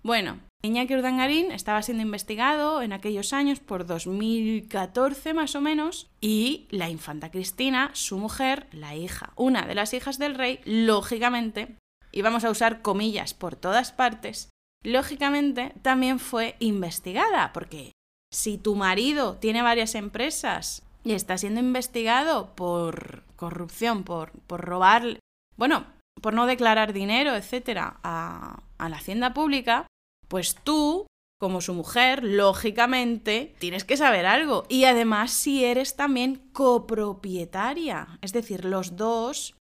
Bueno, 0.03 0.39
Iñaki 0.63 0.95
Urdangarín 0.95 1.51
estaba 1.51 1.81
siendo 1.83 2.03
investigado 2.03 2.81
en 2.81 2.91
aquellos 2.91 3.33
años 3.33 3.59
por 3.59 3.85
2014 3.85 5.33
más 5.33 5.55
o 5.55 5.61
menos 5.61 6.09
y 6.19 6.67
la 6.69 6.89
infanta 6.89 7.29
Cristina, 7.29 7.91
su 7.93 8.17
mujer, 8.17 8.67
la 8.71 8.95
hija, 8.95 9.31
una 9.35 9.61
de 9.67 9.75
las 9.75 9.93
hijas 9.93 10.17
del 10.17 10.35
rey, 10.35 10.59
lógicamente, 10.65 11.75
y 12.11 12.21
vamos 12.21 12.43
a 12.43 12.49
usar 12.49 12.81
comillas 12.81 13.33
por 13.33 13.55
todas 13.55 13.91
partes, 13.91 14.49
lógicamente 14.83 15.73
también 15.81 16.19
fue 16.19 16.55
investigada 16.59 17.53
porque 17.53 17.91
si 18.33 18.57
tu 18.57 18.75
marido 18.75 19.35
tiene 19.35 19.61
varias 19.61 19.95
empresas 19.95 20.83
y 21.03 21.13
está 21.13 21.37
siendo 21.37 21.59
investigado 21.59 22.55
por 22.55 23.23
corrupción, 23.35 24.03
por, 24.03 24.31
por 24.47 24.61
robar, 24.61 25.19
bueno, 25.57 25.85
por 26.21 26.33
no 26.33 26.45
declarar 26.45 26.93
dinero, 26.93 27.35
etcétera, 27.35 27.99
a, 28.03 28.61
a 28.77 28.89
la 28.89 28.97
hacienda 28.97 29.33
pública, 29.33 29.87
pues 30.27 30.55
tú, 30.55 31.07
como 31.39 31.59
su 31.59 31.73
mujer, 31.73 32.23
lógicamente, 32.23 33.55
tienes 33.59 33.83
que 33.83 33.97
saber 33.97 34.25
algo. 34.25 34.65
Y 34.69 34.85
además, 34.85 35.31
si 35.31 35.65
eres 35.65 35.95
también 35.95 36.35
copropietaria, 36.53 38.19
es 38.21 38.31
decir, 38.31 38.63
los 38.63 38.95
dos 38.95 39.55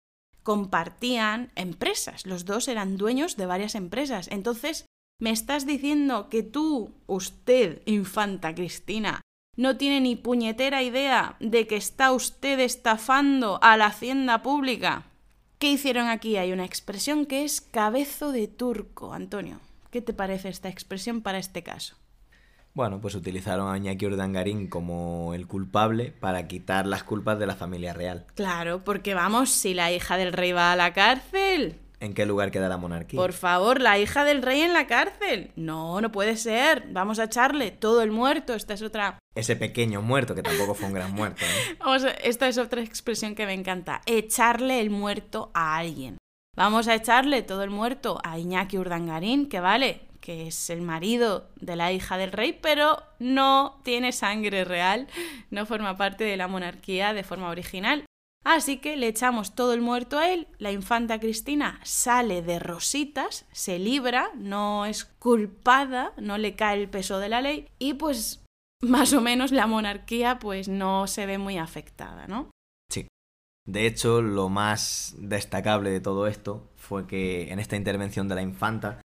compartían 0.49 1.53
empresas, 1.57 2.25
los 2.25 2.47
dos 2.47 2.69
eran 2.69 2.97
dueños 2.97 3.37
de 3.37 3.45
varias 3.45 3.75
empresas. 3.75 4.29
Entonces, 4.29 4.87
¿me 5.21 5.29
estás 5.29 5.67
diciendo 5.67 6.31
que 6.31 6.43
tú, 6.43 6.95
usted, 7.07 7.83
infanta 7.85 8.55
Cristina, 8.55 9.21
no 9.59 9.77
tiene 9.77 10.01
ni 10.01 10.17
puñetera 10.17 10.83
idea 10.83 11.37
de 11.39 11.67
que 11.67 11.77
está 11.77 12.13
usted 12.13 12.61
estafando 12.61 13.59
a 13.63 13.77
la 13.77 13.89
hacienda 13.89 14.43
pública? 14.43 15.05
¿Qué 15.59 15.71
hicieron 15.71 16.09
aquí? 16.09 16.39
Hay 16.39 16.51
una 16.51 16.65
expresión 16.65 17.27
que 17.27 17.45
es 17.45 17.61
cabezo 17.61 18.33
de 18.33 18.49
turco, 18.49 19.13
Antonio. 19.13 19.61
¿Qué 19.91 20.01
te 20.01 20.15
parece 20.15 20.49
esta 20.49 20.71
expresión 20.71 21.21
para 21.21 21.37
este 21.37 21.63
caso? 21.63 21.95
Bueno, 22.79 23.01
pues 23.01 23.17
utilizaron 23.17 23.73
a 23.73 23.77
Iñaki 23.77 24.07
Urdangarín 24.07 24.69
como 24.69 25.35
el 25.35 25.49
culpable 25.49 26.13
para 26.13 26.47
quitar 26.47 26.87
las 26.87 27.03
culpas 27.03 27.37
de 27.41 27.45
la 27.49 27.57
familia 27.57 27.93
real. 27.93 28.25
Claro, 28.37 28.85
porque 28.85 29.15
vamos, 29.15 29.51
si 29.51 29.75
la 29.75 29.91
hija 29.91 30.17
del 30.17 30.33
rey 30.33 30.53
va 30.53 30.71
a 30.71 30.77
la 30.77 30.93
cárcel. 30.93 31.81
¿En 31.99 32.15
qué 32.15 32.25
lugar 32.25 32.53
queda 32.53 32.69
la 32.69 32.77
monarquía? 32.77 33.19
Por 33.19 33.33
favor, 33.33 33.81
la 33.81 33.99
hija 33.99 34.23
del 34.23 34.43
rey 34.43 34.61
en 34.61 34.75
la 34.75 34.87
cárcel. 34.87 35.51
No, 35.57 36.01
no 36.01 36.13
puede 36.13 36.37
ser. 36.37 36.85
Vamos 36.93 37.19
a 37.19 37.25
echarle 37.25 37.73
todo 37.73 38.01
el 38.01 38.13
muerto. 38.13 38.55
Esta 38.55 38.75
es 38.75 38.83
otra. 38.83 39.19
Ese 39.35 39.57
pequeño 39.57 40.01
muerto, 40.01 40.37
que 40.37 40.43
tampoco 40.45 40.75
fue 40.75 40.87
un 40.87 40.95
gran 40.95 41.13
muerto. 41.13 41.45
¿eh? 41.45 41.77
Vamos 41.81 42.05
a- 42.05 42.11
Esta 42.11 42.47
es 42.47 42.59
otra 42.59 42.81
expresión 42.81 43.35
que 43.35 43.45
me 43.45 43.55
encanta. 43.55 44.03
Echarle 44.07 44.79
el 44.79 44.91
muerto 44.91 45.51
a 45.53 45.79
alguien. 45.79 46.17
Vamos 46.57 46.87
a 46.87 46.95
echarle 46.95 47.43
todo 47.43 47.65
el 47.65 47.71
muerto 47.71 48.21
a 48.23 48.39
Iñaki 48.39 48.79
Urdangarín, 48.79 49.49
que 49.49 49.59
vale, 49.61 50.03
que 50.29 50.47
es 50.47 50.69
el 50.69 50.83
marido 50.83 51.49
de 51.57 51.75
la 51.75 51.91
hija 51.91 52.19
del 52.19 52.33
rey, 52.33 52.53
pero 52.53 53.03
no 53.19 53.81
tiene 53.83 54.13
sangre 54.13 54.63
real, 54.63 55.09
no 55.51 55.65
forma 55.65 55.97
parte 55.97 56.25
de 56.25 56.37
la 56.37 56.49
monarquía 56.49 57.15
de 57.15 57.25
forma 57.25 57.49
original. 57.49 58.05
Así 58.45 58.77
que 58.77 58.99
le 58.99 59.09
echamos 59.09 59.55
todo 59.55 59.73
el 59.73 59.81
muerto 59.81 60.19
a 60.19 60.29
él, 60.29 60.47
la 60.59 60.71
infanta 60.71 61.19
Cristina 61.19 61.81
sale 61.83 62.43
de 62.43 62.59
rositas, 62.59 63.47
se 63.53 63.79
libra, 63.79 64.29
no 64.37 64.85
es 64.85 65.07
culpada, 65.07 66.13
no 66.19 66.37
le 66.37 66.55
cae 66.57 66.79
el 66.79 66.91
peso 66.91 67.19
de 67.21 67.31
la 67.31 67.41
ley 67.41 67.67
y 67.79 67.95
pues 67.95 68.45
más 68.83 69.15
o 69.15 69.23
menos 69.23 69.51
la 69.51 69.67
monarquía 69.67 70.39
pues 70.39 70.69
no 70.69 71.07
se 71.07 71.25
ve 71.25 71.39
muy 71.39 71.57
afectada, 71.57 72.27
¿no? 72.27 72.51
Sí. 72.93 73.09
De 73.67 73.87
hecho, 73.87 74.21
lo 74.21 74.51
más 74.51 75.15
destacable 75.17 75.89
de 75.89 76.03
todo 76.03 76.27
esto 76.27 76.69
fue 76.77 77.07
que 77.07 77.51
en 77.51 77.61
esta 77.61 77.77
intervención 77.77 78.29
de 78.29 78.35
la 78.35 78.43
infanta, 78.43 79.01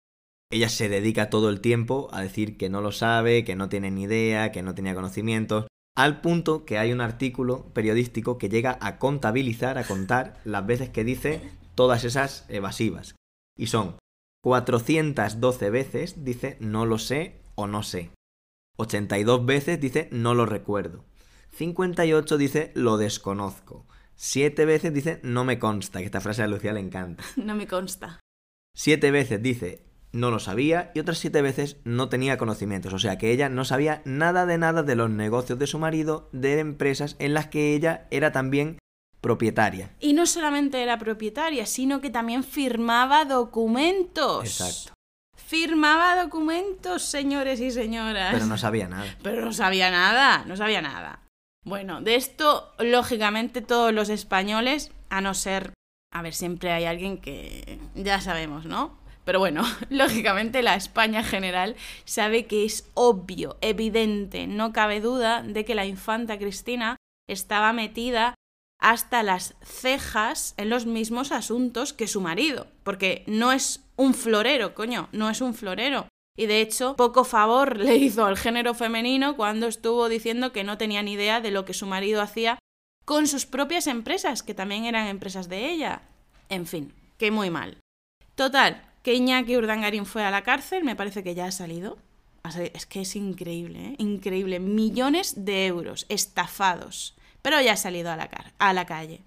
ella 0.53 0.69
se 0.69 0.89
dedica 0.89 1.29
todo 1.29 1.49
el 1.49 1.61
tiempo 1.61 2.09
a 2.11 2.21
decir 2.21 2.57
que 2.57 2.69
no 2.69 2.81
lo 2.81 2.91
sabe, 2.91 3.43
que 3.43 3.55
no 3.55 3.69
tiene 3.69 3.91
ni 3.91 4.03
idea, 4.03 4.51
que 4.51 4.61
no 4.61 4.75
tenía 4.75 4.93
conocimientos, 4.93 5.65
al 5.95 6.21
punto 6.21 6.65
que 6.65 6.77
hay 6.77 6.91
un 6.91 7.01
artículo 7.01 7.65
periodístico 7.73 8.37
que 8.37 8.49
llega 8.49 8.77
a 8.81 8.97
contabilizar, 8.97 9.77
a 9.77 9.83
contar 9.83 10.39
las 10.43 10.65
veces 10.65 10.89
que 10.89 11.03
dice 11.03 11.41
todas 11.75 12.03
esas 12.03 12.45
evasivas. 12.49 13.15
Y 13.57 13.67
son 13.67 13.97
412 14.43 15.69
veces 15.69 16.23
dice 16.23 16.57
no 16.59 16.85
lo 16.85 16.97
sé 16.97 17.41
o 17.55 17.67
no 17.67 17.83
sé. 17.83 18.11
82 18.77 19.45
veces 19.45 19.79
dice 19.79 20.09
no 20.11 20.33
lo 20.33 20.45
recuerdo. 20.45 21.05
58 21.51 22.37
dice 22.37 22.71
lo 22.75 22.97
desconozco. 22.97 23.85
7 24.15 24.65
veces 24.65 24.93
dice 24.93 25.19
no 25.23 25.45
me 25.45 25.59
consta, 25.59 25.99
que 25.99 26.05
esta 26.05 26.21
frase 26.21 26.43
a 26.43 26.47
Lucía 26.47 26.73
le 26.73 26.79
encanta. 26.79 27.23
No 27.37 27.55
me 27.55 27.67
consta. 27.67 28.19
7 28.75 29.11
veces 29.11 29.41
dice 29.41 29.92
no 30.13 30.31
lo 30.31 30.39
sabía 30.39 30.91
y 30.93 30.99
otras 30.99 31.17
7 31.17 31.41
veces 31.41 31.77
no 31.83 32.07
tenía 32.07 32.37
conocimientos. 32.37 32.93
O 32.93 32.99
sea 32.99 33.17
que 33.17 33.31
ella 33.31 33.49
no 33.49 33.65
sabía 33.65 34.01
nada 34.05 34.45
de 34.45 34.57
nada 34.57 34.83
de 34.83 34.95
los 34.95 35.09
negocios 35.09 35.59
de 35.59 35.67
su 35.67 35.79
marido, 35.79 36.29
de 36.31 36.59
empresas 36.59 37.17
en 37.19 37.33
las 37.33 37.47
que 37.47 37.75
ella 37.75 38.07
era 38.11 38.31
también 38.31 38.77
propietaria. 39.19 39.89
Y 39.99 40.13
no 40.13 40.25
solamente 40.25 40.81
era 40.81 40.97
propietaria, 40.99 41.65
sino 41.65 41.99
que 41.99 42.09
también 42.09 42.43
firmaba 42.43 43.25
documentos. 43.25 44.45
Exacto. 44.45 44.93
Firmaba 45.35 46.21
documentos, 46.21 47.03
señores 47.03 47.59
y 47.59 47.71
señoras. 47.71 48.33
Pero 48.33 48.45
no 48.45 48.57
sabía 48.57 48.87
nada. 48.87 49.05
Pero 49.23 49.43
no 49.43 49.53
sabía 49.53 49.89
nada, 49.89 50.45
no 50.45 50.55
sabía 50.55 50.81
nada. 50.81 51.19
Bueno, 51.65 52.01
de 52.01 52.15
esto, 52.15 52.73
lógicamente, 52.77 53.61
todos 53.61 53.93
los 53.93 54.09
españoles, 54.09 54.91
a 55.09 55.21
no 55.21 55.33
ser. 55.33 55.73
A 56.13 56.21
ver, 56.21 56.33
siempre 56.33 56.71
hay 56.71 56.85
alguien 56.85 57.17
que. 57.17 57.79
Ya 57.95 58.19
sabemos, 58.19 58.65
¿no? 58.65 59.02
Pero 59.25 59.39
bueno, 59.39 59.63
lógicamente 59.89 60.61
la 60.61 60.75
España 60.75 61.23
general 61.23 61.75
sabe 62.05 62.45
que 62.45 62.65
es 62.65 62.89
obvio, 62.93 63.57
evidente, 63.61 64.47
no 64.47 64.73
cabe 64.73 65.01
duda 65.01 65.43
de 65.43 65.65
que 65.65 65.75
la 65.75 65.85
infanta 65.85 66.37
Cristina 66.37 66.97
estaba 67.27 67.73
metida 67.73 68.35
hasta 68.79 69.23
las 69.23 69.55
cejas 69.63 70.55
en 70.57 70.69
los 70.69 70.85
mismos 70.85 71.31
asuntos 71.31 71.93
que 71.93 72.07
su 72.07 72.19
marido, 72.19 72.67
porque 72.83 73.23
no 73.27 73.53
es 73.53 73.81
un 73.95 74.13
florero, 74.13 74.75
coño, 74.75 75.07
no 75.13 75.29
es 75.29 75.39
un 75.39 75.53
florero. 75.53 76.07
Y 76.35 76.47
de 76.47 76.61
hecho, 76.61 76.95
poco 76.95 77.23
favor 77.23 77.77
le 77.79 77.95
hizo 77.95 78.25
al 78.25 78.37
género 78.37 78.73
femenino 78.73 79.37
cuando 79.37 79.67
estuvo 79.67 80.09
diciendo 80.09 80.51
que 80.51 80.63
no 80.63 80.77
tenía 80.77 81.01
ni 81.01 81.13
idea 81.13 81.39
de 81.39 81.51
lo 81.51 81.63
que 81.63 81.73
su 81.73 81.85
marido 81.85 82.21
hacía 82.21 82.59
con 83.05 83.27
sus 83.27 83.45
propias 83.45 83.87
empresas, 83.87 84.43
que 84.43 84.53
también 84.53 84.85
eran 84.85 85.07
empresas 85.07 85.47
de 85.47 85.71
ella. 85.71 86.01
En 86.49 86.65
fin, 86.65 86.93
que 87.17 87.31
muy 87.31 87.49
mal. 87.49 87.77
Total, 88.35 88.92
que 89.03 89.13
Iñaki 89.13 89.57
Urdangarín 89.57 90.05
fue 90.05 90.23
a 90.23 90.31
la 90.31 90.41
cárcel, 90.41 90.83
me 90.83 90.95
parece 90.95 91.23
que 91.23 91.35
ya 91.35 91.45
ha 91.45 91.51
salido. 91.51 91.97
Es 92.73 92.85
que 92.85 93.01
es 93.01 93.15
increíble, 93.15 93.79
¿eh? 93.79 93.95
increíble. 93.99 94.59
Millones 94.59 95.45
de 95.45 95.67
euros 95.67 96.05
estafados. 96.09 97.15
Pero 97.41 97.61
ya 97.61 97.73
ha 97.73 97.77
salido 97.77 98.11
a 98.11 98.17
la, 98.17 98.29
a 98.57 98.73
la 98.73 98.85
calle. 98.85 99.21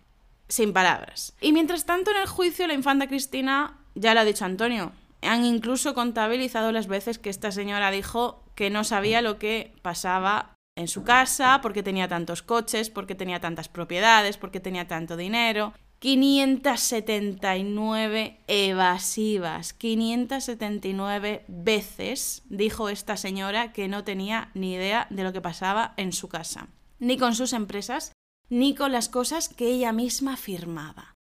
Sin 0.49 0.73
palabras. 0.73 1.35
Y 1.41 1.53
mientras 1.53 1.87
tanto, 1.87 2.11
en 2.11 2.19
el 2.19 2.27
juicio, 2.27 2.67
la 2.67 2.75
infanta 2.75 3.07
Cristina, 3.07 3.79
ya 3.95 4.15
lo 4.15 4.21
ha 4.21 4.25
dicho 4.25 4.45
Antonio, 4.45 4.93
han 5.23 5.45
incluso 5.45 5.95
contabilizado 5.95 6.73
las 6.73 6.87
veces 6.87 7.19
que 7.19 7.31
esta 7.31 7.53
señora 7.53 7.91
dijo 7.91 8.45
que 8.55 8.71
no 8.71 8.85
sabía 8.85 9.23
lo 9.23 9.39
que 9.39 9.75
pasaba 9.83 10.55
en 10.77 10.89
su 10.89 11.05
casa, 11.05 11.61
porque 11.63 11.83
tenía 11.83 12.07
tantos 12.07 12.43
coches, 12.43 12.91
porque 12.91 13.15
tenía 13.15 13.41
tantas 13.41 13.69
propiedades, 13.69 14.37
porque 14.37 14.61
tenía 14.61 14.87
tanto 14.87 15.17
dinero. 15.17 15.73
579 15.99 18.39
evasivas, 18.49 19.73
579 19.73 21.45
veces 21.49 22.43
dijo 22.51 22.91
esta 22.91 23.17
señora 23.17 23.73
que 23.73 23.89
no 23.89 24.05
tenía 24.05 24.51
ni 24.53 24.75
idea 24.75 25.07
de 25.09 25.25
lo 25.25 25.33
que 25.33 25.41
pasaba 25.41 25.95
en 25.97 26.13
su 26.13 26.29
casa, 26.29 26.69
ni 26.99 27.17
con 27.17 27.35
sus 27.35 27.55
empresas, 27.55 28.13
ni 28.51 28.75
con 28.75 28.93
las 28.93 29.09
cosas 29.09 29.49
que 29.49 29.69
ella 29.69 29.93
misma 29.93 30.37
firmaba. 30.37 31.15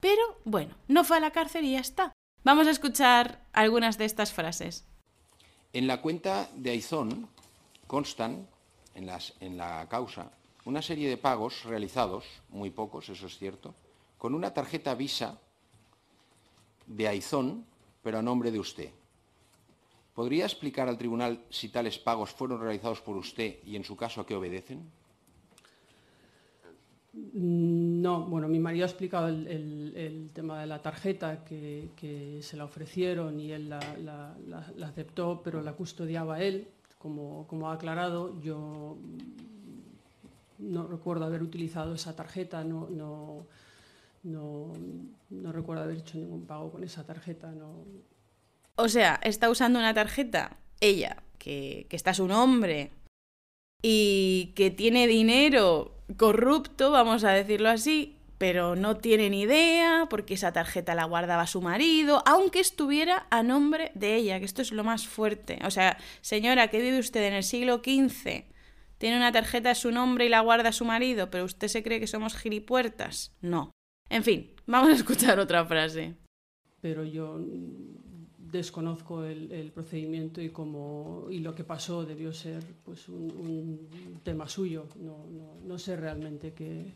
Pero 0.00 0.40
bueno, 0.44 0.76
no 0.88 1.04
fue 1.04 1.18
a 1.18 1.20
la 1.20 1.32
cárcel 1.32 1.66
y 1.66 1.72
ya 1.72 1.80
está. 1.80 2.12
Vamos 2.42 2.66
a 2.66 2.70
escuchar 2.70 3.44
algunas 3.52 3.98
de 3.98 4.06
estas 4.06 4.32
frases. 4.32 4.86
En 5.74 5.86
la 5.86 6.00
cuenta 6.00 6.48
de 6.56 6.70
Aizón 6.70 7.28
constan, 7.86 8.48
en, 8.94 9.10
en 9.40 9.58
la 9.58 9.86
causa, 9.90 10.30
una 10.64 10.80
serie 10.80 11.08
de 11.08 11.16
pagos 11.18 11.64
realizados, 11.64 12.24
muy 12.48 12.70
pocos, 12.70 13.10
eso 13.10 13.26
es 13.26 13.36
cierto, 13.38 13.74
con 14.22 14.36
una 14.36 14.54
tarjeta 14.54 14.94
Visa 14.94 15.36
de 16.86 17.08
Aizón, 17.08 17.64
pero 18.04 18.18
a 18.18 18.22
nombre 18.22 18.52
de 18.52 18.60
usted. 18.60 18.90
¿Podría 20.14 20.44
explicar 20.44 20.88
al 20.88 20.96
tribunal 20.96 21.40
si 21.50 21.70
tales 21.70 21.98
pagos 21.98 22.30
fueron 22.30 22.60
realizados 22.60 23.00
por 23.00 23.16
usted 23.16 23.56
y, 23.64 23.74
en 23.74 23.82
su 23.82 23.96
caso, 23.96 24.20
a 24.20 24.26
qué 24.26 24.36
obedecen? 24.36 24.88
No, 27.12 28.24
bueno, 28.26 28.46
mi 28.46 28.60
marido 28.60 28.84
ha 28.84 28.88
explicado 28.88 29.26
el, 29.26 30.30
tema 30.32 30.60
de 30.60 30.68
la 30.68 30.80
tarjeta, 30.80 31.44
que, 31.44 32.38
se 32.42 32.56
la 32.56 32.66
ofrecieron 32.66 33.40
y 33.40 33.50
él 33.50 33.70
la, 33.70 34.36
aceptó, 34.84 35.40
pero 35.42 35.62
la 35.62 35.72
custodiaba 35.72 36.40
él. 36.40 36.68
Como, 37.00 37.68
ha 37.68 37.72
aclarado, 37.72 38.40
yo 38.40 38.96
no 40.60 40.86
recuerdo 40.86 41.24
haber 41.24 41.42
utilizado 41.42 41.96
esa 41.96 42.14
tarjeta, 42.14 42.62
no, 42.62 42.86
no, 44.22 44.72
no 45.30 45.52
recuerdo 45.52 45.84
haber 45.84 45.98
hecho 45.98 46.18
ningún 46.18 46.46
pago 46.46 46.70
con 46.70 46.84
esa 46.84 47.04
tarjeta. 47.04 47.52
No. 47.52 47.84
O 48.76 48.88
sea, 48.88 49.20
está 49.22 49.50
usando 49.50 49.78
una 49.78 49.94
tarjeta, 49.94 50.58
ella, 50.80 51.22
que, 51.38 51.86
que 51.88 51.96
está 51.96 52.14
su 52.14 52.26
nombre 52.26 52.90
y 53.82 54.52
que 54.54 54.70
tiene 54.70 55.06
dinero 55.06 55.96
corrupto, 56.16 56.90
vamos 56.90 57.24
a 57.24 57.32
decirlo 57.32 57.68
así, 57.68 58.16
pero 58.38 58.74
no 58.76 58.96
tiene 58.96 59.30
ni 59.30 59.42
idea 59.42 60.06
porque 60.08 60.34
esa 60.34 60.52
tarjeta 60.52 60.94
la 60.94 61.04
guardaba 61.04 61.46
su 61.46 61.60
marido, 61.60 62.22
aunque 62.26 62.60
estuviera 62.60 63.26
a 63.30 63.42
nombre 63.42 63.92
de 63.94 64.16
ella, 64.16 64.38
que 64.38 64.44
esto 64.44 64.62
es 64.62 64.72
lo 64.72 64.84
más 64.84 65.06
fuerte. 65.06 65.58
O 65.64 65.70
sea, 65.70 65.96
señora, 66.22 66.68
que 66.68 66.80
vive 66.80 66.98
usted 66.98 67.22
en 67.22 67.34
el 67.34 67.44
siglo 67.44 67.82
XV, 67.84 68.44
tiene 68.98 69.16
una 69.16 69.32
tarjeta 69.32 69.70
a 69.70 69.74
su 69.74 69.90
nombre 69.90 70.26
y 70.26 70.28
la 70.28 70.40
guarda 70.40 70.72
su 70.72 70.84
marido, 70.84 71.30
pero 71.30 71.44
usted 71.44 71.68
se 71.68 71.82
cree 71.82 72.00
que 72.00 72.06
somos 72.06 72.34
gilipuertas. 72.34 73.32
No. 73.40 73.70
En 74.12 74.22
fin, 74.22 74.50
vamos 74.66 74.90
a 74.90 74.92
escuchar 74.92 75.40
otra 75.40 75.64
frase. 75.64 76.14
Pero 76.82 77.02
yo 77.02 77.40
desconozco 78.36 79.24
el, 79.24 79.72
procedimiento 79.74 80.42
y, 80.42 80.50
cómo, 80.50 81.28
y 81.30 81.38
lo 81.38 81.54
que 81.54 81.64
pasó 81.64 82.04
debió 82.04 82.34
ser 82.34 82.62
pues, 82.84 83.08
un, 83.08 83.88
tema 84.22 84.46
suyo. 84.50 84.86
No, 84.96 85.24
no, 85.64 85.78
sé 85.78 85.96
realmente 85.96 86.52
qué, 86.52 86.92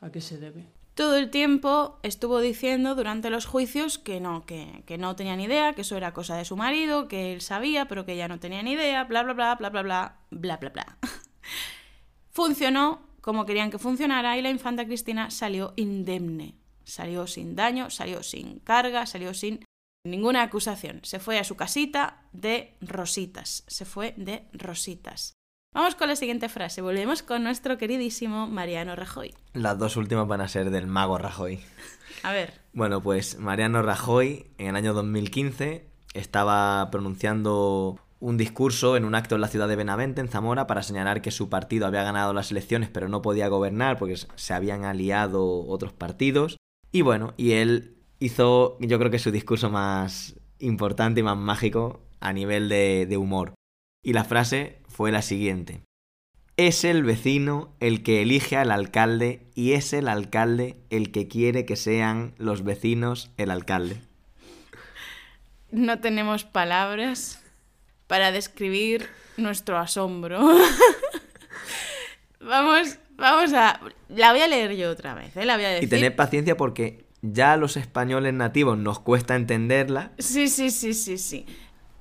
a 0.00 0.10
qué 0.10 0.22
se 0.22 0.38
debe. 0.38 0.64
Todo 0.94 1.18
el 1.18 1.28
tiempo 1.28 1.98
estuvo 2.02 2.40
diciendo 2.40 2.94
durante 2.94 3.28
los 3.28 3.44
juicios 3.44 3.98
que 3.98 4.20
no, 4.20 4.46
que, 4.46 4.84
que, 4.86 4.96
no 4.96 5.16
tenía 5.16 5.36
ni 5.36 5.44
idea, 5.44 5.74
que 5.74 5.82
eso 5.82 5.98
era 5.98 6.14
cosa 6.14 6.34
de 6.36 6.46
su 6.46 6.56
marido, 6.56 7.08
que 7.08 7.34
él 7.34 7.42
sabía, 7.42 7.88
pero 7.88 8.06
que 8.06 8.14
ella 8.14 8.28
no 8.28 8.40
tenía 8.40 8.62
ni 8.62 8.72
idea, 8.72 9.04
bla, 9.04 9.22
bla, 9.22 9.34
bla, 9.34 9.56
bla, 9.56 9.68
bla, 9.68 9.82
bla, 9.82 10.18
bla, 10.30 10.56
bla, 10.56 10.70
bla. 10.70 10.98
Funcionó 12.30 13.13
como 13.24 13.46
querían 13.46 13.70
que 13.70 13.78
funcionara 13.78 14.36
y 14.36 14.42
la 14.42 14.50
infanta 14.50 14.84
Cristina 14.84 15.30
salió 15.30 15.72
indemne. 15.76 16.56
Salió 16.84 17.26
sin 17.26 17.56
daño, 17.56 17.88
salió 17.88 18.22
sin 18.22 18.58
carga, 18.58 19.06
salió 19.06 19.32
sin 19.32 19.64
ninguna 20.06 20.42
acusación. 20.42 21.00
Se 21.04 21.20
fue 21.20 21.38
a 21.38 21.44
su 21.44 21.56
casita 21.56 22.22
de 22.32 22.76
rositas. 22.82 23.64
Se 23.66 23.86
fue 23.86 24.12
de 24.18 24.46
rositas. 24.52 25.32
Vamos 25.72 25.94
con 25.94 26.08
la 26.08 26.16
siguiente 26.16 26.50
frase. 26.50 26.82
Volvemos 26.82 27.22
con 27.22 27.42
nuestro 27.44 27.78
queridísimo 27.78 28.46
Mariano 28.46 28.94
Rajoy. 28.94 29.34
Las 29.54 29.78
dos 29.78 29.96
últimas 29.96 30.28
van 30.28 30.42
a 30.42 30.48
ser 30.48 30.68
del 30.68 30.86
mago 30.86 31.16
Rajoy. 31.16 31.60
A 32.24 32.32
ver. 32.32 32.60
Bueno, 32.74 33.02
pues 33.02 33.38
Mariano 33.38 33.80
Rajoy 33.80 34.50
en 34.58 34.66
el 34.66 34.76
año 34.76 34.92
2015 34.92 35.88
estaba 36.12 36.90
pronunciando 36.90 37.98
un 38.24 38.38
discurso 38.38 38.96
en 38.96 39.04
un 39.04 39.14
acto 39.14 39.34
en 39.34 39.42
la 39.42 39.48
ciudad 39.48 39.68
de 39.68 39.76
Benavente, 39.76 40.22
en 40.22 40.28
Zamora, 40.28 40.66
para 40.66 40.82
señalar 40.82 41.20
que 41.20 41.30
su 41.30 41.50
partido 41.50 41.86
había 41.86 42.04
ganado 42.04 42.32
las 42.32 42.50
elecciones 42.50 42.88
pero 42.88 43.06
no 43.10 43.20
podía 43.20 43.48
gobernar 43.48 43.98
porque 43.98 44.16
se 44.16 44.54
habían 44.54 44.84
aliado 44.86 45.66
otros 45.66 45.92
partidos. 45.92 46.56
Y 46.90 47.02
bueno, 47.02 47.34
y 47.36 47.52
él 47.52 47.98
hizo 48.20 48.78
yo 48.80 48.98
creo 48.98 49.10
que 49.10 49.18
su 49.18 49.30
discurso 49.30 49.68
más 49.68 50.36
importante 50.58 51.20
y 51.20 51.22
más 51.22 51.36
mágico 51.36 52.00
a 52.20 52.32
nivel 52.32 52.70
de, 52.70 53.16
humor. 53.18 53.52
Y 54.02 54.14
la 54.14 54.24
frase 54.24 54.78
fue 54.88 55.12
la 55.12 55.20
siguiente. 55.20 55.82
Es 56.56 56.84
el 56.84 57.02
vecino 57.02 57.74
el 57.80 58.02
que 58.02 58.22
elige 58.22 58.56
al 58.56 58.70
alcalde 58.70 59.50
y 59.54 59.72
es 59.72 59.92
el 59.92 60.08
alcalde 60.08 60.78
el 60.88 61.12
que 61.12 61.28
quiere 61.28 61.66
que 61.66 61.76
sean 61.76 62.32
los 62.38 62.64
vecinos 62.64 63.32
el 63.36 63.50
alcalde. 63.50 64.00
No 65.70 66.00
tenemos 66.00 66.44
palabras 66.44 67.43
para 68.06 68.32
describir 68.32 69.08
nuestro 69.36 69.78
asombro. 69.78 70.40
vamos, 72.40 72.98
vamos 73.16 73.52
a... 73.52 73.80
La 74.08 74.32
voy 74.32 74.40
a 74.40 74.48
leer 74.48 74.76
yo 74.76 74.90
otra 74.90 75.14
vez, 75.14 75.36
¿eh? 75.36 75.44
La 75.44 75.56
voy 75.56 75.64
a 75.64 75.70
decir. 75.70 75.84
Y 75.84 75.90
tened 75.90 76.14
paciencia 76.14 76.56
porque 76.56 77.04
ya 77.22 77.54
a 77.54 77.56
los 77.56 77.76
españoles 77.76 78.34
nativos 78.34 78.78
nos 78.78 79.00
cuesta 79.00 79.34
entenderla. 79.34 80.12
Sí, 80.18 80.48
sí, 80.48 80.70
sí, 80.70 80.94
sí, 80.94 81.18
sí. 81.18 81.46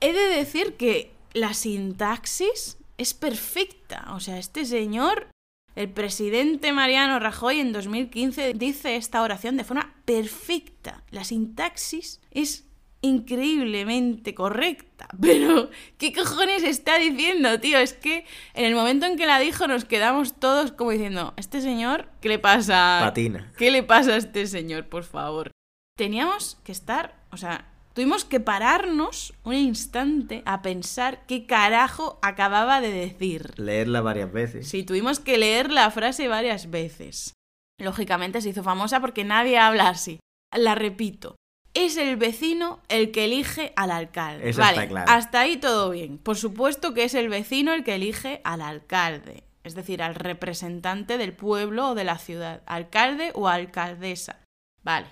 He 0.01 0.11
de 0.11 0.35
decir 0.35 0.75
que 0.75 1.13
la 1.33 1.53
sintaxis 1.53 2.77
es 2.97 3.13
perfecta. 3.13 4.13
O 4.13 4.19
sea, 4.19 4.37
este 4.37 4.65
señor, 4.65 5.27
el 5.75 5.89
presidente 5.89 6.73
Mariano 6.73 7.19
Rajoy 7.19 7.59
en 7.59 7.71
2015 7.71 8.53
dice 8.53 8.95
esta 8.95 9.21
oración 9.21 9.57
de 9.57 9.63
forma 9.63 9.95
perfecta. 10.05 11.03
La 11.09 11.23
sintaxis 11.23 12.19
es 12.31 12.65
increíblemente 13.03 14.33
correcta. 14.33 15.07
Pero, 15.21 15.69
¿qué 15.99 16.11
cojones 16.11 16.63
está 16.63 16.97
diciendo, 16.97 17.59
tío? 17.59 17.77
Es 17.77 17.93
que 17.93 18.25
en 18.55 18.65
el 18.65 18.73
momento 18.73 19.05
en 19.05 19.17
que 19.17 19.27
la 19.27 19.37
dijo 19.37 19.67
nos 19.67 19.85
quedamos 19.85 20.39
todos 20.39 20.71
como 20.71 20.91
diciendo, 20.91 21.33
este 21.37 21.61
señor, 21.61 22.09
¿qué 22.21 22.29
le 22.29 22.39
pasa? 22.39 22.99
Patina. 23.01 23.51
¿Qué 23.57 23.69
le 23.69 23.83
pasa 23.83 24.13
a 24.13 24.17
este 24.17 24.47
señor, 24.47 24.87
por 24.87 25.03
favor? 25.03 25.51
Teníamos 25.95 26.57
que 26.63 26.71
estar, 26.71 27.15
o 27.31 27.37
sea, 27.37 27.67
tuvimos 27.93 28.25
que 28.25 28.39
pararnos 28.39 29.33
un 29.43 29.53
instante 29.53 30.41
a 30.45 30.63
pensar 30.63 31.25
qué 31.27 31.45
carajo 31.45 32.17
acababa 32.23 32.81
de 32.81 32.91
decir. 32.91 33.59
Leerla 33.59 34.01
varias 34.01 34.31
veces. 34.31 34.67
Sí, 34.67 34.83
tuvimos 34.83 35.19
que 35.19 35.37
leer 35.37 35.71
la 35.71 35.91
frase 35.91 36.27
varias 36.27 36.71
veces. 36.71 37.33
Lógicamente 37.79 38.41
se 38.41 38.49
hizo 38.49 38.63
famosa 38.63 39.01
porque 39.01 39.23
nadie 39.23 39.59
habla 39.59 39.89
así. 39.89 40.19
La 40.55 40.73
repito 40.73 41.35
es 41.73 41.97
el 41.97 42.17
vecino 42.17 42.79
el 42.87 43.11
que 43.11 43.25
elige 43.25 43.73
al 43.75 43.91
alcalde. 43.91 44.49
Eso 44.49 44.61
está 44.61 44.87
claro. 44.87 45.11
Hasta 45.11 45.41
ahí 45.41 45.57
todo 45.57 45.89
bien. 45.89 46.17
Por 46.17 46.37
supuesto 46.37 46.93
que 46.93 47.03
es 47.03 47.13
el 47.15 47.29
vecino 47.29 47.73
el 47.73 47.83
que 47.83 47.95
elige 47.95 48.41
al 48.43 48.61
alcalde, 48.61 49.43
es 49.63 49.75
decir, 49.75 50.03
al 50.03 50.15
representante 50.15 51.17
del 51.17 51.33
pueblo 51.33 51.89
o 51.89 51.95
de 51.95 52.03
la 52.03 52.17
ciudad, 52.17 52.61
alcalde 52.65 53.31
o 53.33 53.47
alcaldesa. 53.47 54.39
Vale. 54.83 55.07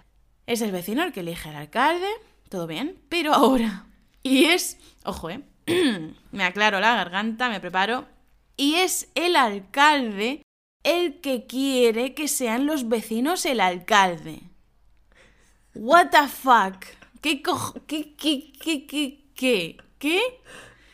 Es 0.45 0.61
el 0.61 0.71
vecino 0.71 1.03
el 1.03 1.13
que 1.13 1.21
elige 1.21 1.49
al 1.49 1.55
alcalde, 1.55 2.07
todo 2.49 2.67
bien, 2.67 2.99
pero 3.09 3.33
ahora. 3.33 3.85
Y 4.23 4.45
es, 4.45 4.77
ojo, 5.03 5.29
¿eh? 5.29 5.41
me 6.31 6.43
aclaro 6.43 6.79
la 6.79 6.95
garganta, 6.95 7.49
me 7.49 7.59
preparo. 7.59 8.05
Y 8.57 8.75
es 8.75 9.09
el 9.15 9.35
alcalde 9.35 10.43
el 10.83 11.21
que 11.21 11.45
quiere 11.45 12.13
que 12.13 12.27
sean 12.27 12.65
los 12.65 12.89
vecinos 12.89 13.45
el 13.45 13.59
alcalde. 13.59 14.41
What 15.75 16.09
the 16.11 16.27
fuck? 16.27 16.85
¿Qué 17.21 17.41
cojo? 17.41 17.75
¿Qué, 17.87 18.13
qué, 18.15 18.51
qué, 18.59 18.85
qué, 18.85 19.19
qué? 19.35 19.77
¿Qué? 19.99 20.21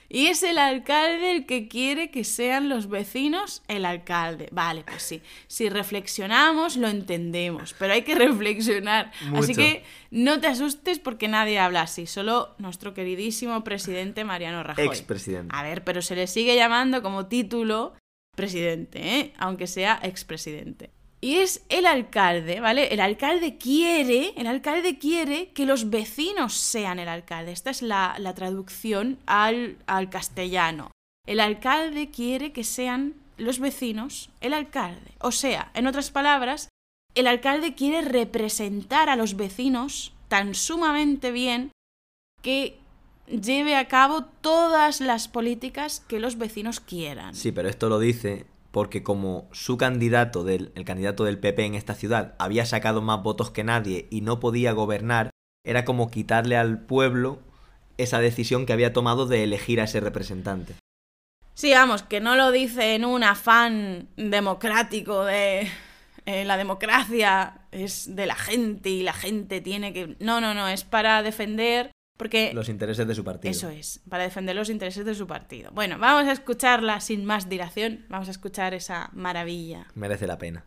Y 0.10 0.28
es 0.28 0.42
el 0.44 0.58
alcalde 0.58 1.32
el 1.32 1.46
que 1.46 1.68
quiere 1.68 2.12
que 2.12 2.24
sean 2.24 2.70
los 2.70 2.88
vecinos 2.88 3.62
el 3.68 3.86
alcalde. 3.86 4.48
Vale, 4.52 4.84
pues 4.86 5.04
sí. 5.04 5.22
Si 5.48 5.68
reflexionamos, 5.68 6.78
lo 6.78 6.88
entendemos, 6.88 7.76
pero 7.78 7.94
hay 7.94 8.04
que 8.04 8.16
reflexionar. 8.16 9.12
Así 9.36 9.54
que 9.54 9.84
no 10.12 10.40
te 10.40 10.48
asustes 10.48 11.00
porque 11.00 11.28
nadie 11.28 11.60
habla 11.60 11.82
así, 11.82 12.08
solo 12.08 12.56
nuestro 12.58 12.94
queridísimo 12.94 13.64
presidente 13.64 14.24
Mariano 14.24 14.64
Rajoy. 14.64 14.86
Expresidente. 14.86 15.54
A 15.54 15.64
ver, 15.64 15.84
pero 15.84 16.02
se 16.02 16.16
le 16.16 16.28
sigue 16.28 16.56
llamando 16.56 17.02
como 17.02 17.26
título 17.26 17.94
presidente, 18.36 19.20
¿eh? 19.20 19.34
aunque 19.38 19.68
sea 19.68 20.00
expresidente. 20.04 20.92
Y 21.20 21.38
es 21.38 21.64
el 21.70 21.86
alcalde, 21.86 22.60
¿vale? 22.60 22.94
El 22.94 23.00
alcalde 23.00 23.58
quiere, 23.58 24.34
el 24.38 24.46
alcalde 24.46 25.00
quiere 25.00 25.50
que 25.50 25.66
los 25.66 25.90
vecinos 25.90 26.54
sean 26.54 27.00
el 27.00 27.08
alcalde. 27.08 27.52
Esta 27.52 27.72
es 27.72 27.82
la, 27.82 28.16
la 28.20 28.36
traducción 28.36 29.18
al, 29.26 29.78
al 29.88 30.10
castellano. 30.10 30.92
El 31.26 31.40
alcalde 31.40 32.12
quiere 32.12 32.52
que 32.52 32.64
sean 32.64 33.16
los 33.38 33.60
vecinos 33.60 34.30
el 34.42 34.54
alcalde. 34.54 35.12
O 35.20 35.32
sea, 35.32 35.72
en 35.74 35.88
otras 35.88 36.12
palabras, 36.12 36.70
el 37.16 37.28
alcalde 37.28 37.74
quiere 37.74 38.02
representar 38.02 39.10
a 39.10 39.16
los 39.16 39.36
vecinos 39.36 40.14
tan 40.28 40.54
sumamente 40.54 41.32
bien 41.32 41.72
que 42.42 42.78
lleve 43.28 43.76
a 43.76 43.88
cabo 43.88 44.26
todas 44.26 45.02
las 45.02 45.28
políticas 45.28 46.04
que 46.08 46.20
los 46.20 46.38
vecinos 46.38 46.80
quieran. 46.80 47.36
Sí, 47.36 47.52
pero 47.52 47.70
esto 47.70 47.90
lo 47.90 48.00
dice 48.00 48.46
porque 48.78 49.02
como 49.02 49.50
su 49.54 49.76
candidato, 49.76 50.44
del, 50.44 50.72
el 50.76 50.86
candidato 50.86 51.24
del 51.24 51.40
PP 51.40 51.66
en 51.66 51.74
esta 51.74 51.96
ciudad, 51.96 52.36
había 52.38 52.64
sacado 52.64 53.02
más 53.02 53.24
votos 53.24 53.50
que 53.50 53.64
nadie 53.64 54.08
y 54.12 54.22
no 54.22 54.40
podía 54.40 54.72
gobernar, 54.72 55.32
era 55.66 55.84
como 55.84 56.12
quitarle 56.12 56.58
al 56.58 56.86
pueblo 56.86 57.40
esa 57.98 58.20
decisión 58.20 58.68
que 58.68 58.74
había 58.74 58.94
tomado 58.94 59.26
de 59.26 59.42
elegir 59.42 59.82
a 59.82 59.86
ese 59.86 60.00
representante. 60.00 60.76
Sí, 61.56 61.74
vamos, 61.74 62.04
que 62.04 62.20
no 62.20 62.36
lo 62.36 62.52
dice 62.52 62.94
en 62.94 63.04
un 63.04 63.24
afán 63.24 64.10
democrático 64.16 65.26
de 65.26 65.72
eh, 66.28 66.46
la 66.46 66.56
democracia 66.56 67.62
es 67.72 68.16
de 68.16 68.28
la 68.28 68.36
gente 68.36 68.92
y 68.92 69.02
la 69.02 69.14
gente 69.14 69.60
tiene 69.60 69.92
que... 69.92 70.18
No, 70.20 70.40
no, 70.40 70.54
no, 70.54 70.68
es 70.68 70.84
para 70.84 71.24
defender... 71.24 71.90
Porque 72.18 72.52
Los 72.54 72.68
intereses 72.68 73.08
de 73.08 73.14
su 73.14 73.24
partido. 73.24 73.52
Eso 73.52 73.70
es, 73.70 74.02
para 74.10 74.24
defender 74.24 74.56
los 74.56 74.70
intereses 74.70 75.06
de 75.06 75.14
su 75.14 75.28
partido. 75.28 75.72
Bueno, 75.72 75.98
vamos 76.00 76.28
a 76.28 76.32
escucharla 76.32 77.00
sin 77.00 77.24
más 77.26 77.48
dilación, 77.48 78.06
vamos 78.10 78.28
a 78.28 78.32
escuchar 78.32 78.74
esa 78.74 79.12
maravilla. 79.14 79.86
Merece 79.94 80.26
la 80.26 80.38
pena. 80.38 80.66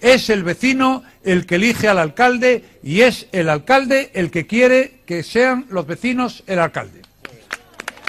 Es 0.00 0.30
el 0.30 0.44
vecino 0.44 1.02
el 1.24 1.44
que 1.44 1.56
elige 1.56 1.88
al 1.88 1.98
alcalde 1.98 2.64
y 2.82 3.00
es 3.02 3.26
el 3.32 3.48
alcalde 3.48 4.10
el 4.14 4.30
que 4.30 4.46
quiere 4.46 5.00
que 5.04 5.22
sean 5.22 5.66
los 5.70 5.86
vecinos 5.86 6.44
el 6.46 6.60
alcalde. 6.60 7.02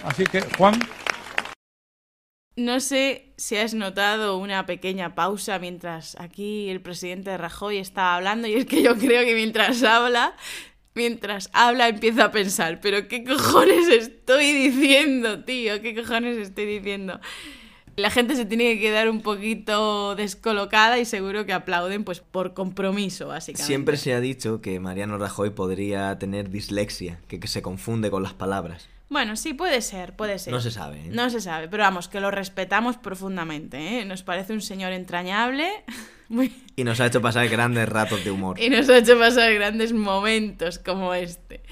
Así 0.04 0.24
que, 0.24 0.42
Juan, 0.58 0.80
No 2.56 2.80
sé 2.80 3.34
si 3.38 3.58
has 3.58 3.74
notado 3.74 4.38
una 4.38 4.66
pequeña 4.66 5.16
pausa 5.16 5.60
mientras 5.60 6.16
aquí 6.20 6.70
el 6.70 6.82
presidente 6.82 7.38
Rajoy 7.38 7.78
estaba 7.78 8.16
hablando 8.16 8.48
y 8.48 8.54
es 8.54 8.66
que 8.66 8.82
yo 8.84 8.98
creo 8.98 9.26
que 9.26 9.34
mientras 9.34 9.82
habla, 9.84 10.36
mientras 11.00 11.50
habla 11.54 11.88
empieza 11.88 12.26
a 12.26 12.32
pensar, 12.34 12.82
pero 12.82 13.08
¿qué 13.08 13.24
cojones 13.24 13.88
estoy 13.88 14.52
diciendo, 14.52 15.46
tío? 15.46 15.82
¿Qué 15.82 15.96
cojones 15.96 16.38
estoy 16.38 16.66
diciendo? 16.66 17.22
La 17.96 18.10
gente 18.10 18.36
se 18.36 18.44
tiene 18.44 18.74
que 18.74 18.82
quedar 18.82 19.10
un 19.10 19.22
poquito 19.22 20.16
descolocada 20.16 21.00
y 21.00 21.06
seguro 21.06 21.46
que 21.46 21.54
aplauden 21.54 22.04
pues 22.04 22.20
por 22.20 22.54
compromiso, 22.54 23.30
básicamente. 23.30 23.66
Siempre 23.66 23.96
se 23.96 24.14
ha 24.14 24.20
dicho 24.20 24.60
que 24.60 24.82
Mariano 24.82 25.18
Rajoy 25.18 25.52
podría 25.52 26.20
tener 26.20 26.50
dislexia, 26.50 27.22
que, 27.30 27.40
que 27.40 27.48
se 27.48 27.62
confunde 27.62 28.12
con 28.12 28.22
las 28.22 28.34
palabras. 28.34 28.90
Bueno, 29.10 29.36
sí, 29.36 29.56
puede 29.56 29.82
ser, 29.82 30.16
puede 30.16 30.38
ser. 30.38 30.54
No 30.54 30.62
se 30.62 30.70
sabe. 30.70 31.00
¿eh? 31.00 31.10
No 31.12 31.32
se 31.32 31.42
sabe, 31.42 31.68
pero 31.68 31.84
vamos, 31.84 32.08
que 32.08 32.20
lo 32.20 32.30
respetamos 32.30 32.98
profundamente, 32.98 34.00
¿eh? 34.00 34.06
Nos 34.06 34.22
parece 34.22 34.54
un 34.54 34.62
señor 34.62 34.94
entrañable 34.94 35.68
muy... 36.30 36.54
Y 36.76 36.84
nos 36.84 37.00
ha 37.00 37.08
hecho 37.08 37.20
pasar 37.20 37.50
grandes 37.50 37.90
ratos 37.90 38.24
de 38.24 38.30
humor. 38.30 38.60
y 38.62 38.70
nos 38.70 38.88
ha 38.88 39.00
hecho 39.00 39.18
pasar 39.18 39.52
grandes 39.56 39.94
momentos 39.94 40.78
como 40.78 41.16
este. 41.16 41.64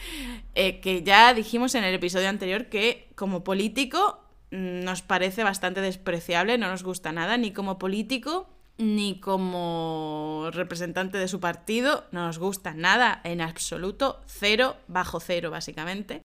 Eh, 0.55 0.79
que 0.79 1.03
ya 1.03 1.33
dijimos 1.35 1.75
en 1.75 1.83
el 1.83 1.93
episodio 1.93 2.27
anterior 2.27 2.65
que 2.65 3.07
como 3.13 3.43
político 3.43 4.19
mm, 4.49 4.83
nos 4.83 5.03
parece 5.03 5.43
bastante 5.43 5.81
despreciable, 5.81 6.57
no 6.57 6.69
nos 6.69 6.81
gusta 6.81 7.11
nada, 7.11 7.37
ni 7.37 7.51
como 7.51 7.77
político 7.77 8.49
ni 8.79 9.19
como 9.19 10.49
representante 10.51 11.17
de 11.17 11.27
su 11.27 11.39
partido, 11.39 12.05
no 12.11 12.25
nos 12.27 12.37
gusta 12.37 12.75
nada 12.75 13.21
en 13.23 13.41
absoluto, 13.41 14.21
cero, 14.27 14.77
bajo 14.87 15.19
cero 15.19 15.49
básicamente. 15.49 16.21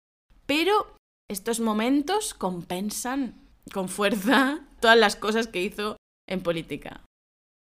Pero 0.48 0.99
estos 1.30 1.60
momentos 1.60 2.34
compensan 2.34 3.36
con 3.72 3.88
fuerza 3.88 4.62
todas 4.80 4.98
las 4.98 5.15
cosas 5.15 5.48
que 5.48 5.62
hizo 5.62 5.98
en 6.28 6.42
política. 6.42 7.02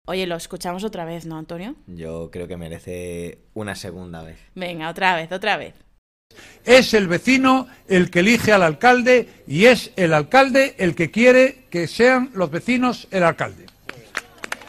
Oye, 0.07 0.25
lo 0.25 0.35
escuchamos 0.35 0.83
otra 0.83 1.05
vez, 1.05 1.25
¿no, 1.27 1.37
Antonio? 1.37 1.75
Yo 1.85 2.31
creo 2.31 2.47
que 2.47 2.57
merece 2.57 3.39
una 3.53 3.75
segunda 3.75 4.23
vez. 4.23 4.39
Venga, 4.55 4.89
otra 4.89 5.15
vez, 5.15 5.31
otra 5.31 5.55
vez. 5.57 5.75
es 6.65 6.93
el 6.95 7.07
vecino 7.07 7.67
el 7.87 8.09
que 8.09 8.19
elige 8.19 8.51
al 8.51 8.63
alcalde 8.63 9.43
y 9.45 9.65
es 9.65 9.91
el 9.95 10.13
alcalde 10.15 10.75
el 10.79 10.95
que 10.95 11.11
quiere 11.11 11.65
que 11.69 11.85
sean 11.87 12.31
los 12.33 12.49
vecinos 12.49 13.07
el 13.11 13.23
alcalde. 13.23 13.67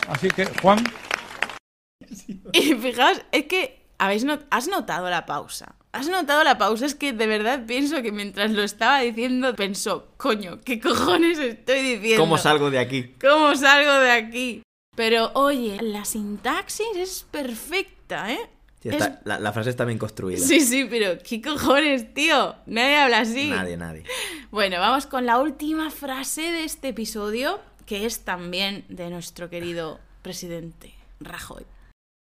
Así 0.08 0.28
que, 0.28 0.44
Juan, 0.60 0.84
Y 2.52 2.74
fijaos, 2.74 3.22
es 3.32 3.44
que 3.46 3.86
habéis 3.98 4.24
not- 4.24 4.46
has 4.50 4.68
notado 4.68 5.08
la 5.08 5.24
pausa. 5.24 5.74
Has 5.92 6.08
notado 6.08 6.44
la 6.44 6.56
pausa, 6.56 6.86
es 6.86 6.94
que 6.94 7.12
de 7.12 7.26
verdad 7.26 7.64
pienso 7.66 8.00
que 8.00 8.12
mientras 8.12 8.52
lo 8.52 8.62
estaba 8.62 9.00
diciendo 9.00 9.56
pensó, 9.56 10.08
coño, 10.16 10.60
¿qué 10.64 10.78
cojones 10.80 11.38
estoy 11.38 11.80
diciendo? 11.82 12.22
¿Cómo 12.22 12.38
salgo 12.38 12.70
de 12.70 12.78
aquí? 12.78 13.14
¿Cómo 13.20 13.54
salgo 13.56 13.92
de 13.94 14.10
aquí? 14.12 14.62
Pero 14.94 15.32
oye, 15.34 15.78
la 15.82 16.04
sintaxis 16.04 16.86
es 16.96 17.26
perfecta, 17.30 18.32
¿eh? 18.32 18.38
Sí, 18.82 18.88
Es- 18.88 18.94
está- 18.94 19.20
la, 19.24 19.40
la 19.40 19.52
frase 19.52 19.70
está 19.70 19.84
bien 19.84 19.98
construida. 19.98 20.38
Sí, 20.38 20.60
sí, 20.60 20.86
pero 20.88 21.18
¿qué 21.28 21.42
cojones, 21.42 22.14
tío? 22.14 22.54
Nadie 22.66 22.96
habla 22.96 23.18
así. 23.20 23.48
Nadie, 23.50 23.76
nadie. 23.76 24.04
Bueno, 24.52 24.78
vamos 24.78 25.06
con 25.06 25.26
la 25.26 25.38
última 25.38 25.90
frase 25.90 26.42
de 26.42 26.64
este 26.64 26.88
episodio, 26.88 27.60
que 27.86 28.06
es 28.06 28.20
también 28.20 28.84
de 28.88 29.10
nuestro 29.10 29.50
querido 29.50 29.98
presidente 30.22 30.94
Rajoy. 31.20 31.64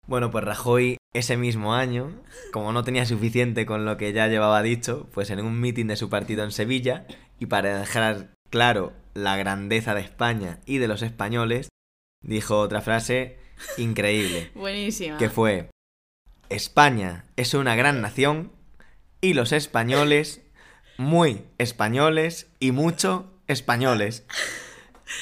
Bueno, 0.06 0.30
pues 0.30 0.44
Rajoy 0.44 0.98
ese 1.14 1.36
mismo 1.36 1.74
año, 1.74 2.12
como 2.52 2.72
no 2.72 2.84
tenía 2.84 3.06
suficiente 3.06 3.64
con 3.64 3.84
lo 3.84 3.96
que 3.96 4.12
ya 4.12 4.28
llevaba 4.28 4.62
dicho, 4.62 5.08
pues 5.14 5.30
en 5.30 5.40
un 5.40 5.60
mitin 5.60 5.86
de 5.86 5.96
su 5.96 6.10
partido 6.10 6.44
en 6.44 6.50
Sevilla, 6.50 7.06
y 7.38 7.46
para 7.46 7.78
dejar 7.78 8.34
claro 8.50 8.92
la 9.14 9.36
grandeza 9.36 9.94
de 9.94 10.02
España 10.02 10.58
y 10.66 10.78
de 10.78 10.88
los 10.88 11.02
españoles, 11.02 11.68
dijo 12.22 12.58
otra 12.58 12.80
frase 12.80 13.38
increíble, 13.78 14.50
Buenísima. 14.54 15.16
que 15.16 15.30
fue, 15.30 15.70
España 16.50 17.24
es 17.36 17.54
una 17.54 17.74
gran 17.74 18.02
nación 18.02 18.52
y 19.20 19.32
los 19.34 19.52
españoles 19.52 20.42
muy 20.98 21.44
españoles 21.58 22.48
y 22.60 22.72
mucho 22.72 23.32
españoles. 23.46 24.26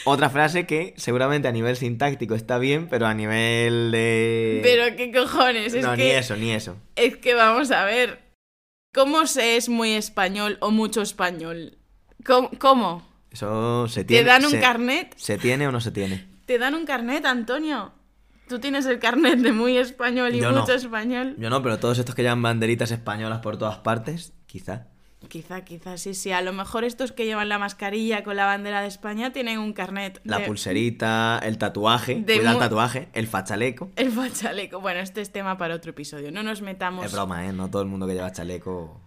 Otra 0.05 0.31
frase 0.31 0.67
que 0.67 0.95
seguramente 0.97 1.49
a 1.49 1.53
nivel 1.53 1.77
sintáctico 1.77 2.35
está 2.35 2.59
bien, 2.59 2.89
pero 2.89 3.07
a 3.07 3.15
nivel 3.15 3.91
de... 3.93 4.61
Pero 4.63 4.97
qué 4.97 5.13
cojones, 5.13 5.75
es 5.75 5.85
no, 5.85 5.93
que 5.95 6.05
ni 6.05 6.11
eso, 6.11 6.37
ni 6.37 6.51
eso. 6.53 6.77
es 6.97 7.17
que 7.19 7.35
vamos 7.35 7.71
a 7.71 7.85
ver. 7.85 8.21
¿Cómo 8.95 9.27
se 9.27 9.57
es 9.57 9.69
muy 9.69 9.93
español 9.93 10.59
o 10.61 10.71
mucho 10.71 11.01
español? 11.03 11.79
¿Cómo? 12.27 12.51
cómo? 12.59 13.09
Eso 13.31 13.89
se 13.89 14.01
¿Te 14.03 14.09
tiene. 14.09 14.25
dan 14.25 14.45
un 14.45 14.51
se- 14.51 14.61
carnet? 14.61 15.15
¿Se 15.17 15.39
tiene 15.39 15.67
o 15.67 15.73
no 15.73 15.81
se 15.81 15.91
tiene? 15.93 16.27
¿Te 16.45 16.59
dan 16.59 16.75
un 16.75 16.85
carnet, 16.85 17.25
Antonio? 17.25 17.93
¿Tú 18.49 18.59
tienes 18.59 18.85
el 18.85 18.99
carnet 18.99 19.39
de 19.39 19.53
muy 19.53 19.79
español 19.79 20.35
y 20.35 20.41
Yo 20.41 20.53
no. 20.53 20.61
mucho 20.61 20.75
español? 20.75 21.37
Yo 21.39 21.49
no, 21.49 21.63
pero 21.63 21.79
todos 21.79 21.99
estos 21.99 22.15
que 22.15 22.23
llevan 22.23 22.43
banderitas 22.43 22.91
españolas 22.91 23.39
por 23.41 23.57
todas 23.57 23.79
partes, 23.79 24.35
quizá. 24.47 24.89
Quizá, 25.29 25.63
quizá, 25.65 25.97
sí, 25.97 26.15
sí. 26.15 26.33
A 26.33 26.43
lo 26.43 26.53
mejor 26.53 26.85
estos 26.85 27.13
que 27.13 27.25
llevan 27.25 27.49
la 27.49 27.59
mascarilla 27.59 28.23
con 28.23 28.37
la 28.37 28.45
bandera 28.47 28.83
de 28.83 28.89
España 28.89 29.33
tienen 29.33 29.59
un 29.59 29.73
carnet. 29.73 30.21
La 30.25 30.39
de- 30.39 30.47
pulserita, 30.47 31.39
el 31.43 31.59
tatuaje, 31.59 32.17
de 32.17 32.35
cuidado 32.37 32.57
el 32.59 32.63
tatuaje, 32.63 33.09
el 33.15 33.27
fachaleco. 33.27 33.91
El 33.97 34.11
fachaleco. 34.11 34.81
Bueno, 34.81 35.01
este 35.01 35.21
es 35.21 35.33
tema 35.33 35.57
para 35.59 35.75
otro 35.75 35.91
episodio. 35.91 36.31
No 36.33 36.43
nos 36.43 36.61
metamos. 36.63 37.07
Es 37.07 37.13
broma, 37.13 37.47
¿eh? 37.47 37.53
No 37.53 37.71
todo 37.71 37.83
el 37.83 37.89
mundo 37.89 38.07
que 38.07 38.15
lleva 38.15 38.31
chaleco. 38.33 39.01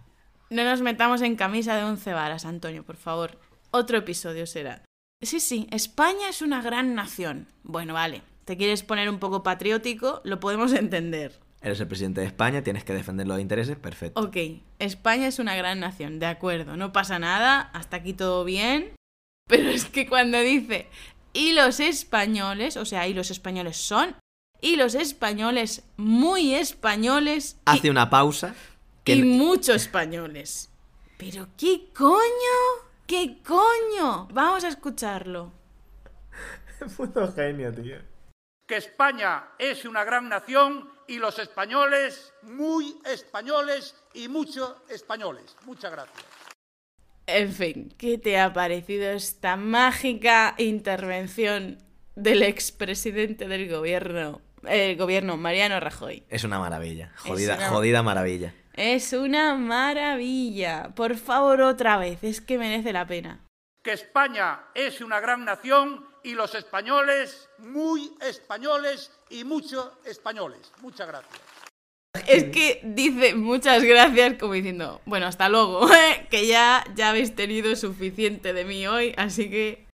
No 0.50 0.64
nos 0.64 0.80
metamos 0.80 1.22
en 1.22 1.36
camisa 1.36 1.76
de 1.76 1.84
once 1.84 2.12
varas, 2.12 2.44
Antonio, 2.44 2.84
por 2.84 2.96
favor. 2.96 3.38
Otro 3.70 3.98
episodio 3.98 4.46
será. 4.46 4.82
Sí, 5.22 5.40
sí, 5.40 5.66
España 5.70 6.28
es 6.28 6.42
una 6.42 6.62
gran 6.62 6.94
nación. 6.94 7.48
Bueno, 7.62 7.94
vale. 7.94 8.22
Te 8.44 8.56
quieres 8.56 8.82
poner 8.84 9.08
un 9.10 9.18
poco 9.18 9.42
patriótico, 9.42 10.20
lo 10.24 10.38
podemos 10.38 10.72
entender. 10.72 11.40
Eres 11.66 11.80
el 11.80 11.88
presidente 11.88 12.20
de 12.20 12.28
España, 12.28 12.62
tienes 12.62 12.84
que 12.84 12.92
defender 12.92 13.26
los 13.26 13.40
intereses, 13.40 13.76
perfecto. 13.76 14.20
Ok, 14.20 14.36
España 14.78 15.26
es 15.26 15.40
una 15.40 15.56
gran 15.56 15.80
nación, 15.80 16.20
de 16.20 16.26
acuerdo, 16.26 16.76
no 16.76 16.92
pasa 16.92 17.18
nada, 17.18 17.60
hasta 17.74 17.96
aquí 17.96 18.12
todo 18.12 18.44
bien. 18.44 18.94
Pero 19.48 19.70
es 19.70 19.86
que 19.86 20.06
cuando 20.08 20.38
dice, 20.38 20.88
y 21.32 21.54
los 21.54 21.80
españoles, 21.80 22.76
o 22.76 22.84
sea, 22.84 23.08
y 23.08 23.14
los 23.14 23.32
españoles 23.32 23.78
son, 23.78 24.14
y 24.60 24.76
los 24.76 24.94
españoles 24.94 25.82
muy 25.96 26.54
españoles, 26.54 27.56
y- 27.58 27.62
Hace 27.64 27.90
una 27.90 28.10
pausa. 28.10 28.54
Que 29.02 29.16
y 29.16 29.22
muchos 29.24 29.74
españoles. 29.74 30.70
Pero 31.18 31.48
qué 31.56 31.90
coño, 31.92 32.86
qué 33.08 33.38
coño. 33.42 34.28
Vamos 34.32 34.62
a 34.62 34.68
escucharlo. 34.68 35.52
Puto 36.96 37.32
genio, 37.32 37.74
tío. 37.74 37.96
Que 38.68 38.76
España 38.76 39.48
es 39.58 39.84
una 39.84 40.04
gran 40.04 40.28
nación 40.28 40.94
y 41.08 41.18
los 41.18 41.38
españoles 41.38 42.32
muy 42.42 42.98
españoles 43.04 43.94
y 44.14 44.28
muchos 44.28 44.74
españoles. 44.88 45.56
Muchas 45.64 45.92
gracias. 45.92 46.24
En 47.26 47.52
fin, 47.52 47.94
¿qué 47.98 48.18
te 48.18 48.38
ha 48.38 48.52
parecido 48.52 49.10
esta 49.10 49.56
mágica 49.56 50.54
intervención 50.58 51.78
del 52.14 52.42
expresidente 52.44 53.48
del 53.48 53.68
gobierno, 53.68 54.40
el 54.62 54.96
gobierno 54.96 55.36
Mariano 55.36 55.80
Rajoy? 55.80 56.24
Es 56.28 56.44
una 56.44 56.58
maravilla. 56.60 57.12
Jodida, 57.16 57.56
una- 57.56 57.68
jodida 57.68 58.02
maravilla. 58.02 58.54
Es 58.74 59.12
una 59.12 59.54
maravilla. 59.56 60.90
Por 60.94 61.16
favor, 61.16 61.62
otra 61.62 61.96
vez, 61.96 62.22
es 62.22 62.40
que 62.40 62.58
merece 62.58 62.92
la 62.92 63.06
pena. 63.06 63.40
Que 63.82 63.92
España 63.92 64.60
es 64.74 65.00
una 65.00 65.18
gran 65.20 65.44
nación 65.44 66.06
y 66.22 66.34
los 66.34 66.54
españoles 66.54 67.48
muy 67.58 68.12
españoles 68.20 69.10
y 69.30 69.44
muchos 69.44 69.90
españoles. 70.04 70.72
Muchas 70.80 71.06
gracias. 71.06 71.40
Es 72.26 72.44
que 72.44 72.80
dice 72.82 73.34
muchas 73.34 73.84
gracias 73.84 74.34
como 74.38 74.54
diciendo, 74.54 75.00
bueno, 75.04 75.26
hasta 75.26 75.48
luego, 75.48 75.86
que 76.30 76.46
ya, 76.46 76.84
ya 76.94 77.10
habéis 77.10 77.34
tenido 77.34 77.74
suficiente 77.76 78.52
de 78.52 78.64
mí 78.64 78.86
hoy, 78.86 79.14
así 79.16 79.50
que 79.50 79.86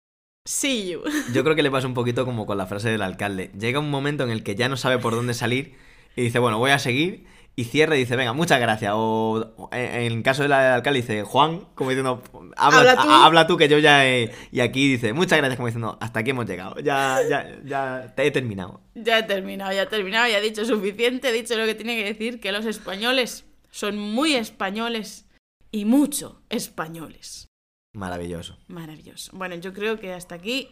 see 0.48 0.92
you. 0.92 1.02
Yo 1.34 1.44
creo 1.44 1.56
que 1.56 1.64
le 1.64 1.72
pasa 1.72 1.88
un 1.88 1.94
poquito 1.94 2.26
como 2.26 2.46
con 2.46 2.58
la 2.58 2.68
frase 2.68 2.90
del 2.90 3.02
alcalde. 3.02 3.52
Llega 3.58 3.80
un 3.80 3.90
momento 3.90 4.24
en 4.24 4.30
el 4.30 4.44
que 4.44 4.56
ya 4.56 4.70
no 4.70 4.78
sabe 4.78 5.00
por 5.00 5.14
dónde 5.14 5.34
salir 5.34 5.76
y 6.16 6.22
dice, 6.22 6.40
bueno, 6.40 6.60
voy 6.60 6.72
a 6.72 6.80
seguir. 6.80 7.26
Y 7.56 7.66
cierra 7.66 7.96
y 7.98 8.00
dice, 8.00 8.16
venga, 8.16 8.32
muchas 8.34 8.60
gracias. 8.62 8.94
O 8.96 9.54
o 9.58 9.70
en 9.74 10.14
el 10.14 10.24
caso 10.24 10.44
del 10.44 10.54
alcalde 10.54 11.02
dice, 11.02 11.24
Juan, 11.24 11.66
como 11.76 11.90
diciendo, 11.90 12.24
habla, 12.56 12.80
Habla 12.80 12.96
tú. 13.04 13.10
a- 13.10 13.26
habla 13.26 13.48
tú 13.48 13.58
que 13.58 13.68
yo 13.68 13.78
ya 13.78 14.08
he... 14.08 14.32
Y 14.52 14.62
aquí 14.62 14.90
dice, 14.90 15.12
muchas 15.14 15.38
gracias, 15.38 15.58
como 15.58 15.68
diciendo, 15.68 15.98
hasta 16.02 16.22
aquí 16.22 16.30
hemos 16.30 16.46
llegado. 16.46 16.80
Ya, 16.80 17.20
ya, 17.30 17.60
ya 17.66 18.14
te 18.16 18.26
he 18.26 18.32
terminado. 18.32 18.80
Ya 18.96 19.20
he 19.20 19.24
terminado, 19.24 19.74
ya 19.74 19.84
he 19.84 19.88
terminado, 19.88 20.30
ya 20.30 20.38
he 20.38 20.42
dicho 20.42 20.64
suficiente, 20.66 21.28
he 21.30 21.34
dicho 21.34 21.56
lo 21.58 21.66
que 21.66 21.76
tiene 21.76 21.98
que 21.98 22.06
decir, 22.06 22.40
que 22.40 22.52
los 22.54 22.66
españoles 22.66 23.46
son 23.70 23.98
muy 23.98 24.34
españoles 24.36 25.26
y 25.72 25.84
mucho 25.86 26.42
españoles. 26.50 27.48
Maravilloso. 27.94 28.58
Maravilloso. 28.70 29.32
Bueno, 29.36 29.56
yo 29.56 29.74
creo 29.74 30.00
que 30.00 30.14
hasta 30.14 30.36
aquí 30.36 30.70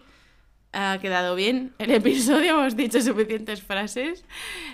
ha 0.74 0.98
quedado 1.00 1.36
bien 1.36 1.74
el 1.78 1.92
episodio, 1.92 2.60
hemos 2.60 2.76
dicho 2.76 3.02
suficientes 3.02 3.62
frases. 3.62 4.26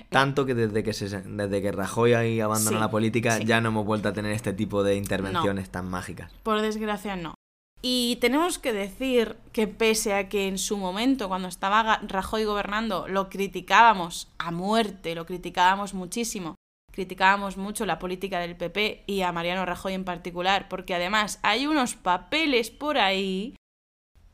Tanto 0.09 0.45
que 0.45 0.53
desde 0.53 0.83
que, 0.83 0.93
se, 0.93 1.09
desde 1.21 1.61
que 1.61 1.71
Rajoy 1.71 2.13
ahí 2.13 2.39
abandonó 2.39 2.77
Sí, 2.77 2.81
la 2.81 2.89
política 2.89 3.37
sí. 3.37 3.45
ya 3.45 3.61
no 3.61 3.69
hemos 3.69 3.85
vuelto 3.85 4.09
a 4.09 4.13
tener 4.13 4.31
este 4.31 4.53
tipo 4.53 4.83
de 4.83 4.95
intervenciones 4.95 5.69
tan 5.69 5.89
mágicas. 5.89 6.31
Por 6.43 6.61
desgracia 6.61 7.15
no. 7.15 7.33
Y 7.81 8.17
tenemos 8.19 8.57
que 8.57 8.73
decir 8.73 9.35
que 9.51 9.67
pese 9.67 10.15
a 10.15 10.27
que 10.27 10.47
en 10.47 10.57
su 10.57 10.77
momento, 10.77 11.27
cuando 11.27 11.47
estaba 11.47 11.99
Rajoy 12.07 12.43
gobernando, 12.43 13.07
lo 13.07 13.29
criticábamos 13.29 14.27
a 14.39 14.49
muerte, 14.49 15.13
lo 15.13 15.27
criticábamos 15.27 15.93
muchísimo, 15.93 16.55
criticábamos 16.91 17.57
mucho 17.57 17.85
la 17.85 17.99
política 17.99 18.39
del 18.39 18.55
PP 18.55 19.03
y 19.05 19.21
a 19.21 19.31
Mariano 19.31 19.65
Rajoy 19.65 19.93
en 19.93 20.03
particular, 20.03 20.67
porque 20.67 20.95
además 20.95 21.39
hay 21.43 21.67
unos 21.67 21.93
papeles 21.93 22.71
por 22.71 22.97
ahí 22.97 23.55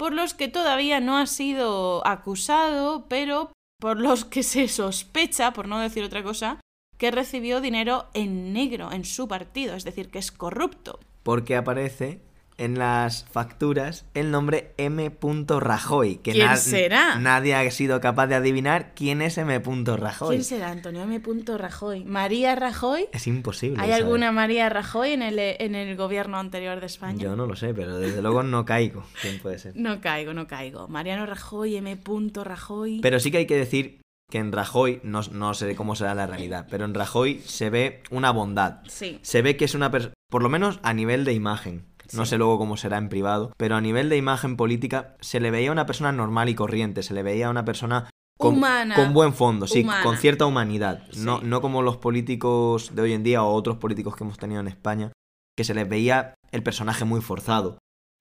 por 0.01 0.13
los 0.13 0.33
que 0.33 0.47
todavía 0.47 0.99
no 0.99 1.19
ha 1.19 1.27
sido 1.27 2.01
acusado, 2.07 3.05
pero 3.07 3.53
por 3.79 3.99
los 3.99 4.25
que 4.25 4.41
se 4.41 4.67
sospecha, 4.67 5.53
por 5.53 5.67
no 5.67 5.77
decir 5.77 6.03
otra 6.03 6.23
cosa, 6.23 6.59
que 6.97 7.11
recibió 7.11 7.61
dinero 7.61 8.07
en 8.15 8.51
negro 8.51 8.91
en 8.91 9.05
su 9.05 9.27
partido, 9.27 9.75
es 9.75 9.83
decir, 9.83 10.09
que 10.09 10.17
es 10.17 10.31
corrupto. 10.31 10.99
Porque 11.21 11.55
aparece 11.55 12.19
en 12.61 12.77
las 12.77 13.25
facturas 13.31 14.05
el 14.13 14.29
nombre 14.29 14.73
M. 14.77 15.11
Rajoy. 15.59 16.17
Que 16.17 16.31
¿Quién 16.33 16.45
na- 16.45 16.55
será? 16.57 17.15
Nadie 17.15 17.55
ha 17.55 17.69
sido 17.71 17.99
capaz 17.99 18.27
de 18.27 18.35
adivinar 18.35 18.93
quién 18.95 19.21
es 19.23 19.37
M. 19.39 19.59
Rajoy. 19.59 20.35
¿Quién 20.35 20.43
será 20.43 20.69
Antonio 20.69 21.01
M. 21.01 21.21
Rajoy? 21.57 22.05
¿María 22.05 22.55
Rajoy? 22.55 23.07
Es 23.11 23.25
imposible. 23.25 23.81
¿Hay 23.81 23.89
saber. 23.89 24.03
alguna 24.03 24.31
María 24.31 24.69
Rajoy 24.69 25.11
en 25.11 25.23
el, 25.23 25.39
en 25.39 25.73
el 25.75 25.95
gobierno 25.95 26.37
anterior 26.37 26.79
de 26.79 26.85
España? 26.85 27.17
Yo 27.17 27.35
no 27.35 27.47
lo 27.47 27.55
sé, 27.55 27.73
pero 27.73 27.97
desde 27.97 28.21
luego 28.21 28.43
no 28.43 28.63
caigo. 28.63 29.03
¿Quién 29.21 29.39
puede 29.39 29.57
ser? 29.57 29.75
No 29.75 29.99
caigo, 29.99 30.33
no 30.33 30.45
caigo. 30.47 30.87
Mariano 30.87 31.25
Rajoy, 31.25 31.77
M. 31.77 31.97
Rajoy. 32.43 32.99
Pero 33.01 33.19
sí 33.19 33.31
que 33.31 33.37
hay 33.39 33.47
que 33.47 33.57
decir 33.57 34.01
que 34.31 34.37
en 34.37 34.51
Rajoy, 34.51 35.01
no, 35.03 35.21
no 35.31 35.53
sé 35.53 35.75
cómo 35.75 35.95
será 35.95 36.15
la 36.15 36.25
realidad, 36.25 36.65
pero 36.69 36.85
en 36.85 36.93
Rajoy 36.93 37.41
se 37.45 37.69
ve 37.69 38.01
una 38.11 38.31
bondad. 38.31 38.79
Sí. 38.87 39.19
Se 39.21 39.41
ve 39.41 39.57
que 39.57 39.65
es 39.65 39.75
una 39.75 39.91
persona, 39.91 40.13
por 40.29 40.41
lo 40.41 40.49
menos 40.49 40.79
a 40.83 40.93
nivel 40.93 41.25
de 41.25 41.33
imagen. 41.33 41.85
No 42.13 42.25
sé 42.25 42.37
luego 42.37 42.57
cómo 42.57 42.77
será 42.77 42.97
en 42.97 43.09
privado, 43.09 43.53
pero 43.57 43.75
a 43.75 43.81
nivel 43.81 44.09
de 44.09 44.17
imagen 44.17 44.57
política 44.57 45.15
se 45.21 45.39
le 45.39 45.51
veía 45.51 45.71
una 45.71 45.85
persona 45.85 46.11
normal 46.11 46.49
y 46.49 46.55
corriente, 46.55 47.03
se 47.03 47.13
le 47.13 47.23
veía 47.23 47.49
una 47.49 47.63
persona 47.65 48.09
con, 48.37 48.55
Humana. 48.57 48.95
con 48.95 49.13
buen 49.13 49.33
fondo, 49.33 49.67
sí, 49.67 49.81
Humana. 49.81 50.03
con 50.03 50.17
cierta 50.17 50.45
humanidad. 50.45 51.03
No, 51.17 51.39
Sí. 51.39 51.45
no 51.45 51.61
como 51.61 51.81
los 51.81 51.97
políticos 51.97 52.91
de 52.95 53.01
hoy 53.01 53.13
en 53.13 53.23
día 53.23 53.43
o 53.43 53.53
otros 53.53 53.77
políticos 53.77 54.15
que 54.15 54.23
hemos 54.23 54.37
tenido 54.37 54.61
en 54.61 54.67
España, 54.67 55.11
que 55.57 55.63
se 55.63 55.73
les 55.73 55.87
veía 55.87 56.33
el 56.51 56.63
personaje 56.63 57.05
muy 57.05 57.21
forzado. 57.21 57.77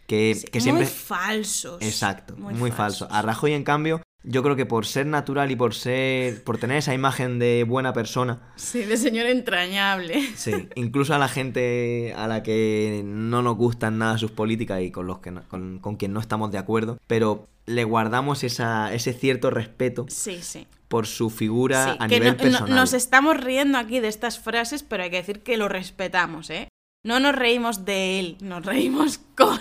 Que, 0.06 0.34
Sí, 0.34 0.46
que 0.48 0.60
siempre... 0.60 0.84
Muy 0.84 0.92
falsos. 0.92 1.80
Exacto, 1.80 2.36
muy, 2.36 2.54
Muy 2.54 2.70
falso. 2.70 3.06
falsos. 3.06 3.08
A 3.16 3.22
Rajoy, 3.22 3.52
en 3.54 3.64
cambio, 3.64 4.02
yo 4.22 4.42
creo 4.42 4.54
que 4.56 4.66
por 4.66 4.86
ser 4.86 5.06
natural 5.06 5.50
y 5.50 5.56
por 5.56 5.74
ser. 5.74 6.44
por 6.44 6.58
tener 6.58 6.76
esa 6.78 6.92
imagen 6.94 7.38
de 7.38 7.64
buena 7.66 7.92
persona, 7.92 8.40
Sí, 8.56 8.80
de 8.84 8.96
señor 8.96 9.26
entrañable. 9.26 10.22
sí, 10.36 10.68
incluso 10.74 11.14
a 11.14 11.18
la 11.18 11.28
gente 11.28 12.12
a 12.16 12.26
la 12.28 12.42
que 12.42 13.02
no 13.04 13.42
nos 13.42 13.56
gustan 13.56 13.98
nada 13.98 14.18
sus 14.18 14.30
políticas 14.30 14.82
y 14.82 14.90
con 14.90 15.06
los 15.06 15.18
que 15.20 15.30
no- 15.30 15.42
con, 15.48 15.78
con 15.78 15.96
quien 15.96 16.12
no 16.12 16.20
estamos 16.20 16.50
de 16.52 16.58
acuerdo, 16.58 16.98
pero 17.06 17.48
le 17.66 17.84
guardamos 17.84 18.42
esa, 18.44 18.92
ese 18.92 19.12
cierto 19.12 19.50
respeto 19.50 20.06
Sí, 20.08 20.38
sí. 20.42 20.66
por 20.88 21.06
su 21.06 21.30
figura 21.30 21.84
Sí, 21.84 21.96
a 22.00 22.08
que 22.08 22.14
nivel 22.20 22.28
no- 22.28 22.32
no- 22.36 22.42
personal. 22.42 22.74
nos 22.74 22.92
estamos 22.94 23.36
riendo 23.38 23.78
aquí 23.78 24.00
de 24.00 24.08
estas 24.08 24.38
frases, 24.40 24.82
pero 24.82 25.02
hay 25.04 25.10
que 25.10 25.16
decir 25.18 25.40
que 25.40 25.56
lo 25.56 25.68
respetamos, 25.68 26.50
¿eh? 26.50 26.68
No 27.04 27.20
nos 27.20 27.34
reímos 27.34 27.84
de 27.86 28.18
él, 28.20 28.36
nos 28.42 28.66
reímos 28.66 29.18
con, 29.36 29.60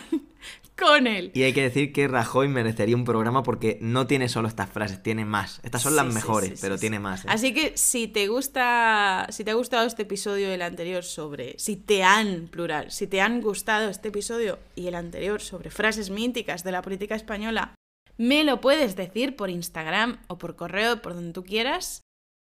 con 0.80 1.08
él. 1.08 1.32
Y 1.34 1.44
hay 1.44 1.54
que 1.54 1.62
decir 1.62 1.92
que 1.92 2.08
Rajoy 2.08 2.48
merecería 2.48 2.96
un 2.96 3.06
programa 3.06 3.44
porque 3.44 3.78
no 3.82 4.08
tiene 4.08 4.30
solo 4.30 4.48
estas 4.48 4.70
frases, 4.70 5.04
tiene 5.04 5.26
más. 5.26 5.60
Estas 5.64 5.82
son 5.82 5.92
Sí, 5.94 5.98
las 5.98 6.08
sí, 6.08 6.14
mejores, 6.14 6.50
sí, 6.52 6.56
pero 6.62 6.78
tiene 6.78 7.00
más. 7.00 7.26
¿eh? 7.26 7.28
Así 7.30 7.54
que 7.54 7.74
si 7.76 8.08
te 8.08 8.28
gusta, 8.28 9.28
si 9.30 9.44
te 9.44 9.52
ha 9.52 9.56
gustado 9.56 9.86
este 9.86 10.04
episodio 10.04 10.50
y 10.50 10.52
el 10.52 10.62
anterior 10.62 11.04
sobre, 11.04 11.58
si 11.58 11.76
te 11.76 12.04
han, 12.04 12.48
plural, 12.48 12.92
si 12.92 13.08
te 13.08 13.22
han 13.22 13.42
gustado 13.42 13.90
este 13.90 14.10
episodio 14.10 14.60
y 14.76 14.88
el 14.88 14.96
anterior 14.96 15.42
sobre 15.42 15.70
frases 15.70 16.10
míticas 16.10 16.64
de 16.64 16.72
la 16.72 16.82
política 16.82 17.16
española, 17.16 17.76
me 18.18 18.44
lo 18.44 18.60
puedes 18.60 18.96
decir 18.96 19.36
por 19.36 19.50
Instagram 19.50 20.20
o 20.28 20.38
por 20.38 20.56
correo, 20.56 21.02
por 21.02 21.14
donde 21.16 21.34
tú 21.34 21.44
quieras. 21.44 22.04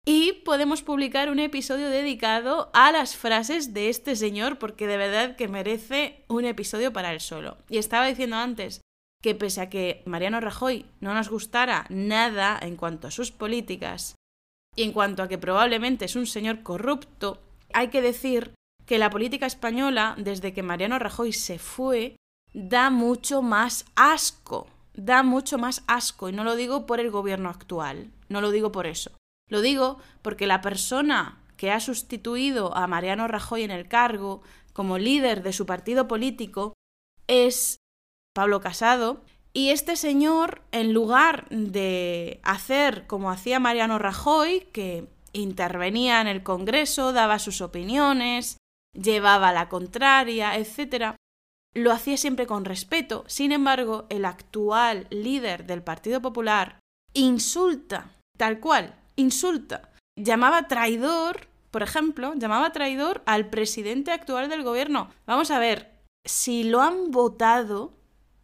Y 0.04 0.32
podemos 0.44 0.82
publicar 0.82 1.30
un 1.30 1.38
episodio 1.38 1.88
dedicado 1.88 2.70
a 2.74 2.90
las 2.90 3.16
frases 3.16 3.72
de 3.72 3.88
este 3.88 4.16
señor 4.16 4.58
porque 4.58 4.88
de 4.88 4.96
verdad 4.96 5.36
que 5.36 5.46
merece 5.46 6.24
un 6.26 6.44
episodio 6.44 6.92
para 6.92 7.12
él 7.12 7.20
solo. 7.20 7.56
Y 7.68 7.78
estaba 7.78 8.06
diciendo 8.06 8.36
antes 8.36 8.80
que 9.22 9.36
pese 9.36 9.60
a 9.60 9.70
que 9.70 10.02
Mariano 10.04 10.40
Rajoy 10.40 10.86
no 11.00 11.14
nos 11.14 11.28
gustara 11.30 11.86
nada 11.88 12.58
en 12.60 12.74
cuanto 12.74 13.06
a 13.06 13.12
sus 13.12 13.30
políticas 13.30 14.16
y 14.74 14.82
en 14.82 14.92
cuanto 14.92 15.22
a 15.22 15.28
que 15.28 15.38
probablemente 15.38 16.06
es 16.06 16.16
un 16.16 16.26
señor 16.26 16.64
corrupto, 16.64 17.40
hay 17.72 17.88
que 17.88 18.02
decir 18.02 18.54
que 18.86 18.98
la 18.98 19.10
política 19.10 19.46
española, 19.46 20.16
desde 20.18 20.52
que 20.52 20.64
Mariano 20.64 20.98
Rajoy 20.98 21.32
se 21.32 21.60
fue, 21.60 22.16
da 22.52 22.90
mucho 22.90 23.40
más 23.40 23.84
asco. 23.94 24.66
Da 24.94 25.22
mucho 25.22 25.58
más 25.58 25.84
asco. 25.86 26.28
Y 26.28 26.32
no 26.32 26.42
lo 26.42 26.56
digo 26.56 26.86
por 26.86 26.98
el 26.98 27.12
gobierno 27.12 27.48
actual. 27.48 28.10
No 28.28 28.40
lo 28.40 28.50
digo 28.50 28.72
por 28.72 28.88
eso. 28.88 29.12
Lo 29.52 29.60
digo 29.60 29.98
porque 30.22 30.46
la 30.46 30.62
persona 30.62 31.38
que 31.58 31.70
ha 31.70 31.78
sustituido 31.78 32.74
a 32.74 32.86
Mariano 32.86 33.28
Rajoy 33.28 33.64
en 33.64 33.70
el 33.70 33.86
cargo 33.86 34.40
como 34.72 34.96
líder 34.96 35.42
de 35.42 35.52
su 35.52 35.66
partido 35.66 36.08
político 36.08 36.72
es 37.26 37.76
Pablo 38.34 38.62
Casado. 38.62 39.20
Y 39.52 39.68
este 39.68 39.96
señor, 39.96 40.62
en 40.72 40.94
lugar 40.94 41.50
de 41.50 42.40
hacer 42.42 43.06
como 43.06 43.30
hacía 43.30 43.60
Mariano 43.60 43.98
Rajoy, 43.98 44.68
que 44.72 45.10
intervenía 45.34 46.22
en 46.22 46.28
el 46.28 46.42
Congreso, 46.42 47.12
daba 47.12 47.38
sus 47.38 47.60
opiniones, 47.60 48.56
llevaba 48.94 49.52
la 49.52 49.68
contraria, 49.68 50.56
etc., 50.56 51.16
lo 51.74 51.92
hacía 51.92 52.16
siempre 52.16 52.46
con 52.46 52.64
respeto. 52.64 53.24
Sin 53.26 53.52
embargo, 53.52 54.06
el 54.08 54.24
actual 54.24 55.08
líder 55.10 55.66
del 55.66 55.82
Partido 55.82 56.22
Popular 56.22 56.78
insulta, 57.12 58.16
tal 58.38 58.58
cual, 58.58 59.01
insulta 59.16 59.92
llamaba 60.16 60.68
traidor, 60.68 61.48
por 61.70 61.82
ejemplo, 61.82 62.34
llamaba 62.34 62.72
traidor 62.72 63.22
al 63.26 63.48
presidente 63.48 64.12
actual 64.12 64.48
del 64.48 64.62
gobierno. 64.62 65.10
Vamos 65.26 65.50
a 65.50 65.58
ver, 65.58 65.92
si 66.24 66.64
lo 66.64 66.82
han 66.82 67.10
votado 67.10 67.94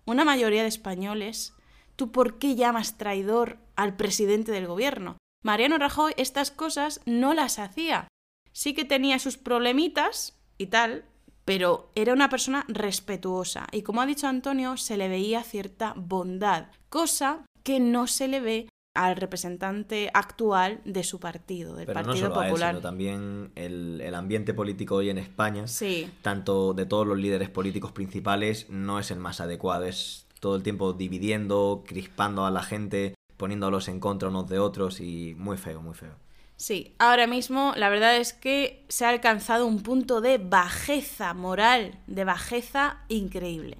una 0.06 0.24
mayoría 0.24 0.62
de 0.62 0.68
españoles, 0.68 1.54
¿tú 1.96 2.10
por 2.10 2.38
qué 2.38 2.56
llamas 2.56 2.96
traidor 2.96 3.58
al 3.76 3.96
presidente 3.96 4.52
del 4.52 4.66
gobierno? 4.66 5.18
Mariano 5.44 5.78
Rajoy 5.78 6.14
estas 6.16 6.50
cosas 6.50 7.00
no 7.06 7.34
las 7.34 7.58
hacía. 7.58 8.08
Sí 8.52 8.74
que 8.74 8.84
tenía 8.84 9.18
sus 9.18 9.36
problemitas 9.36 10.40
y 10.56 10.66
tal, 10.66 11.04
pero 11.44 11.90
era 11.94 12.12
una 12.12 12.28
persona 12.28 12.64
respetuosa 12.68 13.66
y 13.72 13.82
como 13.82 14.00
ha 14.00 14.06
dicho 14.06 14.26
Antonio, 14.26 14.76
se 14.76 14.96
le 14.96 15.08
veía 15.08 15.42
cierta 15.42 15.94
bondad, 15.96 16.66
cosa 16.88 17.44
que 17.62 17.78
no 17.78 18.06
se 18.06 18.28
le 18.28 18.40
ve 18.40 18.68
al 19.06 19.16
representante 19.16 20.10
actual 20.12 20.80
de 20.84 21.04
su 21.04 21.20
partido, 21.20 21.76
del 21.76 21.86
Pero 21.86 22.00
no 22.00 22.06
Partido 22.08 22.26
a 22.40 22.44
él, 22.46 22.50
Popular. 22.50 22.70
sino 22.74 22.80
también 22.80 23.52
el, 23.54 24.00
el 24.00 24.14
ambiente 24.14 24.54
político 24.54 24.96
hoy 24.96 25.10
en 25.10 25.18
España, 25.18 25.66
Sí, 25.68 26.10
tanto 26.22 26.74
de 26.74 26.84
todos 26.86 27.06
los 27.06 27.16
líderes 27.18 27.48
políticos 27.48 27.92
principales, 27.92 28.68
no 28.70 28.98
es 28.98 29.10
el 29.10 29.18
más 29.18 29.40
adecuado. 29.40 29.84
Es 29.84 30.26
todo 30.40 30.56
el 30.56 30.62
tiempo 30.62 30.92
dividiendo, 30.92 31.84
crispando 31.86 32.44
a 32.46 32.50
la 32.50 32.62
gente, 32.62 33.14
poniéndolos 33.36 33.88
en 33.88 34.00
contra 34.00 34.28
unos 34.28 34.48
de 34.48 34.58
otros 34.58 35.00
y 35.00 35.34
muy 35.38 35.56
feo, 35.56 35.80
muy 35.82 35.94
feo. 35.94 36.14
sí. 36.56 36.94
Ahora 36.98 37.26
mismo 37.26 37.72
la 37.76 37.88
verdad 37.88 38.16
es 38.16 38.32
que 38.32 38.84
se 38.88 39.04
ha 39.04 39.10
alcanzado 39.10 39.66
un 39.66 39.82
punto 39.82 40.20
de 40.20 40.38
bajeza 40.38 41.34
moral, 41.34 41.98
de 42.08 42.24
bajeza 42.24 42.98
increíble. 43.08 43.78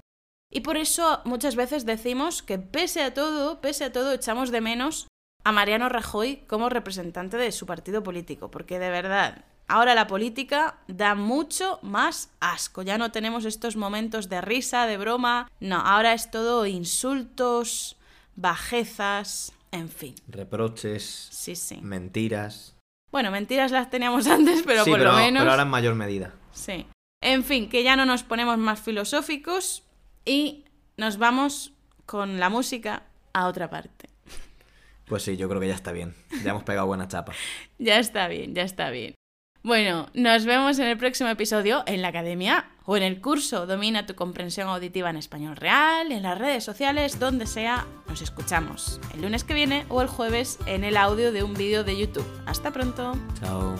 Y 0.51 0.61
por 0.61 0.77
eso 0.77 1.21
muchas 1.25 1.55
veces 1.55 1.85
decimos 1.85 2.41
que 2.41 2.57
pese 2.57 3.03
a 3.03 3.13
todo, 3.13 3.61
pese 3.61 3.85
a 3.85 3.91
todo, 3.91 4.13
echamos 4.13 4.49
de 4.51 4.61
menos 4.61 5.07
a 5.43 5.51
Mariano 5.51 5.89
Rajoy 5.89 6.37
como 6.47 6.69
representante 6.69 7.37
de 7.37 7.51
su 7.51 7.65
partido 7.65 8.03
político, 8.03 8.49
porque 8.51 8.79
de 8.79 8.89
verdad, 8.89 9.45
ahora 9.67 9.93
la 9.95 10.07
política 10.07 10.77
da 10.87 11.13
mucho 11.15 11.79
más 11.83 12.31
asco. 12.39 12.81
Ya 12.81 12.97
no 12.97 13.11
tenemos 13.11 13.45
estos 13.45 13.75
momentos 13.75 14.27
de 14.27 14.41
risa, 14.41 14.85
de 14.87 14.97
broma, 14.97 15.49
no, 15.59 15.77
ahora 15.77 16.13
es 16.13 16.31
todo 16.31 16.65
insultos, 16.65 17.95
bajezas, 18.35 19.53
en 19.71 19.89
fin. 19.89 20.15
Reproches, 20.27 21.27
Sí, 21.31 21.55
sí. 21.55 21.77
mentiras. 21.81 22.75
Bueno, 23.11 23.31
mentiras 23.31 23.71
las 23.71 23.89
teníamos 23.89 24.27
antes, 24.27 24.63
pero 24.65 24.83
sí, 24.83 24.89
por 24.89 24.99
pero, 24.99 25.11
lo 25.11 25.17
menos... 25.17 25.41
pero 25.41 25.51
ahora 25.51 25.63
en 25.63 25.69
mayor 25.69 25.95
medida. 25.95 26.33
Sí. 26.51 26.87
En 27.21 27.43
fin, 27.43 27.69
que 27.69 27.83
ya 27.83 27.95
no 27.95 28.05
nos 28.05 28.23
ponemos 28.23 28.57
más 28.57 28.79
filosóficos 28.79 29.83
y 30.29 30.63
nos 30.95 31.17
vamos 31.17 31.73
con 32.05 32.39
la 32.39 32.49
música 32.49 33.03
a 33.33 33.47
otra 33.47 33.69
parte. 33.69 34.09
Pues 35.05 35.23
sí, 35.23 35.37
yo 35.37 35.49
creo 35.49 35.59
que 35.59 35.67
ya 35.67 35.73
está 35.73 35.91
bien. 35.91 36.13
Ya 36.43 36.51
hemos 36.51 36.63
pegado 36.63 36.85
buena 36.85 37.07
chapa. 37.07 37.33
Ya 37.79 37.97
está 37.97 38.27
bien, 38.27 38.53
ya 38.53 38.63
está 38.63 38.89
bien. 38.89 39.15
Bueno, 39.63 40.07
nos 40.13 40.45
vemos 40.45 40.77
en 40.79 40.87
el 40.87 40.97
próximo 40.97 41.29
episodio 41.29 41.83
en 41.85 42.01
la 42.01 42.09
academia 42.09 42.69
o 42.85 42.97
en 42.97 43.03
el 43.03 43.21
curso 43.21 43.65
Domina 43.65 44.05
tu 44.05 44.15
comprensión 44.15 44.67
auditiva 44.67 45.09
en 45.09 45.15
español 45.15 45.55
real, 45.55 46.11
en 46.11 46.23
las 46.23 46.37
redes 46.37 46.63
sociales, 46.63 47.19
donde 47.19 47.47
sea. 47.47 47.87
Nos 48.07 48.21
escuchamos 48.21 48.99
el 49.13 49.21
lunes 49.21 49.43
que 49.43 49.53
viene 49.53 49.85
o 49.89 50.01
el 50.01 50.07
jueves 50.07 50.59
en 50.65 50.83
el 50.83 50.97
audio 50.97 51.31
de 51.31 51.43
un 51.43 51.53
vídeo 51.53 51.83
de 51.83 51.97
YouTube. 51.97 52.27
Hasta 52.45 52.71
pronto. 52.71 53.17
Chao. 53.39 53.75